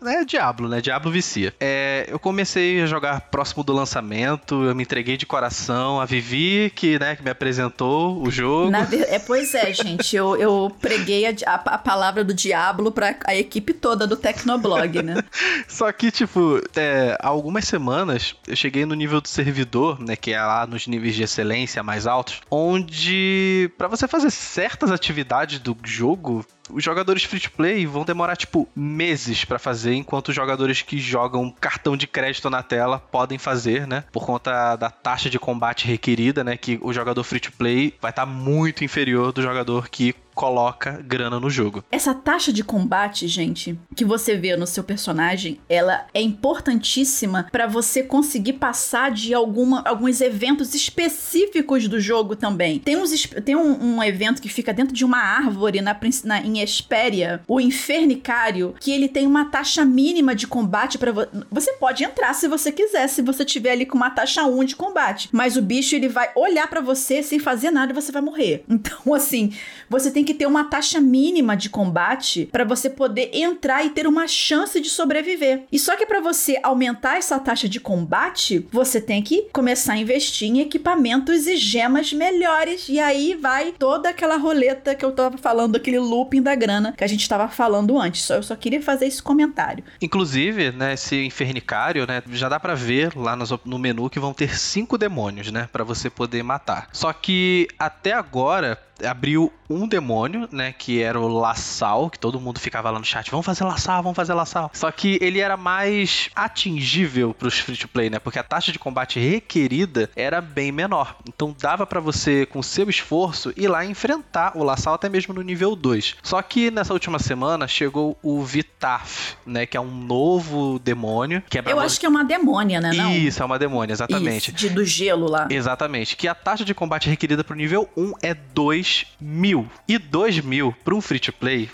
é 0.07 0.25
Diablo, 0.27 0.69
né? 0.69 0.83
Diablo 0.83 1.11
vicia. 1.11 1.55
É, 1.59 2.05
eu 2.09 2.19
comecei 2.19 2.83
a 2.83 2.87
jogar 2.87 3.23
próximo 3.23 3.65
do 3.65 3.73
lançamento, 3.73 4.63
eu 4.65 4.75
me 4.75 4.83
entreguei 4.83 5.17
de 5.17 5.25
coração. 5.25 6.01
A 6.01 6.05
Vivi, 6.05 6.71
que, 6.75 6.99
né, 6.99 7.17
que 7.17 7.23
me 7.25 7.31
apresentou 7.31 8.23
o 8.23 8.31
jogo. 8.31 8.71
Na 8.71 8.87
é, 9.09 9.19
pois 9.19 9.55
é, 9.55 9.73
gente, 9.73 10.15
eu, 10.15 10.37
eu 10.37 10.71
preguei 10.83 11.25
a, 11.27 11.31
a- 11.47 11.55
a 11.55 11.79
palavra 11.79 12.23
do 12.23 12.35
Diablo 12.35 12.93
pra 12.93 13.17
a 13.25 13.35
equipe 13.35 13.73
toda 13.73 14.07
do 14.07 14.17
Tecnoblog, 14.17 15.03
né? 15.03 15.25
Só 15.69 15.91
que, 15.93 16.11
tipo, 16.11 16.61
é, 16.77 17.17
há 17.21 17.29
algumas 17.29 17.65
semanas 17.65 18.35
eu 18.47 18.57
cheguei 18.57 18.85
no 18.85 18.95
nível 18.95 19.21
do 19.21 19.29
servidor, 19.29 20.01
né, 20.01 20.17
que 20.17 20.33
é 20.33 20.41
lá 20.41 20.67
nos 20.67 20.87
níveis 20.87 21.15
de 21.15 21.23
excelência 21.23 21.83
mais 21.83 22.07
altos, 22.07 22.41
onde 22.51 23.71
pra 23.79 23.89
você 23.89 24.07
fazer 24.07 24.31
certas 24.31 24.91
atividades 24.91 25.59
do 25.59 25.77
jogo, 25.85 26.45
os 26.71 26.83
jogadores 26.83 27.25
free 27.25 27.41
to 27.41 27.51
play 27.51 27.87
vão 27.87 28.05
demorar 28.05 28.37
tipo 28.37 28.69
meses 28.75 29.45
pra 29.45 29.59
fazer, 29.59 29.95
enquanto 29.95 30.29
os 30.29 30.35
jogadores 30.35 30.83
que 30.83 30.99
jogam 30.99 31.55
cartão 31.61 31.97
de 31.97 32.07
crédito 32.07 32.49
na 32.49 32.63
tela 32.63 32.99
podem 32.99 33.39
fazer, 33.39 33.87
né? 33.87 34.05
Por 34.13 34.25
conta 34.25 34.77
da 34.77 34.91
taxa 34.91 35.29
de 35.29 35.39
combate 35.39 35.87
requerida, 35.87 36.45
né, 36.45 36.57
que 36.57 36.79
o 36.83 36.93
jogador 36.93 37.23
free 37.25 37.41
to 37.41 37.53
play 37.53 37.95
vai 38.01 38.11
estar 38.11 38.27
muito 38.27 38.85
inferior 38.85 39.33
do 39.33 39.43
jogador 39.43 39.89
que 39.89 40.15
coloca 40.41 41.03
grana 41.07 41.39
no 41.39 41.51
jogo. 41.51 41.85
Essa 41.93 42.15
taxa 42.15 42.51
de 42.51 42.65
combate, 42.65 43.29
gente, 43.29 43.79
que 43.95 44.07
você 44.07 44.35
vê 44.39 44.57
no 44.57 44.67
seu 44.67 44.83
personagem, 44.83 45.61
ela 45.69 46.07
é 46.15 46.23
importantíssima 46.23 47.47
pra 47.53 47.67
você 47.67 48.03
conseguir 48.03 48.55
passar 48.55 49.11
de 49.11 49.35
alguma, 49.35 49.83
alguns 49.87 50.19
eventos 50.23 50.75
específicos 50.75 51.87
do 51.89 52.01
jogo 52.01 52.35
também. 52.35 52.79
Tem, 52.79 52.97
uns, 52.97 53.27
tem 53.45 53.55
um, 53.55 53.97
um 53.97 54.03
evento 54.03 54.41
que 54.41 54.49
fica 54.49 54.73
dentro 54.73 54.95
de 54.95 55.05
uma 55.05 55.19
árvore 55.19 55.83
na, 55.83 55.95
na- 56.25 56.41
em 56.41 56.61
Hespéria, 56.61 57.43
o 57.47 57.61
Infernicário, 57.61 58.75
que 58.81 58.91
ele 58.91 59.09
tem 59.09 59.27
uma 59.27 59.45
taxa 59.45 59.85
mínima 59.85 60.35
de 60.35 60.47
combate 60.47 60.97
para 60.97 61.13
você. 61.13 61.29
Você 61.51 61.73
pode 61.75 62.03
entrar 62.03 62.33
se 62.35 62.49
você 62.49 62.73
quiser, 62.73 63.09
se 63.09 63.21
você 63.21 63.45
tiver 63.45 63.73
ali 63.73 63.85
com 63.85 63.97
uma 63.99 64.09
taxa 64.09 64.45
1 64.45 64.65
de 64.65 64.75
combate, 64.75 65.29
mas 65.33 65.59
o 65.59 65.61
bicho 65.63 65.95
ele 65.95 66.09
vai 66.09 66.31
olhar 66.35 66.67
pra 66.67 66.81
você 66.81 67.23
sem 67.23 67.39
fazer 67.39 67.71
nada 67.71 67.93
e 67.93 67.95
você 67.95 68.11
vai 68.11 68.23
morrer. 68.23 68.65
Então, 68.81 69.13
assim, 69.15 69.53
você 69.91 70.11
tem 70.11 70.25
que 70.25 70.30
ter 70.35 70.47
uma 70.47 70.65
taxa 70.65 71.01
mínima 71.01 71.57
de 71.57 71.69
combate 71.71 72.49
pra 72.53 72.65
você 72.65 72.89
poder 72.91 73.31
entrar 73.33 73.85
e 73.85 73.91
ter 73.91 74.07
uma 74.07 74.27
chance 74.29 74.81
de 74.81 74.89
sobreviver. 74.89 75.65
E 75.71 75.79
só 75.79 75.97
que 75.97 76.07
pra 76.07 76.21
você 76.21 76.59
aumentar 76.63 77.17
essa 77.19 77.39
taxa 77.39 77.69
de 77.69 77.81
combate, 77.81 78.67
você 78.73 79.01
tem 79.01 79.23
que 79.23 79.43
começar 79.53 79.95
a 79.95 79.99
investir 79.99 80.49
em 80.49 80.61
equipamentos 80.61 81.47
e 81.47 81.57
gemas 81.57 82.13
melhores. 82.13 82.89
E 82.89 82.99
aí 82.99 83.35
vai 83.35 83.73
toda 83.79 84.09
aquela 84.11 84.37
roleta 84.37 84.95
que 84.95 85.05
eu 85.05 85.13
tava 85.13 85.37
falando, 85.39 85.77
aquele 85.77 85.99
looping 85.99 86.43
da 86.43 86.55
grana 86.55 86.93
que 86.97 87.05
a 87.05 87.07
gente 87.07 87.29
tava 87.29 87.49
falando 87.49 87.99
antes. 87.99 88.23
Só 88.23 88.35
eu 88.35 88.43
só 88.43 88.57
queria 88.57 88.81
fazer 88.83 89.07
esse 89.07 89.23
comentário. 89.23 89.85
Inclusive, 90.01 90.71
né, 90.73 90.95
esse 90.95 91.25
infernicário, 91.25 92.07
né, 92.07 92.23
já 92.33 92.49
dá 92.49 92.59
pra 92.61 92.75
ver 92.75 93.17
lá 93.17 93.35
op- 93.51 93.67
no 93.69 93.79
menu 93.79 94.11
que 94.11 94.21
vão 94.21 94.33
ter 94.35 94.59
cinco 94.59 94.99
demônios, 94.99 95.51
né, 95.51 95.69
Pra 95.73 95.85
você 95.85 96.11
poder 96.11 96.43
matar. 96.43 96.89
Só 96.93 97.13
que 97.13 97.69
até 97.79 98.13
agora 98.13 98.79
abriu 99.05 99.53
um 99.69 99.87
demônio, 99.87 100.49
né, 100.51 100.75
que 100.77 101.01
era 101.01 101.19
o 101.19 101.29
Lassal, 101.29 102.11
que 102.11 102.19
todo 102.19 102.41
mundo 102.41 102.59
ficava 102.59 102.91
lá 102.91 102.99
no 102.99 103.05
chat, 103.05 103.31
vamos 103.31 103.47
fazer 103.47 103.65
Lassal, 103.65 104.03
vamos 104.03 104.17
fazer 104.17 104.35
Lassal. 104.35 104.71
Só 104.75 104.91
que 104.91 105.19
ele 105.21 105.39
era 105.39 105.57
mais 105.57 106.29
atingível 106.35 107.33
pros 107.33 107.59
free 107.61 107.77
to 107.77 107.87
play, 107.87 108.11
né, 108.11 108.19
porque 108.19 108.39
a 108.39 108.43
taxa 108.43 108.73
de 108.73 108.79
combate 108.79 109.21
requerida 109.21 110.11
era 110.17 110.41
bem 110.41 110.73
menor. 110.73 111.17
Então 111.29 111.55
dava 111.59 111.87
pra 111.87 112.01
você 112.01 112.47
com 112.47 112.63
seu 112.63 112.91
esforço 112.91 113.53
ir 113.57 113.69
lá 113.69 113.85
enfrentar 113.85 114.57
o 114.57 114.65
Lassal 114.65 114.95
até 114.95 115.09
mesmo 115.09 115.33
no 115.33 115.43
nível 115.43 115.77
2. 115.77 116.17
Só 116.23 116.43
que 116.43 116.71
nessa 116.71 116.93
última 116.93 117.19
semana 117.21 117.69
chegou 117.69 118.19
o 118.23 118.43
Vitaf, 118.43 119.37
né, 119.47 119.67
que 119.67 119.77
é 119.77 119.81
um 119.81 119.91
novo 119.91 120.81
demônio, 120.81 121.43
que 121.49 121.59
é 121.59 121.63
Eu 121.67 121.79
acho 121.79 122.01
que 122.01 122.07
é 122.07 122.09
uma 122.09 122.25
demônia, 122.25 122.81
né? 122.81 122.93
Não? 122.93 123.13
Isso, 123.13 123.41
é 123.41 123.47
uma 123.47 123.59
demônia, 123.59 123.93
exatamente. 123.93 124.51
Isso, 124.51 124.53
de, 124.53 124.69
do 124.69 124.85
gelo 124.85 125.31
lá. 125.31 125.47
Exatamente. 125.49 126.17
Que 126.17 126.27
a 126.27 126.35
taxa 126.35 126.65
de 126.65 126.75
combate 126.75 127.09
requerida 127.09 127.45
pro 127.45 127.55
nível 127.55 127.89
1 127.97 128.15
é 128.23 128.35
2 128.35 128.90
mil. 129.21 129.67
E 129.89 129.99
2 129.99 130.43
mil 130.43 130.75
para 130.85 130.95
um 130.95 131.01
free 131.01 131.19
to 131.19 131.33
play. 131.33 131.69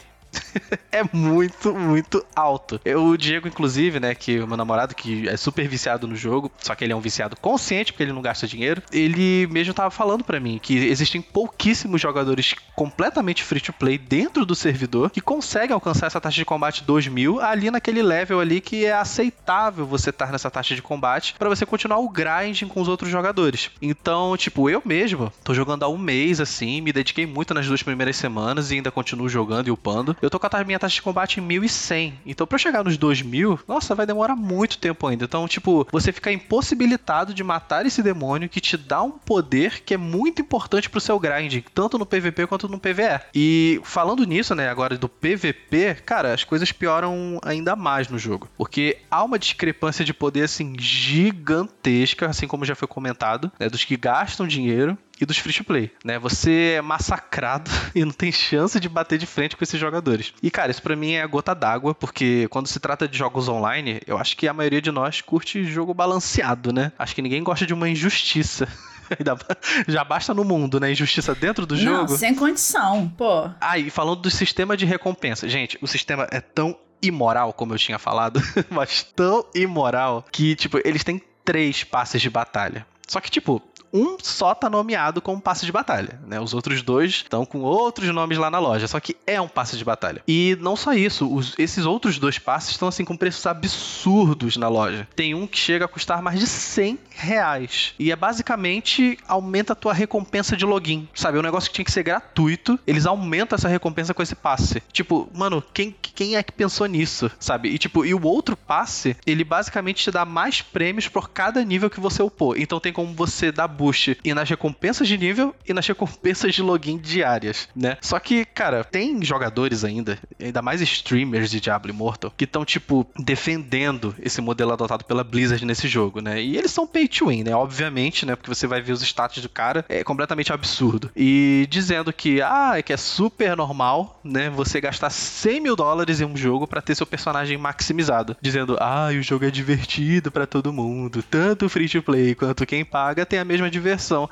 é 0.91 1.03
muito, 1.13 1.75
muito 1.75 2.25
alto. 2.35 2.81
Eu, 2.85 3.05
o 3.05 3.19
Diego, 3.19 3.49
inclusive, 3.49 4.01
né, 4.01 4.15
que 4.15 4.39
o 4.39 4.47
meu 4.47 4.57
namorado, 4.57 4.95
que 4.95 5.29
é 5.29 5.37
super 5.37 5.69
viciado 5.69 6.07
no 6.07 6.17
jogo, 6.17 6.51
só 6.59 6.75
que 6.75 6.85
ele 6.85 6.93
é 6.93 6.97
um 6.97 7.01
viciado 7.01 7.37
consciente, 7.37 7.93
porque 7.93 8.03
ele 8.03 8.13
não 8.13 8.23
gasta 8.23 8.47
dinheiro, 8.47 8.83
ele 8.93 9.47
mesmo 9.49 9.75
tava 9.75 9.91
falando 9.91 10.25
pra 10.25 10.41
mim 10.41 10.59
que 10.63 10.77
existem 10.77 11.21
pouquíssimos 11.21 12.01
jogadores 12.01 12.55
completamente 12.75 13.43
free 13.43 13.61
to 13.61 13.73
play 13.73 13.99
dentro 13.99 14.45
do 14.45 14.55
servidor 14.55 15.11
que 15.11 15.21
conseguem 15.21 15.75
alcançar 15.75 16.07
essa 16.07 16.21
taxa 16.21 16.37
de 16.37 16.45
combate 16.45 16.85
2000 16.85 17.41
ali 17.41 17.71
naquele 17.71 18.03
level 18.03 18.41
ali 18.41 18.61
que 18.61 18.85
é 18.85 18.93
aceitável 18.93 19.87
você 19.87 20.11
estar 20.11 20.33
nessa 20.33 20.51
taxa 20.51 20.75
de 20.75 20.83
combate 20.83 21.35
pra 21.39 21.49
você 21.49 21.65
continuar 21.67 21.99
o 21.99 22.09
grinding 22.09 22.69
com 22.69 22.81
os 22.81 22.89
outros 22.89 23.11
jogadores. 23.11 23.71
Então, 23.81 24.37
tipo, 24.37 24.69
eu 24.69 24.83
mesmo 24.85 25.33
tô 25.45 25.55
jogando 25.55 25.85
há 25.85 25.89
um 25.89 25.99
mês 25.99 26.41
assim, 26.41 26.81
me 26.81 26.93
dediquei 26.93 27.27
muito 27.27 27.55
nas 27.55 27.67
duas 27.67 27.83
primeiras 27.83 28.17
semanas 28.17 28.71
e 28.71 28.77
ainda 28.77 28.91
continuo 28.91 29.29
jogando 29.29 29.69
e 29.69 29.71
upando. 29.71 30.17
Eu 30.27 30.31
tô 30.31 30.41
com 30.41 30.49
a 30.51 30.65
minha 30.65 30.77
taxa 30.77 30.97
de 30.97 31.03
combate 31.03 31.39
em 31.39 31.41
1100. 31.41 32.19
Então, 32.27 32.49
pra 32.49 32.57
eu 32.57 32.59
chegar 32.59 32.83
nos 32.83 32.97
2000, 32.97 33.61
nossa, 33.69 33.95
vai 33.95 34.05
demorar 34.05 34.35
muito 34.35 34.77
tempo 34.77 35.07
ainda. 35.07 35.25
Então, 35.25 35.47
tipo, 35.47 35.87
você 35.93 36.11
fica 36.11 36.33
impossibilitado 36.33 37.33
de 37.33 37.45
matar 37.45 37.87
esse 37.87 38.03
demônio 38.03 38.49
que 38.49 38.61
te 38.61 38.77
dá 38.77 39.01
um 39.05 39.13
poder 39.13 39.85
que 39.85 39.95
é 39.95 39.97
muito 39.97 40.43
importante 40.43 40.91
pro 40.91 41.01
seu 41.01 41.17
grinding, 41.21 41.63
tanto 41.73 41.97
no 41.97 42.05
PVP 42.05 42.49
quanto 42.49 42.69
no 42.69 42.81
PVE. 42.81 43.21
E 43.33 43.81
falando 43.85 44.25
nisso, 44.25 44.53
né, 44.53 44.69
agora 44.69 44.99
do 44.99 45.09
PVP, 45.09 45.99
cara, 46.05 46.35
as 46.35 46.43
coisas 46.43 46.73
pioram 46.73 47.39
ainda 47.45 47.77
mais 47.77 48.09
no 48.09 48.19
jogo, 48.19 48.49
porque 48.59 48.99
há 49.09 49.23
uma 49.23 49.39
discrepância 49.39 50.05
de 50.05 50.13
poder 50.13 50.43
assim 50.43 50.75
gigantesca, 50.77 52.27
assim 52.27 52.49
como 52.49 52.65
já 52.65 52.75
foi 52.75 52.89
comentado, 52.89 53.53
né, 53.61 53.69
dos 53.69 53.85
que 53.85 53.97
gastam 53.97 54.45
dinheiro 54.45 54.99
e 55.21 55.25
dos 55.27 55.39
free 55.39 55.53
to 55.53 55.65
play, 55.65 55.91
né? 56.05 56.19
Você 56.19 56.75
é 56.77 56.83
massacrado 56.83 57.71
e 57.95 58.05
não 58.05 58.13
tem 58.13 58.31
chance 58.31 58.79
de 58.79 58.89
bater 58.89 59.19
de 59.19 59.27
frente 59.27 59.57
com 59.57 59.65
esses 59.65 59.79
jogadores. 59.81 60.33
E 60.43 60.51
cara, 60.51 60.71
isso 60.71 60.83
pra 60.83 60.97
mim 60.97 61.13
é 61.13 61.23
a 61.23 61.27
gota 61.27 61.55
d'água, 61.55 61.95
porque 61.95 62.47
quando 62.51 62.67
se 62.67 62.79
trata 62.81 63.09
de 63.09 63.17
jogos 63.17 63.49
online, 63.49 64.01
eu 64.07 64.19
acho 64.19 64.37
que 64.37 64.47
a 64.49 64.53
maioria 64.53 64.83
de 64.83 64.91
nós 64.91 65.21
curte 65.21 65.65
jogo 65.65 65.95
balanceado, 65.95 66.73
né? 66.73 66.93
Acho 66.99 67.15
que 67.15 67.23
ninguém 67.23 67.43
gosta 67.43 67.67
de 67.67 67.75
uma 67.75 67.89
injustiça. 67.89 68.69
Já 69.87 70.03
basta 70.05 70.35
no 70.35 70.45
mundo, 70.45 70.81
né? 70.81 70.91
Injustiça 70.93 71.35
dentro 71.35 71.65
do 71.65 71.77
Não, 71.77 71.83
jogo. 71.83 72.17
sem 72.17 72.35
condição, 72.35 73.09
pô. 73.17 73.49
Ah, 73.61 73.79
e 73.79 73.89
falando 73.91 74.21
do 74.23 74.31
sistema 74.31 74.77
de 74.77 74.85
recompensa. 74.85 75.49
Gente, 75.49 75.79
o 75.81 75.87
sistema 75.87 76.27
é 76.31 76.41
tão 76.41 76.77
imoral, 77.03 77.53
como 77.53 77.75
eu 77.75 77.79
tinha 77.79 77.99
falado, 77.99 78.41
mas 78.71 79.03
tão 79.03 79.45
imoral 79.55 80.25
que, 80.33 80.57
tipo, 80.57 80.81
eles 80.85 81.05
têm 81.05 81.23
três 81.45 81.85
passes 81.85 82.21
de 82.21 82.29
batalha. 82.29 82.87
Só 83.07 83.21
que, 83.21 83.31
tipo, 83.31 83.63
um 83.97 84.17
só 84.23 84.55
tá 84.55 84.69
nomeado 84.69 85.21
como 85.21 85.41
passe 85.41 85.65
de 85.65 85.73
batalha, 85.73 86.21
né? 86.27 86.41
Os 86.41 86.55
outros 86.55 86.83
dois 86.83 87.11
estão 87.13 87.45
com 87.45 87.61
outros 87.61 88.09
nomes 88.11 88.39
lá 88.39 88.51
na 88.51 88.59
loja, 88.59 88.87
só 88.87 89.01
que 89.01 89.17
é 89.27 89.41
um 89.41 89.49
passe 89.49 89.77
de 89.77 89.85
batalha. 89.85 90.23
E 90.27 90.57
não 90.61 90.77
só 90.77 90.93
isso, 90.93 91.33
os, 91.33 91.55
esses 91.59 91.87
outros 91.87 92.19
dois 92.19 92.39
passes 92.39 92.71
estão 92.71 92.89
assim 92.89 93.05
com 93.05 93.17
preços 93.17 93.47
absurdos 93.47 94.57
na 94.57 94.69
loja. 94.69 95.09
Tem 95.17 95.35
um 95.35 95.47
que 95.47 95.59
chega 95.59 95.85
a 95.85 95.89
custar 95.89 96.23
mais 96.23 96.39
de 96.39 96.47
100 96.47 96.99
reais. 97.11 97.95
E 97.99 98.13
é 98.13 98.17
basicamente 98.17 99.19
aumenta 99.27 99.73
a 99.73 99.77
tua 99.77 99.93
recompensa 99.93 100.57
de 100.57 100.65
login. 100.65 101.09
Sabe? 101.15 101.39
É 101.39 101.41
um 101.41 101.45
negócio 101.45 101.71
que 101.71 101.75
tinha 101.75 101.85
que 101.85 101.93
ser 101.93 102.03
gratuito. 102.03 102.79
Eles 102.87 103.07
aumentam 103.07 103.57
essa 103.57 103.69
recompensa 103.69 104.13
com 104.13 104.23
esse 104.23 104.35
passe. 104.35 104.83
Tipo, 104.93 105.29
mano, 105.35 105.63
quem, 105.73 105.95
quem 106.01 106.37
é 106.37 106.43
que 106.43 106.53
pensou 106.53 106.87
nisso? 106.87 107.31
Sabe? 107.39 107.71
E 107.71 107.79
tipo, 107.79 108.05
e 108.05 108.15
o 108.15 108.23
outro 108.23 108.57
passe, 108.57 109.17
ele 109.27 109.45
basicamente 109.45 110.05
te 110.05 110.11
dá 110.11 110.25
mais 110.25 110.61
prêmios 110.61 111.09
por 111.09 111.31
cada 111.31 111.65
nível 111.65 111.91
que 111.91 112.01
você 112.01 112.23
upou. 112.23 112.57
Então 112.57 112.81
tem 112.81 112.93
como 112.93 113.15
você 113.15 113.51
dar 113.51 113.69
boost 113.69 113.86
e 114.25 114.35
nas 114.35 114.49
recompensas 114.49 115.09
de 115.09 115.17
nível 115.17 115.55
e 115.67 115.73
nas 115.73 115.87
recompensas 115.87 116.55
de 116.55 116.63
login 116.63 116.99
diárias, 116.99 117.69
né? 117.75 117.97
Só 118.01 118.19
que, 118.19 118.45
cara, 118.45 118.85
tem 118.85 119.23
jogadores 119.25 119.85
ainda, 119.85 120.19
ainda 120.41 120.63
mais 120.63 120.81
streamers 120.81 121.51
de 121.51 121.61
Diablo 121.61 121.91
Immortal, 121.91 122.33
que 122.37 122.45
estão, 122.45 122.65
tipo, 122.65 123.07
defendendo 123.19 124.15
esse 124.21 124.41
modelo 124.41 124.73
adotado 124.73 125.05
pela 125.05 125.25
Blizzard 125.25 125.65
nesse 125.65 125.89
jogo, 125.89 126.21
né? 126.21 126.41
E 126.43 126.57
eles 126.57 126.71
são 126.71 126.87
pay 126.87 127.09
to 127.09 127.29
win, 127.29 127.45
né? 127.45 127.55
Obviamente, 127.55 128.25
né? 128.25 128.37
Porque 128.37 128.53
você 128.53 128.67
vai 128.67 128.81
ver 128.81 128.93
os 128.93 129.03
status 129.03 129.43
do 129.43 129.49
cara, 129.49 129.85
é 129.89 130.03
completamente 130.05 130.53
absurdo. 130.53 131.11
E 131.17 131.67
dizendo 131.71 132.13
que, 132.13 132.41
ah, 132.43 132.75
é 132.77 132.83
que 132.83 132.93
é 132.93 132.97
super 132.97 133.57
normal, 133.57 134.21
né? 134.23 134.51
Você 134.51 134.81
gastar 134.81 135.11
100 135.11 135.61
mil 135.61 135.77
dólares 135.77 136.21
em 136.21 136.25
um 136.25 136.37
jogo 136.37 136.67
para 136.67 136.83
ter 136.83 136.95
seu 136.95 137.07
personagem 137.07 137.57
maximizado. 137.57 138.37
Dizendo, 138.41 138.77
ah, 138.81 139.09
o 139.09 139.23
jogo 139.23 139.45
é 139.45 139.51
divertido 139.51 140.31
para 140.31 140.47
todo 140.47 140.73
mundo. 140.73 141.23
Tanto 141.23 141.69
free 141.69 141.89
to 141.89 142.03
play 142.03 142.35
quanto 142.35 142.67
quem 142.67 142.85
paga 142.85 143.27
tem 143.27 143.39
a 143.39 143.45
mesma 143.45 143.71
diversão. 143.77 144.29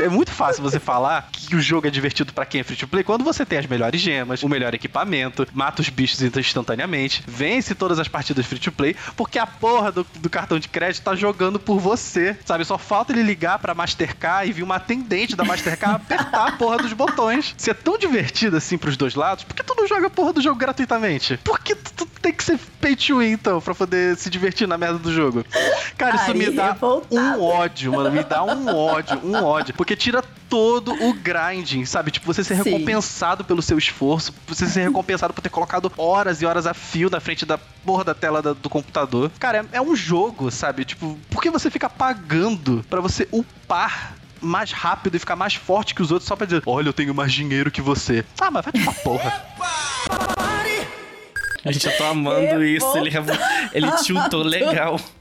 É 0.00 0.08
muito 0.08 0.30
fácil 0.30 0.62
você 0.62 0.78
falar 0.78 1.28
que 1.32 1.54
o 1.54 1.60
jogo 1.60 1.86
é 1.86 1.90
divertido 1.90 2.32
para 2.32 2.46
quem 2.46 2.60
é 2.60 2.64
free 2.64 2.76
to 2.76 2.88
play 2.88 3.04
quando 3.04 3.24
você 3.24 3.44
tem 3.44 3.58
as 3.58 3.66
melhores 3.66 4.00
gemas, 4.00 4.42
o 4.42 4.48
melhor 4.48 4.74
equipamento, 4.74 5.46
mata 5.52 5.82
os 5.82 5.88
bichos 5.88 6.20
instantaneamente, 6.22 7.22
vence 7.26 7.74
todas 7.74 7.98
as 7.98 8.08
partidas 8.08 8.46
free 8.46 8.58
to 8.58 8.72
play, 8.72 8.96
porque 9.16 9.38
a 9.38 9.46
porra 9.46 9.92
do, 9.92 10.06
do 10.16 10.30
cartão 10.30 10.58
de 10.58 10.68
crédito 10.68 11.02
tá 11.02 11.14
jogando 11.14 11.58
por 11.58 11.78
você, 11.78 12.36
sabe? 12.44 12.64
Só 12.64 12.78
falta 12.78 13.12
ele 13.12 13.22
ligar 13.22 13.58
pra 13.58 13.74
Mastercard 13.74 14.48
e 14.48 14.52
vir 14.52 14.62
uma 14.62 14.76
atendente 14.76 15.36
da 15.36 15.44
Mastercard 15.44 15.96
apertar 15.96 16.48
a 16.48 16.52
porra 16.52 16.78
dos 16.78 16.92
botões. 16.92 17.54
Se 17.56 17.70
é 17.70 17.74
tão 17.74 17.98
divertido 17.98 18.56
assim 18.56 18.78
pros 18.78 18.96
dois 18.96 19.14
lados, 19.14 19.44
por 19.44 19.54
que 19.54 19.62
tu 19.62 19.74
não 19.76 19.86
joga 19.86 20.06
a 20.06 20.10
porra 20.10 20.32
do 20.32 20.40
jogo 20.40 20.58
gratuitamente? 20.58 21.38
Por 21.38 21.60
que 21.60 21.74
tu, 21.74 21.92
tu 21.92 22.06
tem 22.20 22.32
que 22.32 22.44
ser 22.44 22.58
pay 22.80 22.96
to 22.96 23.18
win, 23.18 23.32
então, 23.32 23.60
pra 23.60 23.74
poder 23.74 24.16
se 24.16 24.30
divertir 24.30 24.66
na 24.66 24.76
merda 24.76 24.98
do 24.98 25.12
jogo? 25.12 25.44
Cara, 25.96 26.16
isso 26.16 26.24
Ai, 26.28 26.34
me 26.34 26.50
dá 26.50 26.76
um 27.10 27.42
ódio, 27.42 27.92
mano. 27.92 28.10
Me 28.10 28.22
dá 28.22 28.42
um 28.42 28.74
ódio, 28.74 29.20
um 29.24 29.42
ódio. 29.42 29.74
Porque 29.74 29.89
tira 29.96 30.22
todo 30.48 30.92
o 30.92 31.14
grinding, 31.14 31.84
sabe? 31.84 32.10
Tipo, 32.10 32.26
você 32.26 32.42
ser 32.42 32.56
Sim. 32.56 32.70
recompensado 32.70 33.44
pelo 33.44 33.62
seu 33.62 33.78
esforço, 33.78 34.34
você 34.46 34.66
ser 34.66 34.82
recompensado 34.82 35.32
por 35.32 35.40
ter 35.40 35.48
colocado 35.48 35.92
horas 35.96 36.42
e 36.42 36.46
horas 36.46 36.66
a 36.66 36.74
fio 36.74 37.08
na 37.08 37.20
frente 37.20 37.46
da 37.46 37.56
porra 37.56 38.04
da 38.04 38.14
tela 38.14 38.42
da, 38.42 38.52
do 38.52 38.68
computador. 38.68 39.30
Cara, 39.38 39.66
é, 39.72 39.76
é, 39.76 39.80
um 39.80 39.94
jogo, 39.94 40.50
sabe? 40.50 40.84
Tipo, 40.84 41.18
por 41.30 41.40
que 41.40 41.50
você 41.50 41.70
fica 41.70 41.88
pagando 41.88 42.84
para 42.90 43.00
você 43.00 43.28
upar 43.30 44.14
mais 44.40 44.72
rápido 44.72 45.14
e 45.14 45.18
ficar 45.18 45.36
mais 45.36 45.54
forte 45.54 45.94
que 45.94 46.02
os 46.02 46.10
outros 46.10 46.26
só 46.26 46.34
pra 46.34 46.46
dizer, 46.46 46.62
olha, 46.66 46.88
eu 46.88 46.92
tenho 46.92 47.14
mais 47.14 47.32
dinheiro 47.32 47.70
que 47.70 47.80
você. 47.80 48.24
Ah, 48.40 48.50
mas 48.50 48.64
vai 48.64 48.72
pra 48.72 48.92
porra. 48.92 49.44
A 51.62 51.72
gente 51.72 51.84
já 51.84 51.92
tô 51.92 52.04
amando 52.04 52.64
isso, 52.64 52.96
ele, 52.96 53.10
ele 53.74 53.90
tiltou 54.02 54.42
legal. 54.42 54.98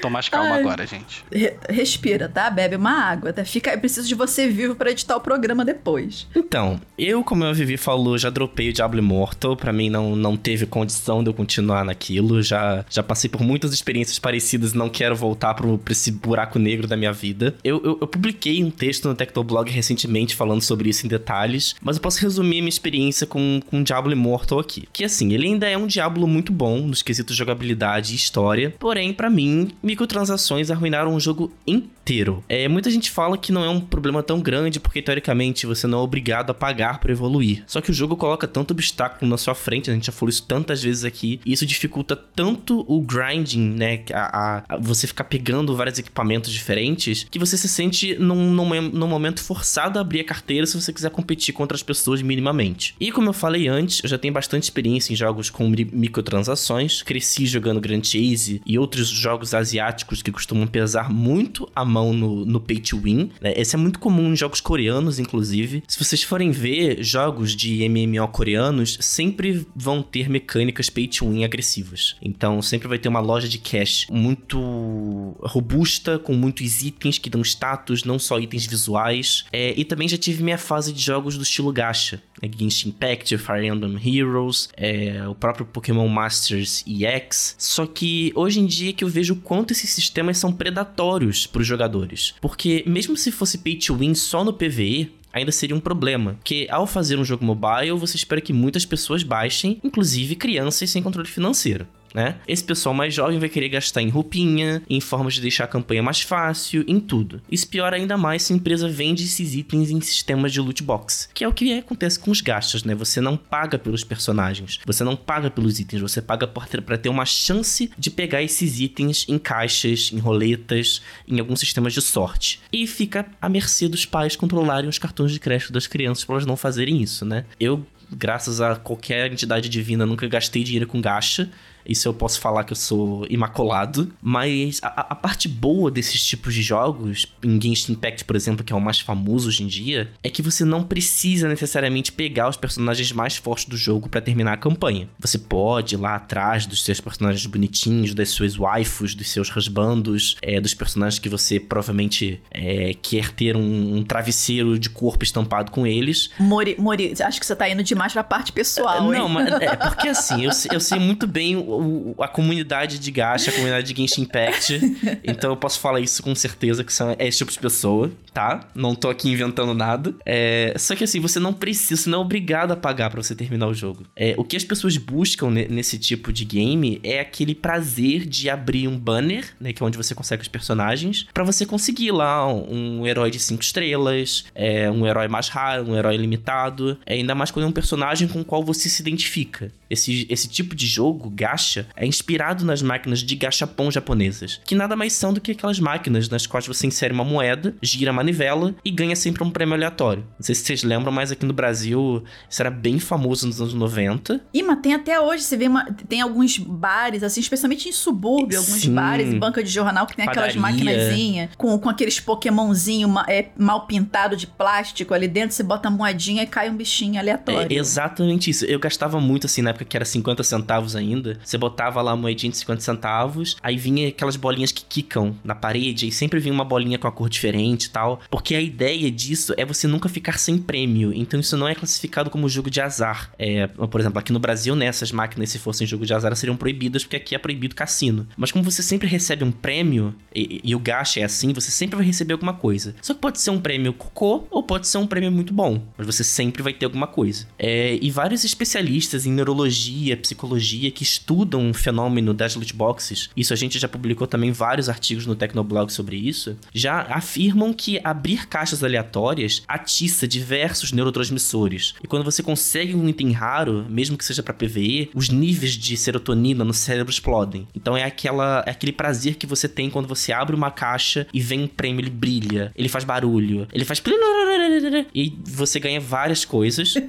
Tô 0.00 0.10
mais 0.10 0.28
calma 0.28 0.54
Ai, 0.54 0.60
agora, 0.60 0.86
gente. 0.86 1.24
Re 1.30 1.52
respira, 1.68 2.28
tá? 2.28 2.50
Bebe 2.50 2.76
uma 2.76 2.90
água. 2.90 3.32
Tá? 3.32 3.44
Fica, 3.44 3.72
eu 3.72 3.78
preciso 3.78 4.08
de 4.08 4.14
você 4.14 4.48
vivo 4.48 4.74
para 4.74 4.90
editar 4.90 5.16
o 5.16 5.20
programa 5.20 5.64
depois. 5.64 6.26
Então, 6.34 6.80
eu, 6.98 7.22
como 7.22 7.44
a 7.44 7.52
Vivi 7.52 7.76
falou, 7.76 8.18
já 8.18 8.30
dropei 8.30 8.70
o 8.70 8.72
Diablo 8.72 8.98
Immortal. 8.98 9.56
Pra 9.56 9.72
mim, 9.72 9.88
não, 9.88 10.16
não 10.16 10.36
teve 10.36 10.66
condição 10.66 11.22
de 11.22 11.30
eu 11.30 11.34
continuar 11.34 11.84
naquilo. 11.84 12.42
Já, 12.42 12.84
já 12.90 13.02
passei 13.02 13.30
por 13.30 13.42
muitas 13.42 13.72
experiências 13.72 14.18
parecidas. 14.18 14.72
Não 14.72 14.88
quero 14.88 15.14
voltar 15.14 15.54
pro, 15.54 15.78
pra 15.78 15.92
esse 15.92 16.10
buraco 16.10 16.58
negro 16.58 16.86
da 16.86 16.96
minha 16.96 17.12
vida. 17.12 17.54
Eu, 17.62 17.80
eu, 17.84 17.98
eu 18.00 18.06
publiquei 18.06 18.62
um 18.62 18.70
texto 18.70 19.08
no 19.08 19.14
Tectoblog 19.14 19.70
recentemente 19.70 20.34
falando 20.34 20.62
sobre 20.62 20.88
isso 20.88 21.06
em 21.06 21.08
detalhes. 21.08 21.74
Mas 21.80 21.96
eu 21.96 22.02
posso 22.02 22.20
resumir 22.20 22.60
minha 22.60 22.68
experiência 22.68 23.26
com, 23.26 23.60
com 23.66 23.82
Diablo 23.82 24.12
Immortal 24.12 24.58
aqui. 24.58 24.88
Que 24.92 25.04
assim, 25.04 25.32
ele 25.32 25.46
ainda 25.46 25.68
é 25.68 25.76
um 25.76 25.86
Diablo 25.86 26.26
muito 26.26 26.52
bom 26.52 26.78
nos 26.78 27.02
quesitos 27.02 27.36
jogabilidade 27.36 28.12
e 28.12 28.16
história. 28.16 28.74
Porém, 28.78 29.12
para 29.12 29.30
mim, 29.30 29.51
microtransações 29.82 30.70
arruinaram 30.70 31.14
o 31.14 31.20
jogo 31.20 31.52
inteiro. 31.66 32.42
É, 32.48 32.68
muita 32.68 32.90
gente 32.90 33.10
fala 33.10 33.38
que 33.38 33.52
não 33.52 33.64
é 33.64 33.68
um 33.68 33.80
problema 33.80 34.22
tão 34.22 34.40
grande 34.40 34.80
porque 34.80 35.02
teoricamente 35.02 35.66
você 35.66 35.86
não 35.86 35.98
é 35.98 36.02
obrigado 36.02 36.50
a 36.50 36.54
pagar 36.54 36.98
para 36.98 37.12
evoluir. 37.12 37.64
Só 37.66 37.80
que 37.80 37.90
o 37.90 37.94
jogo 37.94 38.16
coloca 38.16 38.46
tanto 38.48 38.72
obstáculo 38.72 39.30
na 39.30 39.36
sua 39.36 39.54
frente, 39.54 39.90
a 39.90 39.94
gente 39.94 40.06
já 40.06 40.12
falou 40.12 40.30
isso 40.30 40.44
tantas 40.46 40.82
vezes 40.82 41.04
aqui, 41.04 41.40
e 41.44 41.52
isso 41.52 41.66
dificulta 41.66 42.16
tanto 42.16 42.84
o 42.88 43.00
grinding, 43.00 43.74
né, 43.74 44.04
a, 44.12 44.18
a, 44.20 44.64
a 44.68 44.76
você 44.78 45.06
ficar 45.06 45.24
pegando 45.24 45.74
vários 45.76 45.98
equipamentos 45.98 46.52
diferentes, 46.52 47.26
que 47.30 47.38
você 47.38 47.56
se 47.56 47.68
sente 47.68 48.14
num, 48.16 48.50
num, 48.52 48.82
num 48.82 49.08
momento 49.08 49.42
forçado 49.42 49.98
a 49.98 50.02
abrir 50.02 50.20
a 50.20 50.24
carteira 50.24 50.66
se 50.66 50.80
você 50.80 50.92
quiser 50.92 51.10
competir 51.10 51.54
contra 51.54 51.74
as 51.74 51.82
pessoas 51.82 52.22
minimamente. 52.22 52.94
E 53.00 53.10
como 53.12 53.28
eu 53.28 53.32
falei 53.32 53.68
antes, 53.68 54.00
eu 54.02 54.08
já 54.08 54.18
tenho 54.18 54.34
bastante 54.34 54.64
experiência 54.64 55.12
em 55.12 55.16
jogos 55.16 55.50
com 55.50 55.68
microtransações, 55.68 57.02
cresci 57.02 57.46
jogando 57.46 57.80
Grand 57.80 58.02
Chase 58.02 58.62
e 58.64 58.78
outros 58.78 59.08
jogos 59.08 59.41
jogos 59.42 59.54
asiáticos 59.54 60.22
que 60.22 60.30
costumam 60.30 60.66
pesar 60.66 61.10
muito 61.10 61.68
a 61.74 61.84
mão 61.84 62.12
no, 62.12 62.44
no 62.44 62.60
pay 62.60 62.78
to 62.78 62.98
win. 62.98 63.30
Né? 63.40 63.52
Esse 63.56 63.74
é 63.74 63.78
muito 63.78 63.98
comum 63.98 64.32
em 64.32 64.36
jogos 64.36 64.60
coreanos, 64.60 65.18
inclusive. 65.18 65.82
Se 65.88 65.98
vocês 65.98 66.22
forem 66.22 66.50
ver 66.50 67.02
jogos 67.02 67.54
de 67.56 67.86
MMO 67.88 68.28
coreanos, 68.28 68.96
sempre 69.00 69.66
vão 69.74 70.02
ter 70.02 70.28
mecânicas 70.28 70.88
pay 70.88 71.08
to 71.08 71.28
win 71.28 71.44
agressivas. 71.44 72.16
Então 72.22 72.62
sempre 72.62 72.88
vai 72.88 72.98
ter 72.98 73.08
uma 73.08 73.20
loja 73.20 73.48
de 73.48 73.58
cash 73.58 74.06
muito 74.10 75.36
robusta, 75.40 76.18
com 76.18 76.34
muitos 76.34 76.82
itens 76.82 77.18
que 77.18 77.28
dão 77.28 77.42
status, 77.42 78.04
não 78.04 78.18
só 78.18 78.38
itens 78.38 78.66
visuais. 78.66 79.44
É, 79.52 79.74
e 79.76 79.84
também 79.84 80.08
já 80.08 80.16
tive 80.16 80.42
minha 80.42 80.58
fase 80.58 80.92
de 80.92 81.02
jogos 81.02 81.36
do 81.36 81.42
estilo 81.42 81.72
gacha. 81.72 82.22
Né? 82.42 82.50
Genshin 82.54 82.90
Impact, 82.90 83.38
Fire 83.38 83.66
Emblem 83.66 83.96
Heroes, 83.96 84.68
é, 84.76 85.26
o 85.26 85.34
próprio 85.34 85.64
Pokémon 85.64 86.06
Masters 86.06 86.84
EX. 86.86 87.54
Só 87.58 87.86
que 87.86 88.30
hoje 88.34 88.60
em 88.60 88.66
dia 88.66 88.92
que 88.92 89.02
eu 89.02 89.08
vejo 89.08 89.22
vejo 89.22 89.34
o 89.34 89.36
quanto 89.36 89.72
esses 89.72 89.90
sistemas 89.90 90.36
são 90.36 90.52
predatórios 90.52 91.46
para 91.46 91.62
os 91.62 91.66
jogadores. 91.66 92.34
Porque 92.40 92.82
mesmo 92.86 93.16
se 93.16 93.30
fosse 93.30 93.58
pay 93.58 93.76
to 93.76 93.94
win 93.96 94.14
só 94.14 94.42
no 94.44 94.52
PvE, 94.52 95.12
ainda 95.32 95.52
seria 95.52 95.76
um 95.76 95.80
problema. 95.80 96.34
Porque 96.34 96.66
ao 96.68 96.86
fazer 96.86 97.18
um 97.18 97.24
jogo 97.24 97.44
mobile, 97.44 97.92
você 97.92 98.16
espera 98.16 98.40
que 98.40 98.52
muitas 98.52 98.84
pessoas 98.84 99.22
baixem, 99.22 99.80
inclusive 99.84 100.34
crianças 100.34 100.90
sem 100.90 101.02
controle 101.02 101.28
financeiro 101.28 101.86
né? 102.14 102.36
Esse 102.46 102.64
pessoal 102.64 102.94
mais 102.94 103.14
jovem 103.14 103.38
vai 103.38 103.48
querer 103.48 103.68
gastar 103.68 104.02
em 104.02 104.08
roupinha, 104.08 104.82
em 104.88 105.00
formas 105.00 105.34
de 105.34 105.40
deixar 105.40 105.64
a 105.64 105.68
campanha 105.68 106.02
mais 106.02 106.20
fácil, 106.20 106.84
em 106.86 107.00
tudo. 107.00 107.40
Isso 107.50 107.68
piora 107.68 107.96
ainda 107.96 108.16
mais 108.16 108.42
se 108.42 108.52
a 108.52 108.56
empresa 108.56 108.88
vende 108.88 109.24
esses 109.24 109.54
itens 109.54 109.90
em 109.90 110.00
sistemas 110.00 110.52
de 110.52 110.60
loot 110.60 110.82
box, 110.82 111.28
que 111.32 111.44
é 111.44 111.48
o 111.48 111.52
que 111.52 111.78
acontece 111.78 112.18
com 112.18 112.30
os 112.30 112.40
gastos, 112.40 112.84
né? 112.84 112.94
Você 112.94 113.20
não 113.20 113.36
paga 113.36 113.78
pelos 113.78 114.04
personagens, 114.04 114.78
você 114.84 115.04
não 115.04 115.16
paga 115.16 115.50
pelos 115.50 115.78
itens, 115.78 116.00
você 116.00 116.20
paga 116.20 116.46
para 116.46 116.98
ter 116.98 117.08
uma 117.08 117.24
chance 117.24 117.90
de 117.98 118.10
pegar 118.10 118.42
esses 118.42 118.80
itens 118.80 119.26
em 119.28 119.38
caixas, 119.38 120.10
em 120.12 120.18
roletas, 120.18 121.02
em 121.26 121.38
alguns 121.38 121.60
sistemas 121.60 121.92
de 121.92 122.00
sorte. 122.00 122.60
E 122.72 122.86
fica 122.86 123.26
à 123.40 123.48
mercê 123.48 123.88
dos 123.88 124.04
pais 124.04 124.36
controlarem 124.36 124.88
os 124.88 124.98
cartões 124.98 125.32
de 125.32 125.40
crédito 125.40 125.72
das 125.72 125.86
crianças 125.86 126.24
para 126.24 126.36
elas 126.36 126.46
não 126.46 126.56
fazerem 126.56 127.00
isso, 127.00 127.24
né? 127.24 127.44
Eu 127.58 127.84
graças 128.14 128.60
a 128.60 128.76
qualquer 128.76 129.32
entidade 129.32 129.68
divina, 129.68 130.04
nunca 130.04 130.26
gastei 130.28 130.62
dinheiro 130.62 130.86
com 130.86 131.00
gacha. 131.00 131.50
Isso 131.86 132.08
eu 132.08 132.14
posso 132.14 132.40
falar 132.40 132.64
que 132.64 132.72
eu 132.72 132.76
sou 132.76 133.26
imaculado. 133.28 134.12
Mas 134.20 134.80
a, 134.82 135.12
a, 135.12 135.14
parte 135.14 135.48
boa 135.48 135.90
desses 135.90 136.24
tipos 136.24 136.54
de 136.54 136.62
jogos, 136.62 137.26
em 137.42 137.60
Genshin 137.60 137.92
Impact, 137.92 138.24
por 138.24 138.36
exemplo, 138.36 138.64
que 138.64 138.72
é 138.72 138.76
o 138.76 138.80
mais 138.80 139.00
famoso 139.00 139.48
hoje 139.48 139.62
em 139.62 139.66
dia, 139.66 140.10
é 140.22 140.30
que 140.30 140.42
você 140.42 140.64
não 140.64 140.82
precisa 140.82 141.48
necessariamente 141.48 142.12
pegar 142.12 142.48
os 142.48 142.56
personagens 142.56 143.12
mais 143.12 143.36
fortes 143.36 143.66
do 143.66 143.76
jogo 143.76 144.08
para 144.08 144.20
terminar 144.20 144.54
a 144.54 144.56
campanha. 144.56 145.08
Você 145.18 145.38
pode 145.38 145.94
ir 145.94 145.98
lá 145.98 146.16
atrás 146.16 146.66
dos 146.66 146.84
seus 146.84 147.00
personagens 147.00 147.44
bonitinhos, 147.46 148.14
das 148.14 148.30
suas 148.30 148.56
waifus, 148.56 149.14
dos 149.14 149.30
seus 149.30 149.48
rasbandos, 149.48 150.36
é, 150.42 150.60
dos 150.60 150.74
personagens 150.74 151.18
que 151.18 151.28
você 151.28 151.58
provavelmente 151.58 152.40
é, 152.50 152.94
quer 153.00 153.30
ter 153.30 153.56
um, 153.56 153.96
um, 153.96 154.04
travesseiro 154.04 154.78
de 154.78 154.90
corpo 154.90 155.24
estampado 155.24 155.70
com 155.70 155.86
eles. 155.86 156.30
Mori, 156.38 156.76
Mori, 156.78 157.14
acho 157.20 157.40
que 157.40 157.46
você 157.46 157.56
tá 157.56 157.68
indo 157.68 157.82
demais 157.82 158.12
pra 158.12 158.24
parte 158.24 158.52
pessoal. 158.52 159.10
Não, 159.10 159.28
mas 159.28 159.48
é 159.60 159.76
porque 159.88 160.08
assim, 160.08 160.44
eu, 160.44 160.50
eu 160.72 160.80
sei 160.80 160.98
muito 160.98 161.26
bem 161.26 161.56
o, 161.78 162.14
a 162.18 162.28
comunidade 162.28 162.98
de 162.98 163.10
gacha, 163.10 163.50
a 163.50 163.54
comunidade 163.54 163.92
de 163.92 164.00
Genshin 164.00 164.22
Impact. 164.22 164.80
então 165.24 165.50
eu 165.50 165.56
posso 165.56 165.80
falar 165.80 166.00
isso 166.00 166.22
com 166.22 166.34
certeza 166.34 166.84
que 166.84 166.92
são, 166.92 167.14
é 167.18 167.26
esse 167.26 167.38
tipo 167.38 167.50
de 167.50 167.58
pessoa, 167.58 168.10
tá? 168.32 168.68
Não 168.74 168.94
tô 168.94 169.08
aqui 169.08 169.28
inventando 169.28 169.74
nada. 169.74 170.14
É, 170.24 170.74
só 170.78 170.94
que 170.94 171.04
assim, 171.04 171.20
você 171.20 171.38
não 171.38 171.52
precisa, 171.52 172.02
você 172.02 172.10
não 172.10 172.18
é 172.18 172.22
obrigado 172.22 172.72
a 172.72 172.76
pagar 172.76 173.10
para 173.10 173.22
você 173.22 173.34
terminar 173.34 173.68
o 173.68 173.74
jogo. 173.74 174.04
É, 174.16 174.34
o 174.36 174.44
que 174.44 174.56
as 174.56 174.64
pessoas 174.64 174.96
buscam 174.96 175.50
nesse 175.50 175.98
tipo 175.98 176.32
de 176.32 176.44
game 176.44 177.00
é 177.02 177.20
aquele 177.20 177.54
prazer 177.54 178.26
de 178.26 178.48
abrir 178.48 178.88
um 178.88 178.98
banner, 178.98 179.54
né? 179.60 179.72
Que 179.72 179.82
é 179.82 179.86
onde 179.86 179.96
você 179.96 180.14
consegue 180.14 180.42
os 180.42 180.48
personagens, 180.48 181.26
para 181.32 181.44
você 181.44 181.66
conseguir 181.66 182.12
lá 182.12 182.46
um, 182.46 183.00
um 183.00 183.06
herói 183.06 183.30
de 183.30 183.38
5 183.38 183.62
estrelas, 183.62 184.44
é, 184.54 184.90
um 184.90 185.06
herói 185.06 185.28
mais 185.28 185.48
raro, 185.48 185.90
um 185.90 185.96
herói 185.96 186.16
limitado. 186.16 186.98
É, 187.06 187.14
ainda 187.14 187.34
mais 187.34 187.50
quando 187.50 187.66
é 187.66 187.68
um 187.68 187.72
personagem 187.72 188.28
com 188.28 188.40
o 188.40 188.44
qual 188.44 188.62
você 188.62 188.88
se 188.88 189.00
identifica. 189.02 189.72
Esse, 189.88 190.26
esse 190.30 190.48
tipo 190.48 190.74
de 190.74 190.86
jogo, 190.86 191.28
gacha, 191.30 191.61
é 191.96 192.06
inspirado 192.06 192.64
nas 192.64 192.82
máquinas 192.82 193.20
de 193.20 193.34
gachapon 193.34 193.90
japonesas, 193.90 194.60
que 194.64 194.74
nada 194.74 194.96
mais 194.96 195.12
são 195.12 195.32
do 195.32 195.40
que 195.40 195.52
aquelas 195.52 195.78
máquinas 195.78 196.28
nas 196.28 196.46
quais 196.46 196.66
você 196.66 196.86
insere 196.86 197.12
uma 197.12 197.24
moeda, 197.24 197.74
gira 197.82 198.10
a 198.10 198.14
manivela 198.14 198.74
e 198.84 198.90
ganha 198.90 199.16
sempre 199.16 199.42
um 199.42 199.50
prêmio 199.50 199.74
aleatório. 199.74 200.24
Não 200.38 200.44
sei 200.44 200.54
se 200.54 200.64
vocês 200.64 200.82
lembram, 200.82 201.12
mas 201.12 201.32
aqui 201.32 201.46
no 201.46 201.52
Brasil 201.52 202.22
isso 202.48 202.62
era 202.62 202.70
bem 202.70 202.98
famoso 202.98 203.46
nos 203.46 203.60
anos 203.60 203.74
90. 203.74 204.40
Ih, 204.52 204.62
mas 204.62 204.80
tem 204.80 204.94
até 204.94 205.20
hoje, 205.20 205.44
você 205.44 205.56
vê, 205.56 205.68
uma, 205.68 205.84
tem 206.08 206.20
alguns 206.20 206.58
bares, 206.58 207.22
assim, 207.22 207.40
especialmente 207.40 207.88
em 207.88 207.92
subúrbio, 207.92 208.58
alguns 208.58 208.82
Sim. 208.82 208.94
bares 208.94 209.32
e 209.32 209.38
banca 209.38 209.62
de 209.62 209.70
jornal 209.70 210.06
que 210.06 210.16
tem 210.16 210.26
Padaria. 210.26 210.50
aquelas 210.50 210.62
maquinazinhas 210.62 211.50
com, 211.56 211.78
com 211.78 211.88
aqueles 211.88 212.20
pokémonzinho 212.20 213.12
é, 213.28 213.48
mal 213.56 213.86
pintado 213.86 214.36
de 214.36 214.46
plástico 214.46 215.14
ali 215.14 215.28
dentro, 215.28 215.54
você 215.54 215.62
bota 215.62 215.88
a 215.88 215.90
moedinha 215.90 216.42
e 216.42 216.46
cai 216.46 216.70
um 216.70 216.76
bichinho 216.76 217.18
aleatório. 217.18 217.72
É 217.72 217.78
exatamente 217.78 218.50
isso. 218.50 218.64
Eu 218.64 218.78
gastava 218.78 219.20
muito 219.20 219.46
assim 219.46 219.62
na 219.62 219.70
época 219.70 219.84
que 219.84 219.96
era 219.96 220.04
50 220.04 220.42
centavos 220.42 220.96
ainda. 220.96 221.38
Você 221.52 221.58
botava 221.58 222.00
lá 222.00 222.12
a 222.12 222.16
moedinha 222.16 222.50
de 222.50 222.56
50 222.56 222.80
centavos, 222.80 223.58
aí 223.62 223.76
vinha 223.76 224.08
aquelas 224.08 224.36
bolinhas 224.36 224.72
que 224.72 224.82
quicam 224.86 225.36
na 225.44 225.54
parede, 225.54 226.08
e 226.08 226.12
sempre 226.12 226.40
vinha 226.40 226.54
uma 226.54 226.64
bolinha 226.64 226.98
com 226.98 227.06
a 227.06 227.12
cor 227.12 227.28
diferente 227.28 227.84
e 227.84 227.90
tal. 227.90 228.22
Porque 228.30 228.54
a 228.54 228.60
ideia 228.60 229.10
disso 229.10 229.52
é 229.58 229.62
você 229.62 229.86
nunca 229.86 230.08
ficar 230.08 230.38
sem 230.38 230.56
prêmio. 230.56 231.12
Então 231.12 231.38
isso 231.38 231.54
não 231.58 231.68
é 231.68 231.74
classificado 231.74 232.30
como 232.30 232.48
jogo 232.48 232.70
de 232.70 232.80
azar. 232.80 233.34
É, 233.38 233.66
por 233.66 234.00
exemplo, 234.00 234.18
aqui 234.18 234.32
no 234.32 234.38
Brasil, 234.38 234.74
né, 234.74 234.86
essas 234.86 235.12
máquinas, 235.12 235.50
se 235.50 235.58
fossem 235.58 235.86
jogo 235.86 236.06
de 236.06 236.14
azar, 236.14 236.34
seriam 236.34 236.56
proibidas, 236.56 237.04
porque 237.04 237.16
aqui 237.16 237.34
é 237.34 237.38
proibido 237.38 237.74
cassino. 237.74 238.26
Mas 238.34 238.50
como 238.50 238.64
você 238.64 238.82
sempre 238.82 239.06
recebe 239.06 239.44
um 239.44 239.52
prêmio, 239.52 240.14
e, 240.34 240.58
e 240.64 240.74
o 240.74 240.78
gacha 240.78 241.20
é 241.20 241.24
assim, 241.24 241.52
você 241.52 241.70
sempre 241.70 241.96
vai 241.96 242.06
receber 242.06 242.32
alguma 242.32 242.54
coisa. 242.54 242.94
Só 243.02 243.12
que 243.12 243.20
pode 243.20 243.38
ser 243.38 243.50
um 243.50 243.60
prêmio 243.60 243.92
cocô, 243.92 244.46
ou 244.50 244.62
pode 244.62 244.88
ser 244.88 244.96
um 244.96 245.06
prêmio 245.06 245.30
muito 245.30 245.52
bom. 245.52 245.82
Mas 245.98 246.06
você 246.06 246.24
sempre 246.24 246.62
vai 246.62 246.72
ter 246.72 246.86
alguma 246.86 247.06
coisa. 247.06 247.46
É, 247.58 247.98
e 248.00 248.10
vários 248.10 248.42
especialistas 248.42 249.26
em 249.26 249.32
neurologia, 249.32 250.16
psicologia, 250.16 250.90
que 250.90 251.02
estudam 251.02 251.41
o 251.70 251.74
fenômeno 251.74 252.34
das 252.34 252.54
loot 252.54 252.74
boxes, 252.74 253.30
isso 253.36 253.52
a 253.52 253.56
gente 253.56 253.78
já 253.78 253.88
publicou 253.88 254.26
também 254.26 254.52
vários 254.52 254.88
artigos 254.88 255.26
no 255.26 255.34
Tecnoblog 255.34 255.92
sobre 255.92 256.16
isso, 256.16 256.56
já 256.72 257.02
afirmam 257.02 257.72
que 257.72 258.00
abrir 258.02 258.46
caixas 258.46 258.82
aleatórias 258.82 259.62
atiça 259.66 260.26
diversos 260.26 260.92
neurotransmissores. 260.92 261.94
E 262.02 262.06
quando 262.06 262.24
você 262.24 262.42
consegue 262.42 262.94
um 262.94 263.08
item 263.08 263.32
raro, 263.32 263.86
mesmo 263.88 264.16
que 264.16 264.24
seja 264.24 264.42
para 264.42 264.54
PVE, 264.54 265.10
os 265.14 265.28
níveis 265.28 265.72
de 265.72 265.96
serotonina 265.96 266.64
no 266.64 266.74
cérebro 266.74 267.12
explodem. 267.12 267.66
Então 267.74 267.96
é 267.96 268.04
aquela 268.04 268.62
é 268.66 268.70
aquele 268.70 268.92
prazer 268.92 269.36
que 269.36 269.46
você 269.46 269.68
tem 269.68 269.90
quando 269.90 270.08
você 270.08 270.32
abre 270.32 270.54
uma 270.54 270.70
caixa 270.70 271.26
e 271.32 271.40
vem 271.40 271.62
um 271.62 271.66
prêmio, 271.66 272.00
ele 272.00 272.10
brilha, 272.10 272.72
ele 272.76 272.88
faz 272.88 273.04
barulho, 273.04 273.66
ele 273.72 273.84
faz 273.84 274.02
e 275.14 275.32
você 275.44 275.78
ganha 275.78 276.00
várias 276.00 276.44
coisas. 276.44 276.94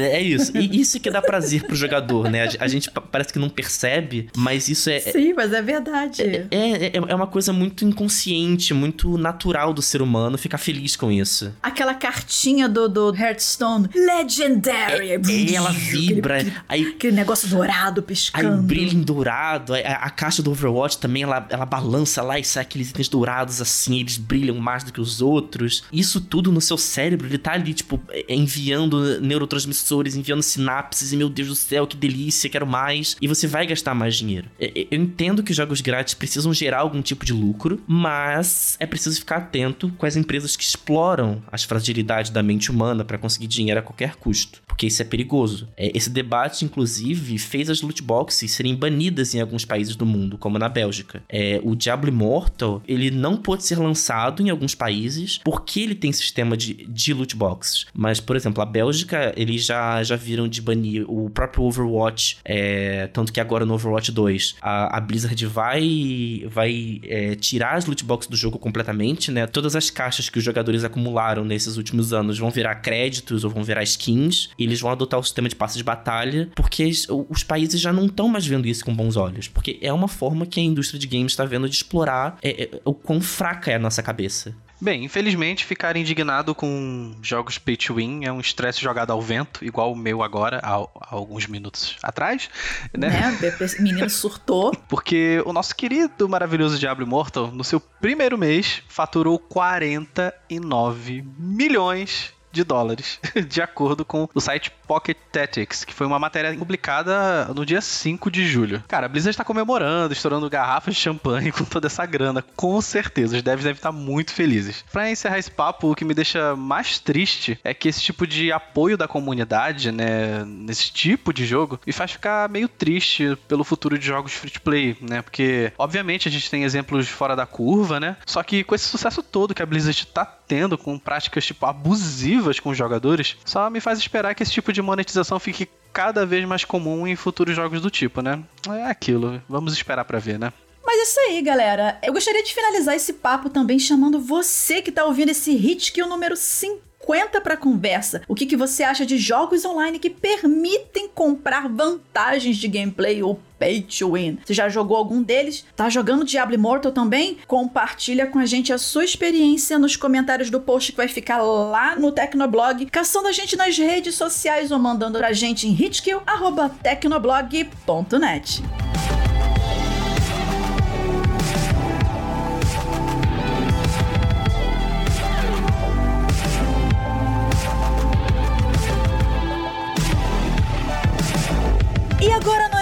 é 0.00 0.20
isso. 0.20 0.56
E 0.56 0.80
isso 0.80 1.00
que 1.00 1.10
dá 1.10 1.20
prazer 1.22 1.64
pro 1.64 1.74
jogador, 1.74 2.29
né? 2.30 2.48
A 2.58 2.68
gente 2.68 2.90
parece 2.90 3.32
que 3.32 3.38
não 3.38 3.48
percebe, 3.48 4.28
mas 4.36 4.68
isso 4.68 4.90
é. 4.90 5.00
Sim, 5.00 5.34
mas 5.34 5.52
é 5.52 5.62
verdade. 5.62 6.22
É, 6.22 6.46
é, 6.50 6.86
é, 6.86 6.92
é 6.94 7.14
uma 7.14 7.26
coisa 7.26 7.52
muito 7.52 7.84
inconsciente, 7.84 8.72
muito 8.72 9.18
natural 9.18 9.72
do 9.72 9.82
ser 9.82 10.02
humano 10.02 10.38
ficar 10.38 10.58
feliz 10.58 10.96
com 10.96 11.10
isso. 11.10 11.52
Aquela 11.62 11.94
cartinha 11.94 12.68
do, 12.68 12.88
do 12.88 13.14
Hearthstone, 13.14 13.88
Legendary. 13.94 15.10
É, 15.10 15.20
e 15.28 15.54
ela 15.54 15.72
vibra. 15.72 16.36
Aquele, 16.36 16.56
aí, 16.68 16.86
aquele 16.86 17.16
negócio 17.16 17.48
dourado 17.48 18.02
piscando. 18.02 18.54
Aí 18.54 18.62
brilha 18.62 18.94
em 18.94 19.02
dourado. 19.02 19.74
A, 19.74 19.78
a, 19.78 20.10
caixa 20.10 20.42
do 20.42 20.50
Overwatch 20.50 20.98
também, 20.98 21.22
ela, 21.22 21.46
ela 21.50 21.66
balança 21.66 22.22
lá 22.22 22.38
e 22.38 22.44
sai 22.44 22.62
aqueles 22.62 22.90
itens 22.90 23.08
dourados 23.08 23.60
assim, 23.60 24.00
eles 24.00 24.16
brilham 24.16 24.56
mais 24.56 24.84
do 24.84 24.92
que 24.92 25.00
os 25.00 25.20
outros. 25.20 25.84
Isso 25.92 26.20
tudo 26.20 26.52
no 26.52 26.60
seu 26.60 26.76
cérebro, 26.76 27.26
ele 27.26 27.38
tá 27.38 27.52
ali, 27.52 27.74
tipo, 27.74 28.00
enviando 28.28 29.20
neurotransmissores, 29.20 30.14
enviando 30.14 30.42
sinapses, 30.42 31.12
e 31.12 31.16
meu 31.16 31.28
Deus 31.28 31.48
do 31.48 31.54
céu, 31.54 31.86
que 31.86 31.96
delícia, 31.96 32.19
quero 32.48 32.66
mais. 32.66 33.16
E 33.20 33.28
você 33.28 33.46
vai 33.46 33.66
gastar 33.66 33.94
mais 33.94 34.16
dinheiro. 34.16 34.48
Eu 34.58 34.98
entendo 35.00 35.42
que 35.42 35.52
jogos 35.52 35.80
grátis 35.80 36.14
precisam 36.14 36.52
gerar 36.52 36.80
algum 36.80 37.00
tipo 37.00 37.24
de 37.24 37.32
lucro, 37.32 37.80
mas 37.86 38.76
é 38.78 38.86
preciso 38.86 39.18
ficar 39.18 39.36
atento 39.36 39.90
com 39.96 40.06
as 40.06 40.16
empresas 40.16 40.56
que 40.56 40.64
exploram 40.64 41.42
as 41.50 41.64
fragilidades 41.64 42.30
da 42.30 42.42
mente 42.42 42.70
humana 42.70 43.04
para 43.04 43.18
conseguir 43.18 43.46
dinheiro 43.46 43.80
a 43.80 43.82
qualquer 43.82 44.16
custo, 44.16 44.62
porque 44.66 44.86
isso 44.86 45.00
é 45.02 45.04
perigoso. 45.04 45.68
É, 45.76 45.96
esse 45.96 46.10
debate, 46.10 46.64
inclusive, 46.64 47.38
fez 47.38 47.70
as 47.70 47.82
loot 47.82 48.02
boxes 48.02 48.52
serem 48.52 48.74
banidas 48.74 49.34
em 49.34 49.40
alguns 49.40 49.64
países 49.64 49.96
do 49.96 50.06
mundo, 50.06 50.36
como 50.38 50.58
na 50.58 50.68
Bélgica. 50.68 51.22
É, 51.28 51.60
o 51.62 51.74
Diablo 51.74 52.10
Immortal, 52.10 52.82
ele 52.86 53.10
não 53.10 53.36
pôde 53.36 53.64
ser 53.64 53.78
lançado 53.78 54.42
em 54.42 54.50
alguns 54.50 54.74
países 54.74 55.38
porque 55.44 55.80
ele 55.80 55.94
tem 55.94 56.12
sistema 56.12 56.56
de, 56.56 56.86
de 56.86 57.14
loot 57.14 57.36
boxes. 57.36 57.86
Mas, 57.94 58.20
por 58.20 58.36
exemplo, 58.36 58.62
a 58.62 58.66
Bélgica, 58.66 59.32
eles 59.36 59.64
já, 59.64 60.02
já 60.02 60.16
viram 60.16 60.48
de 60.48 60.60
banir 60.60 61.04
o 61.08 61.30
próprio 61.30 61.64
Overwatch, 61.64 62.09
é, 62.44 63.08
tanto 63.08 63.32
que 63.32 63.40
agora 63.40 63.64
no 63.64 63.74
Overwatch 63.74 64.12
2, 64.12 64.56
a, 64.60 64.96
a 64.96 65.00
Blizzard 65.00 65.46
vai, 65.46 66.44
vai 66.48 67.00
é, 67.04 67.34
tirar 67.34 67.76
as 67.76 67.86
loot 67.86 68.04
boxes 68.04 68.30
do 68.30 68.36
jogo 68.36 68.58
completamente, 68.58 69.30
né? 69.30 69.46
Todas 69.46 69.76
as 69.76 69.90
caixas 69.90 70.28
que 70.28 70.38
os 70.38 70.44
jogadores 70.44 70.84
acumularam 70.84 71.44
nesses 71.44 71.76
últimos 71.76 72.12
anos 72.12 72.38
vão 72.38 72.50
virar 72.50 72.76
créditos 72.76 73.44
ou 73.44 73.50
vão 73.50 73.62
virar 73.62 73.82
skins, 73.82 74.50
e 74.58 74.64
eles 74.64 74.80
vão 74.80 74.90
adotar 74.90 75.18
o 75.18 75.22
sistema 75.22 75.48
de 75.48 75.56
passes 75.56 75.76
de 75.76 75.84
batalha, 75.84 76.50
porque 76.54 76.90
os 77.28 77.42
países 77.42 77.80
já 77.80 77.92
não 77.92 78.06
estão 78.06 78.28
mais 78.28 78.46
vendo 78.46 78.66
isso 78.66 78.84
com 78.84 78.94
bons 78.94 79.16
olhos, 79.16 79.48
porque 79.48 79.78
é 79.80 79.92
uma 79.92 80.08
forma 80.08 80.46
que 80.46 80.60
a 80.60 80.62
indústria 80.62 80.98
de 80.98 81.06
games 81.06 81.32
está 81.32 81.44
vendo 81.44 81.68
de 81.68 81.74
explorar 81.74 82.38
é, 82.42 82.64
é, 82.64 82.80
o 82.84 82.94
quão 82.94 83.20
fraca 83.20 83.70
é 83.70 83.74
a 83.74 83.78
nossa 83.78 84.02
cabeça. 84.02 84.54
Bem, 84.80 85.04
infelizmente, 85.04 85.64
ficar 85.64 85.96
indignado 85.96 86.54
com 86.54 87.14
jogos 87.20 87.58
pay 87.58 87.76
to 87.76 87.94
win 87.94 88.24
é 88.24 88.32
um 88.32 88.40
estresse 88.40 88.80
jogado 88.80 89.10
ao 89.10 89.20
vento, 89.20 89.62
igual 89.64 89.92
o 89.92 89.96
meu 89.96 90.22
agora, 90.22 90.58
há, 90.62 90.76
há 90.76 91.14
alguns 91.14 91.46
minutos 91.46 91.96
atrás, 92.02 92.48
né? 92.96 93.10
né? 93.10 93.56
O 93.78 93.82
menino 93.82 94.08
surtou. 94.08 94.72
Porque 94.88 95.42
o 95.44 95.52
nosso 95.52 95.76
querido, 95.76 96.28
maravilhoso 96.28 96.78
Diablo 96.78 97.04
Immortal, 97.04 97.48
no 97.48 97.62
seu 97.62 97.78
primeiro 97.78 98.38
mês, 98.38 98.82
faturou 98.88 99.38
49 99.38 101.24
milhões 101.38 102.32
de 102.52 102.64
dólares, 102.64 103.18
de 103.48 103.62
acordo 103.62 104.04
com 104.04 104.28
o 104.34 104.40
site 104.40 104.70
Pocket 104.86 105.16
Tactics, 105.30 105.84
que 105.84 105.94
foi 105.94 106.06
uma 106.06 106.18
matéria 106.18 106.54
publicada 106.56 107.46
no 107.54 107.64
dia 107.64 107.80
5 107.80 108.30
de 108.30 108.46
julho. 108.46 108.82
Cara, 108.88 109.06
a 109.06 109.08
Blizzard 109.08 109.30
está 109.30 109.44
comemorando, 109.44 110.12
estourando 110.12 110.50
garrafas 110.50 110.94
de 110.94 111.00
champanhe 111.00 111.52
com 111.52 111.64
toda 111.64 111.86
essa 111.86 112.04
grana, 112.04 112.44
com 112.56 112.80
certeza. 112.80 113.36
Os 113.36 113.42
devs 113.42 113.64
devem 113.64 113.76
estar 113.76 113.92
muito 113.92 114.32
felizes. 114.32 114.84
Para 114.92 115.10
encerrar 115.10 115.38
esse 115.38 115.50
papo, 115.50 115.90
o 115.90 115.94
que 115.94 116.04
me 116.04 116.14
deixa 116.14 116.56
mais 116.56 116.98
triste 116.98 117.58
é 117.62 117.72
que 117.72 117.88
esse 117.88 118.00
tipo 118.00 118.26
de 118.26 118.50
apoio 118.50 118.96
da 118.96 119.06
comunidade, 119.06 119.92
né, 119.92 120.44
nesse 120.44 120.92
tipo 120.92 121.32
de 121.32 121.46
jogo, 121.46 121.80
me 121.86 121.92
faz 121.92 122.12
ficar 122.12 122.48
meio 122.48 122.68
triste 122.68 123.36
pelo 123.46 123.64
futuro 123.64 123.98
de 123.98 124.06
jogos 124.06 124.32
free 124.32 124.50
to 124.50 124.60
play, 124.60 124.96
né? 125.00 125.22
Porque, 125.22 125.72
obviamente, 125.78 126.28
a 126.28 126.30
gente 126.30 126.50
tem 126.50 126.64
exemplos 126.64 127.08
fora 127.08 127.36
da 127.36 127.46
curva, 127.46 128.00
né? 128.00 128.16
Só 128.26 128.42
que 128.42 128.64
com 128.64 128.74
esse 128.74 128.86
sucesso 128.86 129.22
todo 129.22 129.54
que 129.54 129.62
a 129.62 129.66
Blizzard 129.66 130.06
tá 130.08 130.39
com 130.78 130.98
práticas 130.98 131.46
tipo 131.46 131.66
abusivas 131.66 132.58
com 132.58 132.70
os 132.70 132.78
jogadores, 132.78 133.36
só 133.44 133.68
me 133.70 133.80
faz 133.80 133.98
esperar 133.98 134.34
que 134.34 134.42
esse 134.42 134.52
tipo 134.52 134.72
de 134.72 134.82
monetização 134.82 135.38
fique 135.38 135.68
cada 135.92 136.24
vez 136.24 136.44
mais 136.44 136.64
comum 136.64 137.06
em 137.06 137.16
futuros 137.16 137.54
jogos 137.54 137.80
do 137.80 137.90
tipo, 137.90 138.22
né? 138.22 138.42
É 138.68 138.84
aquilo, 138.84 139.42
vamos 139.48 139.72
esperar 139.72 140.04
para 140.04 140.18
ver, 140.18 140.38
né? 140.38 140.52
Mas 140.84 140.98
é 140.98 141.02
isso 141.02 141.20
aí, 141.20 141.42
galera. 141.42 141.98
Eu 142.02 142.12
gostaria 142.12 142.42
de 142.42 142.54
finalizar 142.54 142.94
esse 142.94 143.12
papo 143.12 143.48
também 143.48 143.78
chamando 143.78 144.18
você 144.18 144.82
que 144.82 144.90
tá 144.90 145.04
ouvindo 145.04 145.30
esse 145.30 145.54
hit 145.54 145.92
que 145.92 146.02
o 146.02 146.08
número 146.08 146.36
5 146.36 146.89
50 147.10 147.40
para 147.40 147.56
conversa. 147.56 148.22
O 148.28 148.36
que, 148.36 148.46
que 148.46 148.56
você 148.56 148.84
acha 148.84 149.04
de 149.04 149.18
jogos 149.18 149.64
online 149.64 149.98
que 149.98 150.08
permitem 150.08 151.08
comprar 151.12 151.68
vantagens 151.68 152.56
de 152.56 152.68
gameplay 152.68 153.20
ou 153.20 153.40
pay 153.58 153.82
to 153.82 154.12
win? 154.12 154.38
Você 154.44 154.54
já 154.54 154.68
jogou 154.68 154.96
algum 154.96 155.20
deles? 155.20 155.66
Tá 155.74 155.88
jogando 155.88 156.24
Diablo 156.24 156.54
Immortal 156.54 156.92
também? 156.92 157.38
Compartilha 157.48 158.28
com 158.28 158.38
a 158.38 158.46
gente 158.46 158.72
a 158.72 158.78
sua 158.78 159.04
experiência 159.04 159.76
nos 159.76 159.96
comentários 159.96 160.50
do 160.50 160.60
post 160.60 160.92
que 160.92 160.98
vai 160.98 161.08
ficar 161.08 161.42
lá 161.42 161.96
no 161.96 162.12
Tecnoblog, 162.12 162.86
caçando 162.86 163.26
a 163.26 163.32
gente 163.32 163.56
nas 163.56 163.76
redes 163.76 164.14
sociais 164.14 164.70
ou 164.70 164.78
mandando 164.78 165.18
pra 165.18 165.32
gente 165.32 165.66
em 165.66 165.72
hitkill@tecnoblog.net. 165.72 168.62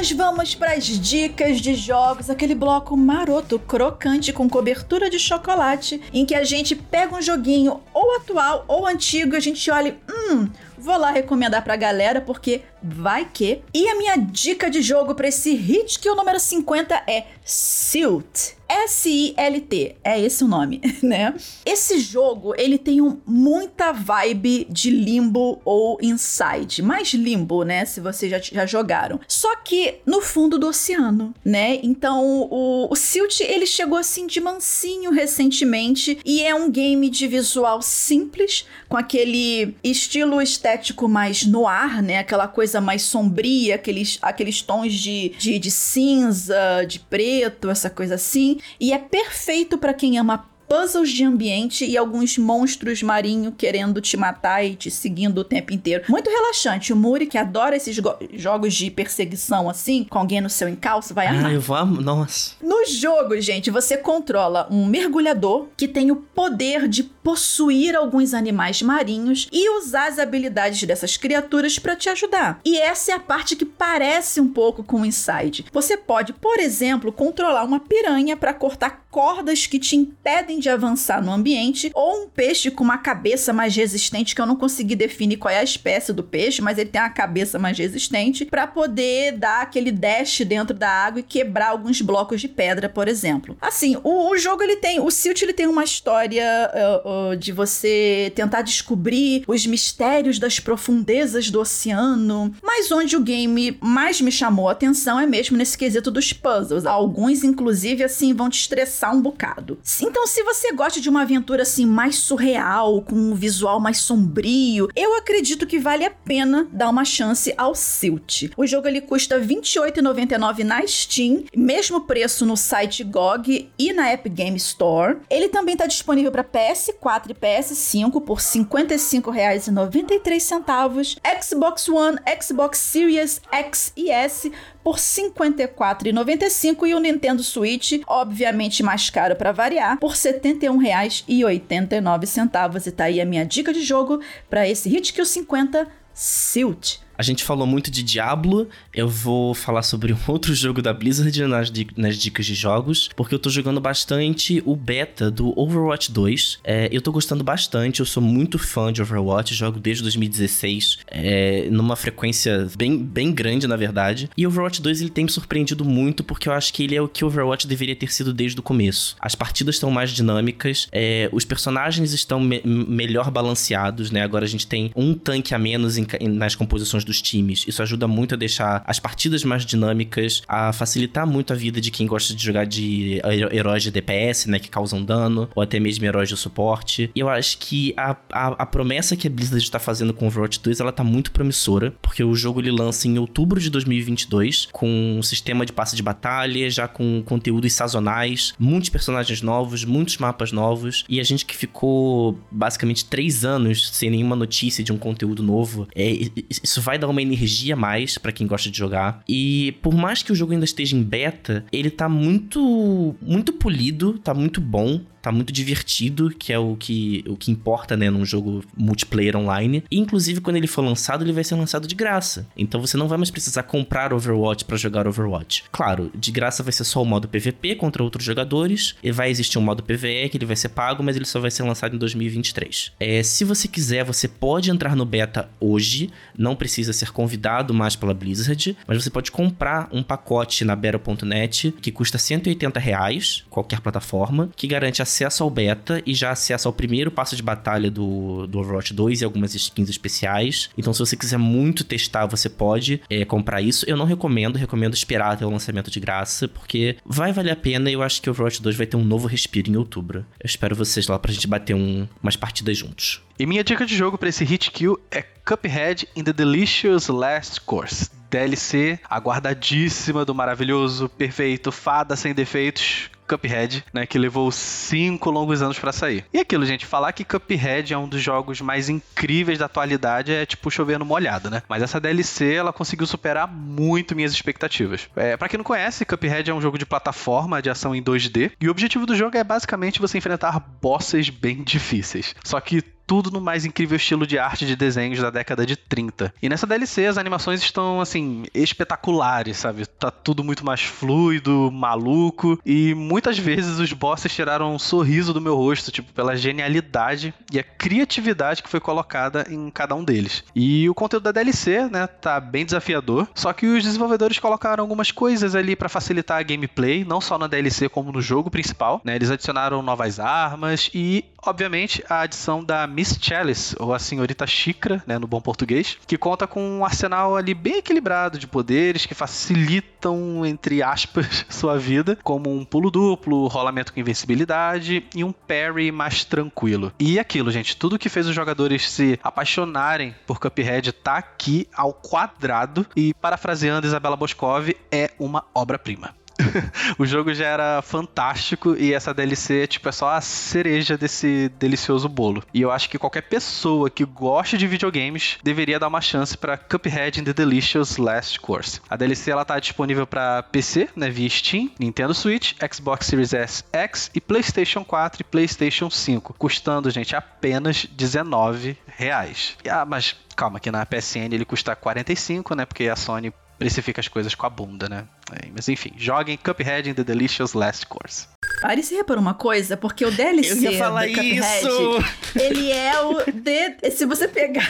nós 0.09 0.17
vamos 0.17 0.55
para 0.55 0.73
as 0.73 0.85
dicas 0.85 1.61
de 1.61 1.75
jogos, 1.75 2.31
aquele 2.31 2.55
bloco 2.55 2.97
maroto, 2.97 3.59
crocante 3.59 4.33
com 4.33 4.49
cobertura 4.49 5.11
de 5.11 5.19
chocolate, 5.19 6.01
em 6.15 6.25
que 6.25 6.35
a 6.35 6.45
gente 6.45 6.75
pega 6.75 7.15
um 7.15 7.21
joguinho 7.21 7.81
ou 7.93 8.17
atual 8.17 8.65
ou 8.67 8.87
antigo, 8.87 9.37
a 9.37 9.41
gente 9.41 9.71
olha, 9.71 9.99
hum, 10.09 10.49
vou 10.79 10.97
lá 10.97 11.11
recomendar 11.11 11.63
pra 11.63 11.77
galera 11.77 12.23
porque 12.23 12.63
vai 12.83 13.29
que. 13.33 13.63
E 13.73 13.89
a 13.89 13.97
minha 13.97 14.17
dica 14.17 14.71
de 14.71 14.83
jogo 14.83 15.15
para 15.15 15.29
esse 15.29 15.55
hit 15.55 15.99
que 15.99 16.11
o 16.11 16.15
número 16.15 16.39
50 16.39 16.95
é 17.07 17.27
Silt. 17.45 18.59
S-I-L-T, 18.69 19.97
é 20.05 20.21
esse 20.21 20.45
o 20.45 20.47
nome, 20.47 20.81
né? 21.03 21.35
Esse 21.65 21.99
jogo, 21.99 22.55
ele 22.59 22.77
tem 22.77 23.01
um, 23.01 23.19
muita 23.27 23.93
vibe 23.93 24.67
de 24.69 24.91
Limbo 24.91 25.61
ou 25.65 25.97
Inside, 26.03 26.83
mais 26.83 27.15
Limbo, 27.15 27.63
né, 27.63 27.87
se 27.87 27.99
vocês 27.99 28.31
já, 28.31 28.39
já 28.39 28.67
jogaram. 28.67 29.19
Só 29.27 29.57
que 29.57 30.01
no 30.05 30.21
fundo 30.21 30.59
do 30.59 30.69
oceano, 30.69 31.35
né? 31.43 31.81
Então, 31.83 32.47
o, 32.51 32.93
o 32.93 32.95
Silt, 32.95 33.41
ele 33.41 33.65
chegou 33.65 33.97
assim 33.97 34.27
de 34.27 34.39
mansinho 34.39 35.11
recentemente 35.11 36.19
e 36.23 36.43
é 36.43 36.55
um 36.55 36.71
game 36.71 37.09
de 37.09 37.27
visual 37.27 37.81
simples, 37.81 38.67
com 38.87 38.99
aquele 38.99 39.75
estilo 39.83 40.43
estético 40.43 41.09
mais 41.09 41.47
no 41.47 41.67
ar, 41.67 42.03
né? 42.03 42.19
Aquela 42.19 42.47
coisa 42.47 42.68
mais 42.81 43.03
sombria, 43.03 43.75
aqueles, 43.75 44.19
aqueles 44.21 44.63
tons 44.63 44.93
de, 44.93 45.31
de, 45.39 45.59
de 45.59 45.71
cinza, 45.71 46.85
de 46.87 47.01
preto, 47.01 47.71
essa 47.71 47.89
coisa 47.89 48.17
assim. 48.17 48.59
E 48.79 48.93
é 48.93 48.99
perfeito 48.99 49.79
para 49.79 49.95
quem 49.95 50.19
ama 50.19 50.49
puzzles 50.69 51.11
de 51.11 51.25
ambiente 51.25 51.85
e 51.85 51.97
alguns 51.97 52.37
monstros 52.37 53.03
marinhos 53.03 53.55
querendo 53.57 54.01
te 54.01 54.17
matar 54.17 54.65
e 54.65 54.77
te 54.77 54.91
seguindo 54.91 55.39
o 55.39 55.45
tempo 55.45 55.73
inteiro. 55.73 56.05
Muito 56.09 56.29
relaxante. 56.29 56.93
O 56.93 56.97
Muri, 56.97 57.27
que 57.27 57.39
adora 57.39 57.77
esses 57.77 57.99
jogos 58.35 58.75
de 58.75 58.91
perseguição 58.91 59.69
assim, 59.69 60.05
com 60.05 60.19
alguém 60.19 60.41
no 60.41 60.51
seu 60.51 60.69
encalço, 60.69 61.15
vai 61.15 61.27
amar. 61.27 61.47
Ah, 61.47 61.53
eu 61.53 61.61
vou 61.61 61.87
Nossa. 61.87 62.53
No 62.63 62.85
jogo, 62.87 63.41
gente, 63.41 63.71
você 63.71 63.97
controla 63.97 64.69
um 64.71 64.87
mergulhador 64.87 65.69
que 65.77 65.89
tem 65.89 66.11
o 66.11 66.17
poder 66.17 66.87
de 66.89 67.03
possuir 67.03 67.95
alguns 67.95 68.35
animais 68.35 68.83
marinhos 68.83 69.49
e 69.53 69.71
usar 69.79 70.09
as 70.09 70.19
habilidades 70.19 70.83
dessas 70.85 71.17
criaturas 71.17 71.79
para 71.79 71.97
te 71.97 72.09
ajudar. 72.09 72.61
E 72.65 72.79
essa 72.79 73.13
é 73.13 73.15
a 73.15 73.21
parte 73.21 73.57
que 73.57 73.65
parece 73.65 74.41
um 74.41 74.49
pouco 74.49 74.83
com 74.83 75.03
o 75.03 75.07
Inside. 75.07 75.67
Você 75.73 75.97
pode, 75.97 76.33
por 76.33 76.59
exemplo, 76.59 77.13
controlar 77.13 77.65
uma 77.65 77.81
piranha 77.81 78.37
para 78.37 78.55
cortar 78.55 79.07
cordas 79.11 79.67
que 79.67 79.79
te 79.79 79.97
impedem 79.97 80.59
de 80.59 80.69
avançar 80.69 81.23
no 81.23 81.33
ambiente, 81.33 81.91
ou 81.95 82.25
um 82.25 82.29
peixe 82.29 82.71
com 82.71 82.85
uma 82.85 82.99
cabeça 82.99 83.53
mais 83.53 83.75
resistente, 83.75 84.35
que 84.35 84.41
eu 84.41 84.47
não 84.47 84.57
consegui 84.57 84.95
definir 84.95 85.37
qual 85.39 85.53
é 85.53 85.59
a 85.59 85.65
espécie 85.65 86.13
do 86.13 86.23
peixe, 86.23 86.61
mas 86.61 86.79
ele 86.79 86.91
tem 86.91 87.01
uma 87.01 87.11
cabeça 87.11 87.59
mais 87.59 87.79
resistente, 87.79 88.45
para 88.45 88.67
poder 88.67 89.33
dar 89.33 89.63
aquele 89.63 89.91
dash 89.91 90.41
dentro 90.41 90.77
da 90.77 90.89
água 90.89 91.21
e 91.21 91.23
quebrar 91.23 91.69
alguns 91.69 92.01
blocos 92.01 92.41
de 92.41 92.49
pedra, 92.49 92.89
por 92.89 93.09
exemplo. 93.09 93.57
Assim, 93.61 93.97
o, 94.05 94.31
o 94.31 94.39
jogo 94.39 94.63
ele 94.63 94.77
tem, 94.77 95.01
o 95.01 95.11
Silt 95.11 95.41
ele 95.43 95.53
tem 95.53 95.67
uma 95.67 95.85
história 95.85 96.71
uh, 97.05 97.33
uh, 97.33 97.37
de 97.37 97.51
você 97.51 98.33
tentar 98.35 98.63
descobrir 98.63 99.43
os 99.47 99.67
mistérios 99.67 100.39
das 100.39 100.61
profundezas 100.61 101.51
do 101.51 101.61
oceano, 101.61 102.55
mas 102.63 102.93
onde 102.93 103.17
o 103.17 103.21
game 103.21 103.77
mais 103.81 104.21
me 104.21 104.31
chamou 104.31 104.69
a 104.69 104.73
atenção 104.73 105.19
é 105.19 105.27
mesmo 105.27 105.57
nesse 105.57 105.79
quesito 105.79 106.11
dos 106.11 106.33
puzzles. 106.33 106.85
Alguns, 106.85 107.43
inclusive, 107.43 108.05
assim, 108.05 108.35
vão 108.35 108.51
te 108.51 108.61
estressar 108.61 108.98
um 109.13 109.21
bocado. 109.21 109.79
Então, 110.01 110.27
se 110.27 110.43
você 110.43 110.73
gosta 110.73 111.01
de 111.01 111.09
uma 111.09 111.23
aventura 111.23 111.63
assim 111.63 111.87
mais 111.87 112.17
surreal, 112.17 113.03
com 113.03 113.15
um 113.15 113.35
visual 113.35 113.81
mais 113.81 113.99
sombrio, 113.99 114.89
eu 114.95 115.17
acredito 115.17 115.67
que 115.67 115.79
vale 115.79 116.05
a 116.05 116.11
pena 116.11 116.69
dar 116.73 116.89
uma 116.89 117.05
chance 117.05 117.53
ao 117.57 117.75
Silt. 117.75 118.51
O 118.57 118.67
jogo 118.67 118.89
ele 118.89 119.01
custa 119.01 119.39
R$ 119.39 119.47
28,99 119.47 120.65
na 120.65 120.85
Steam, 120.87 121.45
mesmo 121.57 122.03
preço 122.03 122.45
no 122.45 122.57
site 122.57 123.05
GOG 123.05 123.71
e 123.79 123.93
na 123.93 124.13
Epic 124.13 124.33
Game 124.33 124.57
Store. 124.57 125.19
Ele 125.31 125.49
também 125.49 125.75
está 125.75 125.87
disponível 125.87 126.33
para 126.33 126.45
PS4 126.45 127.31
e 127.31 127.35
PS5 127.35 128.21
por 128.23 128.39
R$ 128.39 128.45
55,93, 128.45 131.19
Xbox 131.43 131.89
One, 131.89 132.19
Xbox 132.41 132.79
Series 132.79 133.41
X 133.51 133.93
e 133.97 134.11
S 134.11 134.53
por 134.89 134.95
R$ 134.95 135.03
54,95 135.03 136.89
e 136.89 136.95
o 136.95 136.99
Nintendo 136.99 137.43
Switch, 137.43 138.01
obviamente 138.07 138.83
mais 138.83 139.11
caro 139.11 139.37
para 139.37 139.53
variar, 139.53 139.99
por 139.99 140.13
R$ 140.13 140.17
71,89. 140.17 142.87
E 142.87 142.91
tá 142.91 143.05
aí 143.05 143.21
a 143.21 143.27
minha 143.27 143.45
dica 143.45 143.71
de 143.71 143.83
jogo 143.83 144.23
para 144.49 144.67
esse 144.67 144.89
Hit 144.89 145.13
Kill 145.13 145.27
50 145.27 145.87
Silt. 146.15 147.01
A 147.19 147.23
gente 147.25 147.43
falou 147.43 147.67
muito 147.67 147.91
de 147.91 148.05
Diablo, 148.05 148.69
eu 148.95 149.09
vou 149.09 149.53
falar 149.53 149.83
sobre 149.83 150.13
um 150.13 150.19
outro 150.29 150.55
jogo 150.55 150.81
da 150.81 150.95
Blizzard 150.95 151.37
nas, 151.47 151.73
nas 151.97 152.17
dicas 152.17 152.47
de 152.47 152.55
jogos, 152.55 153.11
porque 153.17 153.35
eu 153.35 153.41
tô 153.41 153.51
jogando 153.51 153.81
bastante 153.81 154.63
o 154.65 154.77
beta 154.77 155.29
do 155.29 155.53
Overwatch 155.59 156.13
2. 156.13 156.61
É, 156.63 156.89
eu 156.93 157.03
tô 157.03 157.11
gostando 157.11 157.43
bastante, 157.43 157.99
eu 157.99 158.07
sou 158.07 158.23
muito 158.23 158.57
fã 158.57 158.93
de 158.93 159.03
Overwatch, 159.03 159.53
jogo 159.53 159.81
desde 159.81 160.05
2016, 160.05 160.99
é, 161.09 161.67
numa 161.73 161.97
frequência 161.97 162.69
bem, 162.77 162.97
bem 162.97 163.33
grande, 163.33 163.67
na 163.67 163.75
verdade. 163.75 164.31
E 164.37 164.47
Overwatch 164.47 164.81
2 164.81 165.01
ele 165.01 165.11
tem 165.11 165.25
me 165.25 165.31
surpreendido 165.31 165.85
muito, 165.85 166.23
porque 166.23 166.49
eu 166.49 166.53
acho 166.53 166.73
que 166.73 166.85
ele 166.85 166.95
é 166.95 167.03
o 167.03 167.09
que 167.09 167.25
Overwatch 167.25 167.67
deveria 167.67 167.97
ter 167.97 168.13
sido 168.13 168.33
desde 168.33 168.61
o 168.61 168.63
começo. 168.63 169.17
As 169.19 169.35
partidas 169.35 169.75
estão 169.75 169.91
mais 169.91 170.13
dinâmicas, 170.13 170.87
é, 170.93 171.29
os 171.33 171.45
personagens 171.45 172.13
estão 172.13 172.39
me 172.39 172.63
melhor 172.65 173.29
balanceados, 173.29 174.13
né? 174.13 174.23
Agora 174.23 174.45
a 174.45 174.49
gente 174.49 174.69
tem 174.69 174.93
um 174.95 175.15
tanque 175.15 175.53
a 175.53 175.59
menos 175.59 175.99
em, 175.99 176.07
nas 176.29 176.55
composições 176.55 177.08
dos 177.09 177.21
times. 177.21 177.65
Isso 177.67 177.83
ajuda 177.83 178.07
muito 178.07 178.35
a 178.35 178.39
deixar 178.39 178.83
as 178.87 179.01
partidas 179.01 179.43
mais 179.43 179.65
dinâmicas, 179.65 180.43
a 180.47 180.73
facilitar 180.73 181.27
muito 181.27 181.53
a 181.53 181.57
vida 181.57 181.81
de 181.81 181.91
quem 181.91 182.07
gosta 182.07 182.35
de 182.35 182.45
jogar 182.45 182.65
de 182.65 183.21
heróis 183.53 183.83
de 183.83 183.91
DPS, 183.91 184.47
né, 184.47 184.59
que 184.59 184.69
causam 184.69 185.03
dano, 185.03 185.49
ou 185.55 185.63
até 185.63 185.81
mesmo 185.81 186.05
heróis 186.05 186.29
de 186.29 186.37
suporte. 186.37 187.11
E 187.15 187.21
eu 187.21 187.29
acho 187.29 187.59
que 187.59 187.95
a, 187.97 188.17
a, 188.31 188.47
a 188.49 188.67
promessa 188.67 189.17
que 189.17 189.27
a 189.27 189.31
Blizzard 189.31 189.63
está 189.63 189.79
fazendo 189.79 190.13
com 190.13 190.27
Overwatch 190.27 190.61
2, 190.61 190.81
ela 190.81 190.93
tá 190.93 191.03
muito 191.03 191.33
promissora, 191.33 191.95
porque 192.03 192.23
o 192.23 192.35
jogo 192.35 192.61
ele 192.61 192.71
lança 192.71 193.09
em 193.09 193.19
outubro 193.19 193.61
de 193.61 193.71
2022, 193.71 194.69
com 194.73 195.19
um 195.19 195.23
sistema 195.23 195.65
de 195.65 195.73
passe 195.73 195.97
de 195.97 196.03
batalha, 196.03 196.71
já 196.71 196.87
com 196.87 197.23
conteúdos 197.25 197.73
sazonais, 197.73 198.55
muitos 198.59 198.91
personagens 198.91 199.43
novos, 199.43 199.85
muitos 199.85 200.19
mapas 200.19 200.53
novos, 200.53 201.05
e 201.09 201.21
a 201.21 201.25
gente 201.25 201.45
que 201.45 201.57
ficou 201.57 202.39
basicamente 202.51 203.05
três 203.05 203.45
anos 203.45 203.91
sem 203.91 204.11
nenhuma 204.11 204.37
notícia 204.37 204.85
de 204.85 204.93
um 204.93 204.99
conteúdo 204.99 205.43
novo, 205.43 205.89
é, 205.95 206.29
isso 206.63 206.81
vai 206.81 206.98
dar 206.99 207.09
uma 207.09 207.23
energia 207.23 207.77
mais 207.77 208.19
para 208.19 208.33
quem 208.33 208.47
gosta 208.47 208.71
de 208.71 208.77
jogar. 208.77 209.23
E 209.29 209.73
por 209.83 209.95
mais 209.95 210.23
que 210.23 210.33
o 210.33 210.35
jogo 210.35 210.53
ainda 210.53 210.65
esteja 210.65 210.97
em 210.97 211.03
beta, 211.03 211.65
ele 211.73 211.91
tá 211.91 212.09
muito 212.09 213.15
muito 213.21 213.53
polido, 213.53 214.19
tá 214.19 214.35
muito 214.35 214.61
bom 214.61 215.01
tá 215.21 215.33
muito 215.33 215.53
divertido, 215.53 216.31
que 216.31 216.53
é 216.53 216.59
o 216.59 216.77
que, 216.77 217.25
o 217.27 217.37
que 217.37 217.51
importa, 217.51 217.97
né, 217.97 218.11
num 218.11 218.25
jogo 218.25 218.65
multiplayer 218.77 219.37
online. 219.37 219.85
E, 219.91 219.99
inclusive, 219.99 220.41
quando 220.41 220.57
ele 220.57 220.67
for 220.67 220.83
lançado, 220.83 221.25
ele 221.25 221.33
vai 221.33 221.45
ser 221.45 221.55
lançado 221.55 221.87
de 221.87 221.95
graça. 221.95 222.47
Então 222.57 222.81
você 222.81 222.97
não 222.97 223.09
vai 223.09 223.19
mais 223.19 223.31
precisar 223.31 223.63
comprar 223.65 224.13
Overwatch 224.13 224.65
para 224.65 224.77
jogar 224.77 225.07
Overwatch. 225.07 225.65
Claro, 225.71 226.11
de 226.15 226.31
graça 226.31 226.63
vai 226.63 226.73
ser 226.73 226.85
só 226.85 227.03
o 227.03 227.07
modo 227.07 227.29
PVP 227.29 227.75
contra 227.75 228.03
outros 228.03 228.25
jogadores, 228.25 228.95
e 229.03 229.11
vai 229.11 229.31
existir 229.31 229.59
um 229.59 229.63
modo 229.63 229.83
PVE 229.83 230.29
que 230.29 230.37
ele 230.37 230.47
vai 230.47 230.57
ser 230.57 230.71
pago, 230.71 231.03
mas 231.03 231.17
ele 231.17 231.25
só 231.25 231.41
vai 231.41 231.51
ser 231.51 231.63
lançado 231.63 231.95
em 231.95 231.99
2023. 231.99 232.93
É, 233.01 233.23
se 233.23 233.45
você 233.45 233.69
quiser, 233.69 234.05
você 234.05 234.29
pode 234.29 234.71
entrar 234.71 234.95
no 234.97 235.05
beta 235.05 235.49
hoje, 235.61 236.11
não 236.37 236.57
precisa 236.57 236.93
ser 236.93 237.11
convidado 237.11 237.73
mais 237.75 237.97
pela 237.97 238.15
Blizzard, 238.15 238.77
mas 238.87 239.03
você 239.03 239.11
pode 239.11 239.31
comprar 239.31 239.89
um 239.93 240.03
pacote 240.03 240.65
na 240.65 240.75
Battle.net 240.75 241.73
que 241.81 241.93
custa 241.93 242.19
180 242.19 242.79
reais, 242.79 243.45
qualquer 243.51 243.81
plataforma, 243.81 244.51
que 244.57 244.67
garante 244.67 245.03
acesso 245.09 245.43
ao 245.43 245.51
beta 245.51 246.03
e 246.05 246.15
já 246.15 246.31
acesso 246.31 246.69
ao 246.69 246.73
primeiro 246.73 247.11
passo 247.11 247.35
de 247.35 247.43
batalha 247.43 247.91
do, 247.91 248.47
do 248.47 248.59
Overwatch 248.59 248.93
2 248.93 249.23
e 249.23 249.25
algumas 249.25 249.55
skins 249.55 249.89
especiais. 249.89 250.69
Então, 250.77 250.93
se 250.93 251.01
você 251.01 251.17
quiser 251.17 251.39
muito 251.39 251.83
testar, 251.83 252.27
você 252.27 252.49
pode 252.49 253.01
é, 253.09 253.25
comprar 253.25 253.63
isso. 253.63 253.85
Eu 253.89 253.97
não 253.97 254.05
recomendo, 254.05 254.57
recomendo 254.57 254.95
esperar 254.95 255.33
até 255.33 255.47
o 255.47 255.51
lançamento 255.51 255.91
de 255.91 255.99
graça, 255.99 256.47
porque 256.47 256.97
vai 257.05 257.33
valer 257.33 257.53
a 257.53 257.57
pena 257.57 257.91
e 257.91 257.95
eu 257.95 258.03
acho 258.03 258.21
que 258.21 258.29
o 258.29 258.33
Overwatch 258.33 258.63
2 258.63 258.77
vai 258.77 258.87
ter 258.87 258.97
um 258.97 259.05
novo 259.05 259.27
respiro 259.27 259.71
em 259.71 259.77
outubro. 259.77 260.21
Eu 260.39 260.47
espero 260.47 260.77
vocês 260.77 261.09
lá 261.09 261.19
pra 261.19 261.33
gente 261.33 261.47
bater 261.47 261.75
um, 261.75 262.07
umas 262.23 262.37
partidas 262.37 262.77
juntos. 262.77 263.23
E 263.39 263.47
minha 263.47 263.65
dica 263.65 263.87
de 263.87 263.97
jogo 263.97 264.19
para 264.19 264.29
esse 264.29 264.45
hit 264.45 264.71
kill 264.71 264.99
é 265.11 265.23
Cuphead 265.23 266.09
in 266.15 266.25
the 266.25 266.33
Delicious 266.33 267.09
Last 267.09 267.61
Course. 267.63 268.11
DLC 268.31 268.99
aguardadíssima 269.09 270.25
do 270.25 270.35
maravilhoso, 270.35 271.09
perfeito, 271.09 271.73
fada 271.73 272.15
sem 272.15 272.35
defeitos, 272.35 273.11
Cuphead, 273.29 273.85
né, 273.93 274.07
que 274.07 274.19
levou 274.19 274.51
cinco 274.51 275.31
longos 275.31 275.63
anos 275.63 275.79
para 275.79 275.93
sair. 275.93 276.25
E 276.33 276.39
aquilo, 276.39 276.65
gente, 276.65 276.87
falar 276.87 277.13
que 277.13 277.25
Cuphead 277.25 277.93
é 277.93 277.99
um 277.99 278.09
dos 278.09 278.23
jogos 278.23 278.61
mais 278.61 278.89
incríveis 278.89 279.59
da 279.59 279.67
atualidade 279.67 280.33
é 280.33 280.47
tipo 280.47 280.71
chover 280.71 280.99
no 280.99 281.05
molhado, 281.05 281.51
né? 281.51 281.63
Mas 281.69 281.83
essa 281.83 282.01
DLC, 282.01 282.55
ela 282.55 282.73
conseguiu 282.73 283.07
superar 283.07 283.47
muito 283.47 284.17
minhas 284.17 284.33
expectativas. 284.33 285.09
É, 285.15 285.37
para 285.37 285.49
quem 285.49 285.59
não 285.59 285.65
conhece, 285.65 286.05
Cuphead 286.05 286.51
é 286.51 286.55
um 286.55 286.61
jogo 286.61 286.79
de 286.79 286.87
plataforma 286.87 287.61
de 287.61 287.71
ação 287.71 287.95
em 287.95 288.03
2D, 288.03 288.53
e 288.61 288.69
o 288.69 288.71
objetivo 288.71 289.07
do 289.07 289.17
jogo 289.17 289.37
é 289.37 289.45
basicamente 289.45 290.01
você 290.01 290.19
enfrentar 290.19 290.59
bosses 290.81 291.29
bem 291.29 291.63
difíceis. 291.63 292.35
Só 292.45 292.61
que 292.61 292.83
tudo 293.09 293.31
no 293.31 293.41
mais 293.41 293.65
incrível 293.65 293.97
estilo 293.97 294.27
de 294.27 294.39
arte 294.39 294.67
de 294.67 294.77
desenhos 294.77 295.19
da 295.19 295.31
década 295.31 295.65
de 295.65 295.75
30. 295.75 296.35
E 296.43 296.49
nessa 296.49 296.67
DLC 296.67 297.07
as 297.07 297.17
animações 297.17 297.63
estão 297.63 298.03
assim 298.03 298.45
espetaculares, 298.55 299.57
sabe? 299.57 299.87
Tá 299.87 300.11
tudo 300.11 300.45
muito 300.45 300.65
mais 300.65 300.83
fluido, 300.83 301.71
maluco 301.73 302.61
e 302.67 302.95
muitas 302.95 303.39
vezes 303.39 303.79
os 303.79 303.93
bosses 303.95 304.33
tiraram 304.33 304.75
um 304.75 304.79
sorriso 304.79 305.33
do 305.33 305.41
meu 305.41 305.57
rosto, 305.57 305.91
tipo, 305.91 306.13
pela 306.13 306.37
genialidade 306.37 307.33
e 307.51 307.59
a 307.59 307.65
criatividade 307.65 308.63
que 308.63 308.69
foi 308.69 308.79
colocada 308.79 309.47
em 309.49 309.71
cada 309.71 309.95
um 309.95 310.05
deles. 310.05 310.45
E 310.55 310.87
o 310.89 310.95
conteúdo 310.95 311.25
da 311.25 311.33
DLC, 311.33 311.89
né, 311.89 312.07
tá 312.07 312.39
bem 312.39 312.67
desafiador, 312.67 313.27
só 313.35 313.55
que 313.55 313.67
os 313.67 313.83
desenvolvedores 313.83 314.39
colocaram 314.39 314.85
algumas 314.85 315.11
coisas 315.11 315.55
ali 315.55 315.75
para 315.75 315.89
facilitar 315.89 316.39
a 316.39 316.43
gameplay, 316.43 317.05
não 317.05 317.23
só 317.23 317.39
na 317.39 317.47
DLC 317.47 317.89
como 317.89 318.13
no 318.13 318.21
jogo 318.21 318.51
principal, 318.51 319.01
né? 319.03 319.17
Eles 319.17 319.31
adicionaram 319.31 319.81
novas 319.81 320.21
armas 320.21 320.91
e, 320.93 321.25
obviamente, 321.45 322.05
a 322.09 322.21
adição 322.21 322.63
da 322.63 322.87
Miss 322.87 323.19
Chalice, 323.21 323.77
ou 323.79 323.95
a 323.95 323.99
Senhorita 323.99 324.47
Xícara, 324.47 325.03
né, 325.07 325.19
no 325.19 325.27
bom 325.27 325.41
português, 325.41 325.99
que 326.07 326.19
conta 326.19 326.47
com 326.47 326.63
um 326.63 326.85
arsenal 326.85 327.37
ali 327.37 327.55
bem 327.55 327.79
equilibrado 327.79 328.39
de 328.39 328.47
poderes 328.47 329.07
que 329.07 329.15
facilitam, 329.15 330.45
entre 330.45 330.83
aspas, 330.83 331.47
sua 331.49 331.79
vida, 331.79 332.19
como 332.23 332.55
um 332.55 332.65
pulo 332.65 332.91
duplo, 332.91 333.47
rolamento 333.47 333.93
com 333.93 334.01
invencibilidade 334.01 335.07
e 335.15 335.25
um 335.25 335.33
parry 335.33 335.91
mais 335.91 336.25
tranquilo. 336.25 336.93
E 336.99 337.19
aquilo, 337.19 337.51
gente, 337.51 337.77
tudo 337.77 337.99
que 337.99 338.09
fez 338.09 338.27
os 338.27 338.35
jogadores 338.35 338.91
se 338.91 339.19
apaixonarem 339.23 340.15
por 340.27 340.39
Cuphead 340.39 340.93
tá 340.93 341.17
aqui 341.17 341.69
ao 341.75 341.93
quadrado 341.93 342.87
e, 342.97 343.15
parafraseando 343.15 343.87
Isabela 343.87 344.17
Boscov, 344.17 344.71
é 344.91 345.11
uma 345.19 345.45
obra-prima. 345.55 346.18
o 346.99 347.07
jogo 347.07 347.33
já 347.35 347.47
era 347.47 347.83
fantástico 347.83 348.77
e 348.77 348.93
essa 348.93 349.13
DLC 349.15 349.67
tipo, 349.67 349.89
é 349.89 349.93
só 349.93 350.11
a 350.11 350.21
cereja 350.21 350.97
desse 350.97 351.51
delicioso 351.59 352.09
bolo. 352.09 352.43
E 352.53 352.63
eu 352.63 352.71
acho 352.71 352.89
que 352.89 352.99
qualquer 352.99 353.23
pessoa 353.23 353.91
que 353.91 354.05
goste 354.05 354.57
de 354.57 354.67
videogames 354.67 355.39
deveria 355.43 355.79
dar 355.79 355.89
uma 355.89 356.01
chance 356.01 356.37
para 356.37 356.57
Cuphead 356.57 357.21
in 357.21 357.25
the 357.25 357.33
Delicious 357.33 357.97
Last 357.97 358.41
Course. 358.41 358.81
A 358.89 358.97
DLC 358.97 359.31
ela 359.31 359.45
tá 359.45 359.59
disponível 359.59 360.07
para 360.07 360.43
PC, 360.43 360.89
né, 360.97 361.11
via 361.11 361.29
Steam, 361.29 361.71
Nintendo 361.79 362.15
Switch, 362.15 362.55
Xbox 362.73 363.07
Series 363.07 363.33
S 363.33 363.65
X 363.73 364.11
e 364.15 364.21
PlayStation 364.21 364.85
4 364.85 365.23
e 365.23 365.25
PlayStation 365.25 365.91
5, 365.91 366.35
custando, 366.35 366.91
gente, 366.91 367.15
apenas 367.15 367.87
19 367.87 368.77
reais. 368.87 369.57
Ah, 369.69 369.85
mas 369.85 370.17
calma, 370.37 370.61
que 370.61 370.71
na 370.71 370.87
PSN 370.87 371.33
ele 371.33 371.45
custa 371.45 371.75
45, 371.75 372.55
né? 372.55 372.65
Porque 372.65 372.89
a 372.89 372.97
Sony 372.97 373.33
precifica 373.59 374.01
as 374.01 374.07
coisas 374.07 374.35
com 374.35 374.47
a 374.47 374.51
bunda, 374.51 374.89
né? 374.89 375.05
É, 375.33 375.49
mas 375.55 375.69
enfim, 375.69 375.93
joguem 375.97 376.39
Cuphead 376.39 376.89
in 376.89 376.95
the 376.95 377.05
Delicious 377.05 377.53
Last 377.53 377.87
Course. 377.87 378.27
Pare 378.63 378.83
se 378.83 378.95
reparou 378.95 379.21
uma 379.21 379.35
coisa, 379.35 379.77
porque 379.77 380.05
o 380.05 380.11
DLC 380.11 380.53
Eu 380.67 380.73
ia 380.73 380.79
falar 380.79 381.07
do 381.07 381.13
Cuphead, 381.13 381.39
isso! 381.39 382.05
ele 382.35 382.73
é 382.73 383.01
o 383.01 383.31
D, 383.31 383.91
se 383.91 384.07
você 384.07 384.27
pegar 384.27 384.67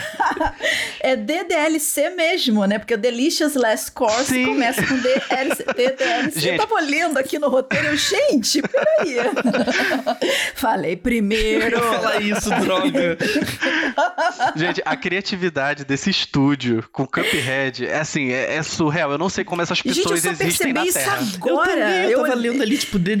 é 0.99 1.15
DDLC 1.15 2.09
mesmo, 2.09 2.65
né? 2.65 2.77
Porque 2.77 2.93
o 2.93 2.97
Delicious 2.97 3.55
Last 3.55 3.91
Course 3.93 4.25
Sim. 4.25 4.45
começa 4.45 4.85
com 4.85 4.97
DLC, 4.97 5.63
DDLC. 5.73 6.39
Gente. 6.39 6.47
Eu 6.53 6.57
tava 6.57 6.75
olhando 6.75 7.17
aqui 7.17 7.39
no 7.39 7.49
roteiro, 7.49 7.87
eu, 7.87 7.95
gente, 7.95 8.61
peraí. 8.61 9.17
Falei 10.55 10.97
primeiro. 10.97 11.77
Eu 11.77 11.83
ia 11.83 11.99
falar 11.99 12.21
isso, 12.21 12.49
droga. 12.49 13.17
Gente, 14.55 14.81
a 14.85 14.95
criatividade 14.97 15.85
desse 15.85 16.09
estúdio 16.09 16.83
com 16.91 17.07
Cuphead 17.07 17.85
é 17.85 17.99
assim, 17.99 18.31
é, 18.31 18.55
é 18.55 18.63
surreal. 18.63 19.11
Eu 19.11 19.17
não 19.17 19.29
sei 19.29 19.43
como 19.43 19.61
essas 19.61 19.77
Gente, 19.77 19.95
pessoas 19.95 20.21
só 20.21 20.29
existem 20.29 20.48
na 20.51 20.57
percebi 20.57 20.87
isso 20.87 20.99
Terra. 20.99 21.17
agora. 21.35 21.71
eu 21.71 21.75
também, 21.77 22.11
eu 22.11 22.21
tava 22.23 22.33
lendo 22.35 22.61
ali, 22.61 22.77
tipo, 22.77 22.99
D- 22.99 23.15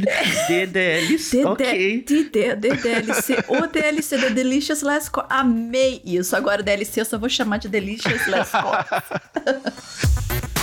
DDLs, 0.47 1.31
DD 1.37 1.45
ok. 1.45 2.03
DD 2.07 2.55
DDLC, 2.55 3.35
o 3.47 3.67
DLC 3.67 4.17
The 4.17 4.29
Delicious 4.31 4.81
Last 4.81 5.11
Course. 5.11 5.27
Amei 5.31 6.01
isso. 6.05 6.35
Agora 6.35 6.61
DLC 6.63 7.01
eu 7.01 7.05
só 7.05 7.17
vou 7.17 7.29
chamar 7.29 7.57
de 7.57 7.67
Delicious 7.67 8.27
Last 8.27 8.51
Course. 8.51 9.69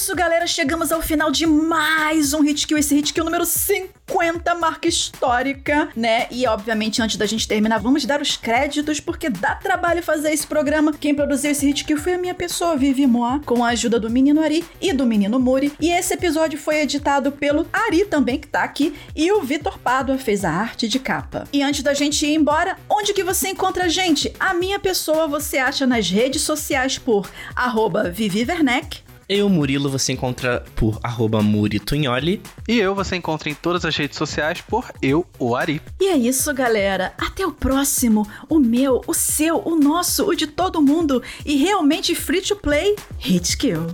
isso, 0.00 0.14
galera. 0.14 0.46
Chegamos 0.46 0.92
ao 0.92 1.02
final 1.02 1.28
de 1.28 1.44
mais 1.44 2.32
um 2.32 2.40
Hit 2.40 2.68
Kill. 2.68 2.78
Esse 2.78 2.94
Hit 2.94 3.12
Kill 3.12 3.24
número 3.24 3.44
50, 3.44 4.54
marca 4.54 4.86
histórica, 4.86 5.88
né? 5.96 6.28
E, 6.30 6.46
obviamente, 6.46 7.02
antes 7.02 7.16
da 7.16 7.26
gente 7.26 7.48
terminar, 7.48 7.78
vamos 7.78 8.04
dar 8.04 8.22
os 8.22 8.36
créditos, 8.36 9.00
porque 9.00 9.28
dá 9.28 9.56
trabalho 9.56 10.00
fazer 10.00 10.32
esse 10.32 10.46
programa. 10.46 10.92
Quem 10.92 11.16
produziu 11.16 11.50
esse 11.50 11.66
Hit 11.66 11.84
Kill 11.84 11.98
foi 11.98 12.14
a 12.14 12.18
minha 12.18 12.32
pessoa, 12.32 12.76
Vivi 12.76 13.08
Moa, 13.08 13.40
com 13.44 13.64
a 13.64 13.70
ajuda 13.70 13.98
do 13.98 14.08
menino 14.08 14.40
Ari 14.40 14.64
e 14.80 14.92
do 14.92 15.04
menino 15.04 15.40
Muri. 15.40 15.72
E 15.80 15.90
esse 15.90 16.14
episódio 16.14 16.60
foi 16.60 16.76
editado 16.76 17.32
pelo 17.32 17.66
Ari 17.72 18.04
também, 18.04 18.38
que 18.38 18.46
tá 18.46 18.62
aqui, 18.62 18.94
e 19.16 19.32
o 19.32 19.42
Vitor 19.42 19.80
Pádua 19.80 20.16
fez 20.16 20.44
a 20.44 20.50
arte 20.50 20.86
de 20.86 21.00
capa. 21.00 21.42
E 21.52 21.60
antes 21.60 21.82
da 21.82 21.92
gente 21.92 22.24
ir 22.24 22.36
embora, 22.36 22.78
onde 22.88 23.12
que 23.12 23.24
você 23.24 23.48
encontra 23.48 23.86
a 23.86 23.88
gente? 23.88 24.32
A 24.38 24.54
minha 24.54 24.78
pessoa 24.78 25.26
você 25.26 25.58
acha 25.58 25.88
nas 25.88 26.08
redes 26.08 26.42
sociais 26.42 26.98
por 26.98 27.28
arroba 27.56 28.08
Vivi 28.08 28.46
Werneck, 28.48 29.07
Eu, 29.28 29.46
Murilo, 29.50 29.90
você 29.90 30.12
encontra 30.12 30.64
por 30.74 30.98
arroba 31.02 31.42
Muritunholi. 31.42 32.40
E 32.66 32.78
eu 32.78 32.94
você 32.94 33.14
encontra 33.14 33.50
em 33.50 33.54
todas 33.54 33.84
as 33.84 33.94
redes 33.94 34.16
sociais 34.16 34.62
por 34.62 34.90
eu, 35.02 35.26
o 35.38 35.54
Ari. 35.54 35.82
E 36.00 36.08
é 36.08 36.16
isso, 36.16 36.52
galera. 36.54 37.12
Até 37.18 37.46
o 37.46 37.52
próximo. 37.52 38.26
O 38.48 38.58
meu, 38.58 39.02
o 39.06 39.12
seu, 39.12 39.60
o 39.62 39.76
nosso, 39.76 40.24
o 40.24 40.34
de 40.34 40.46
todo 40.46 40.80
mundo. 40.80 41.22
E 41.44 41.56
realmente 41.56 42.14
free 42.14 42.40
to 42.40 42.56
play 42.56 42.96
Hit 43.18 43.58
Kill. 43.58 43.86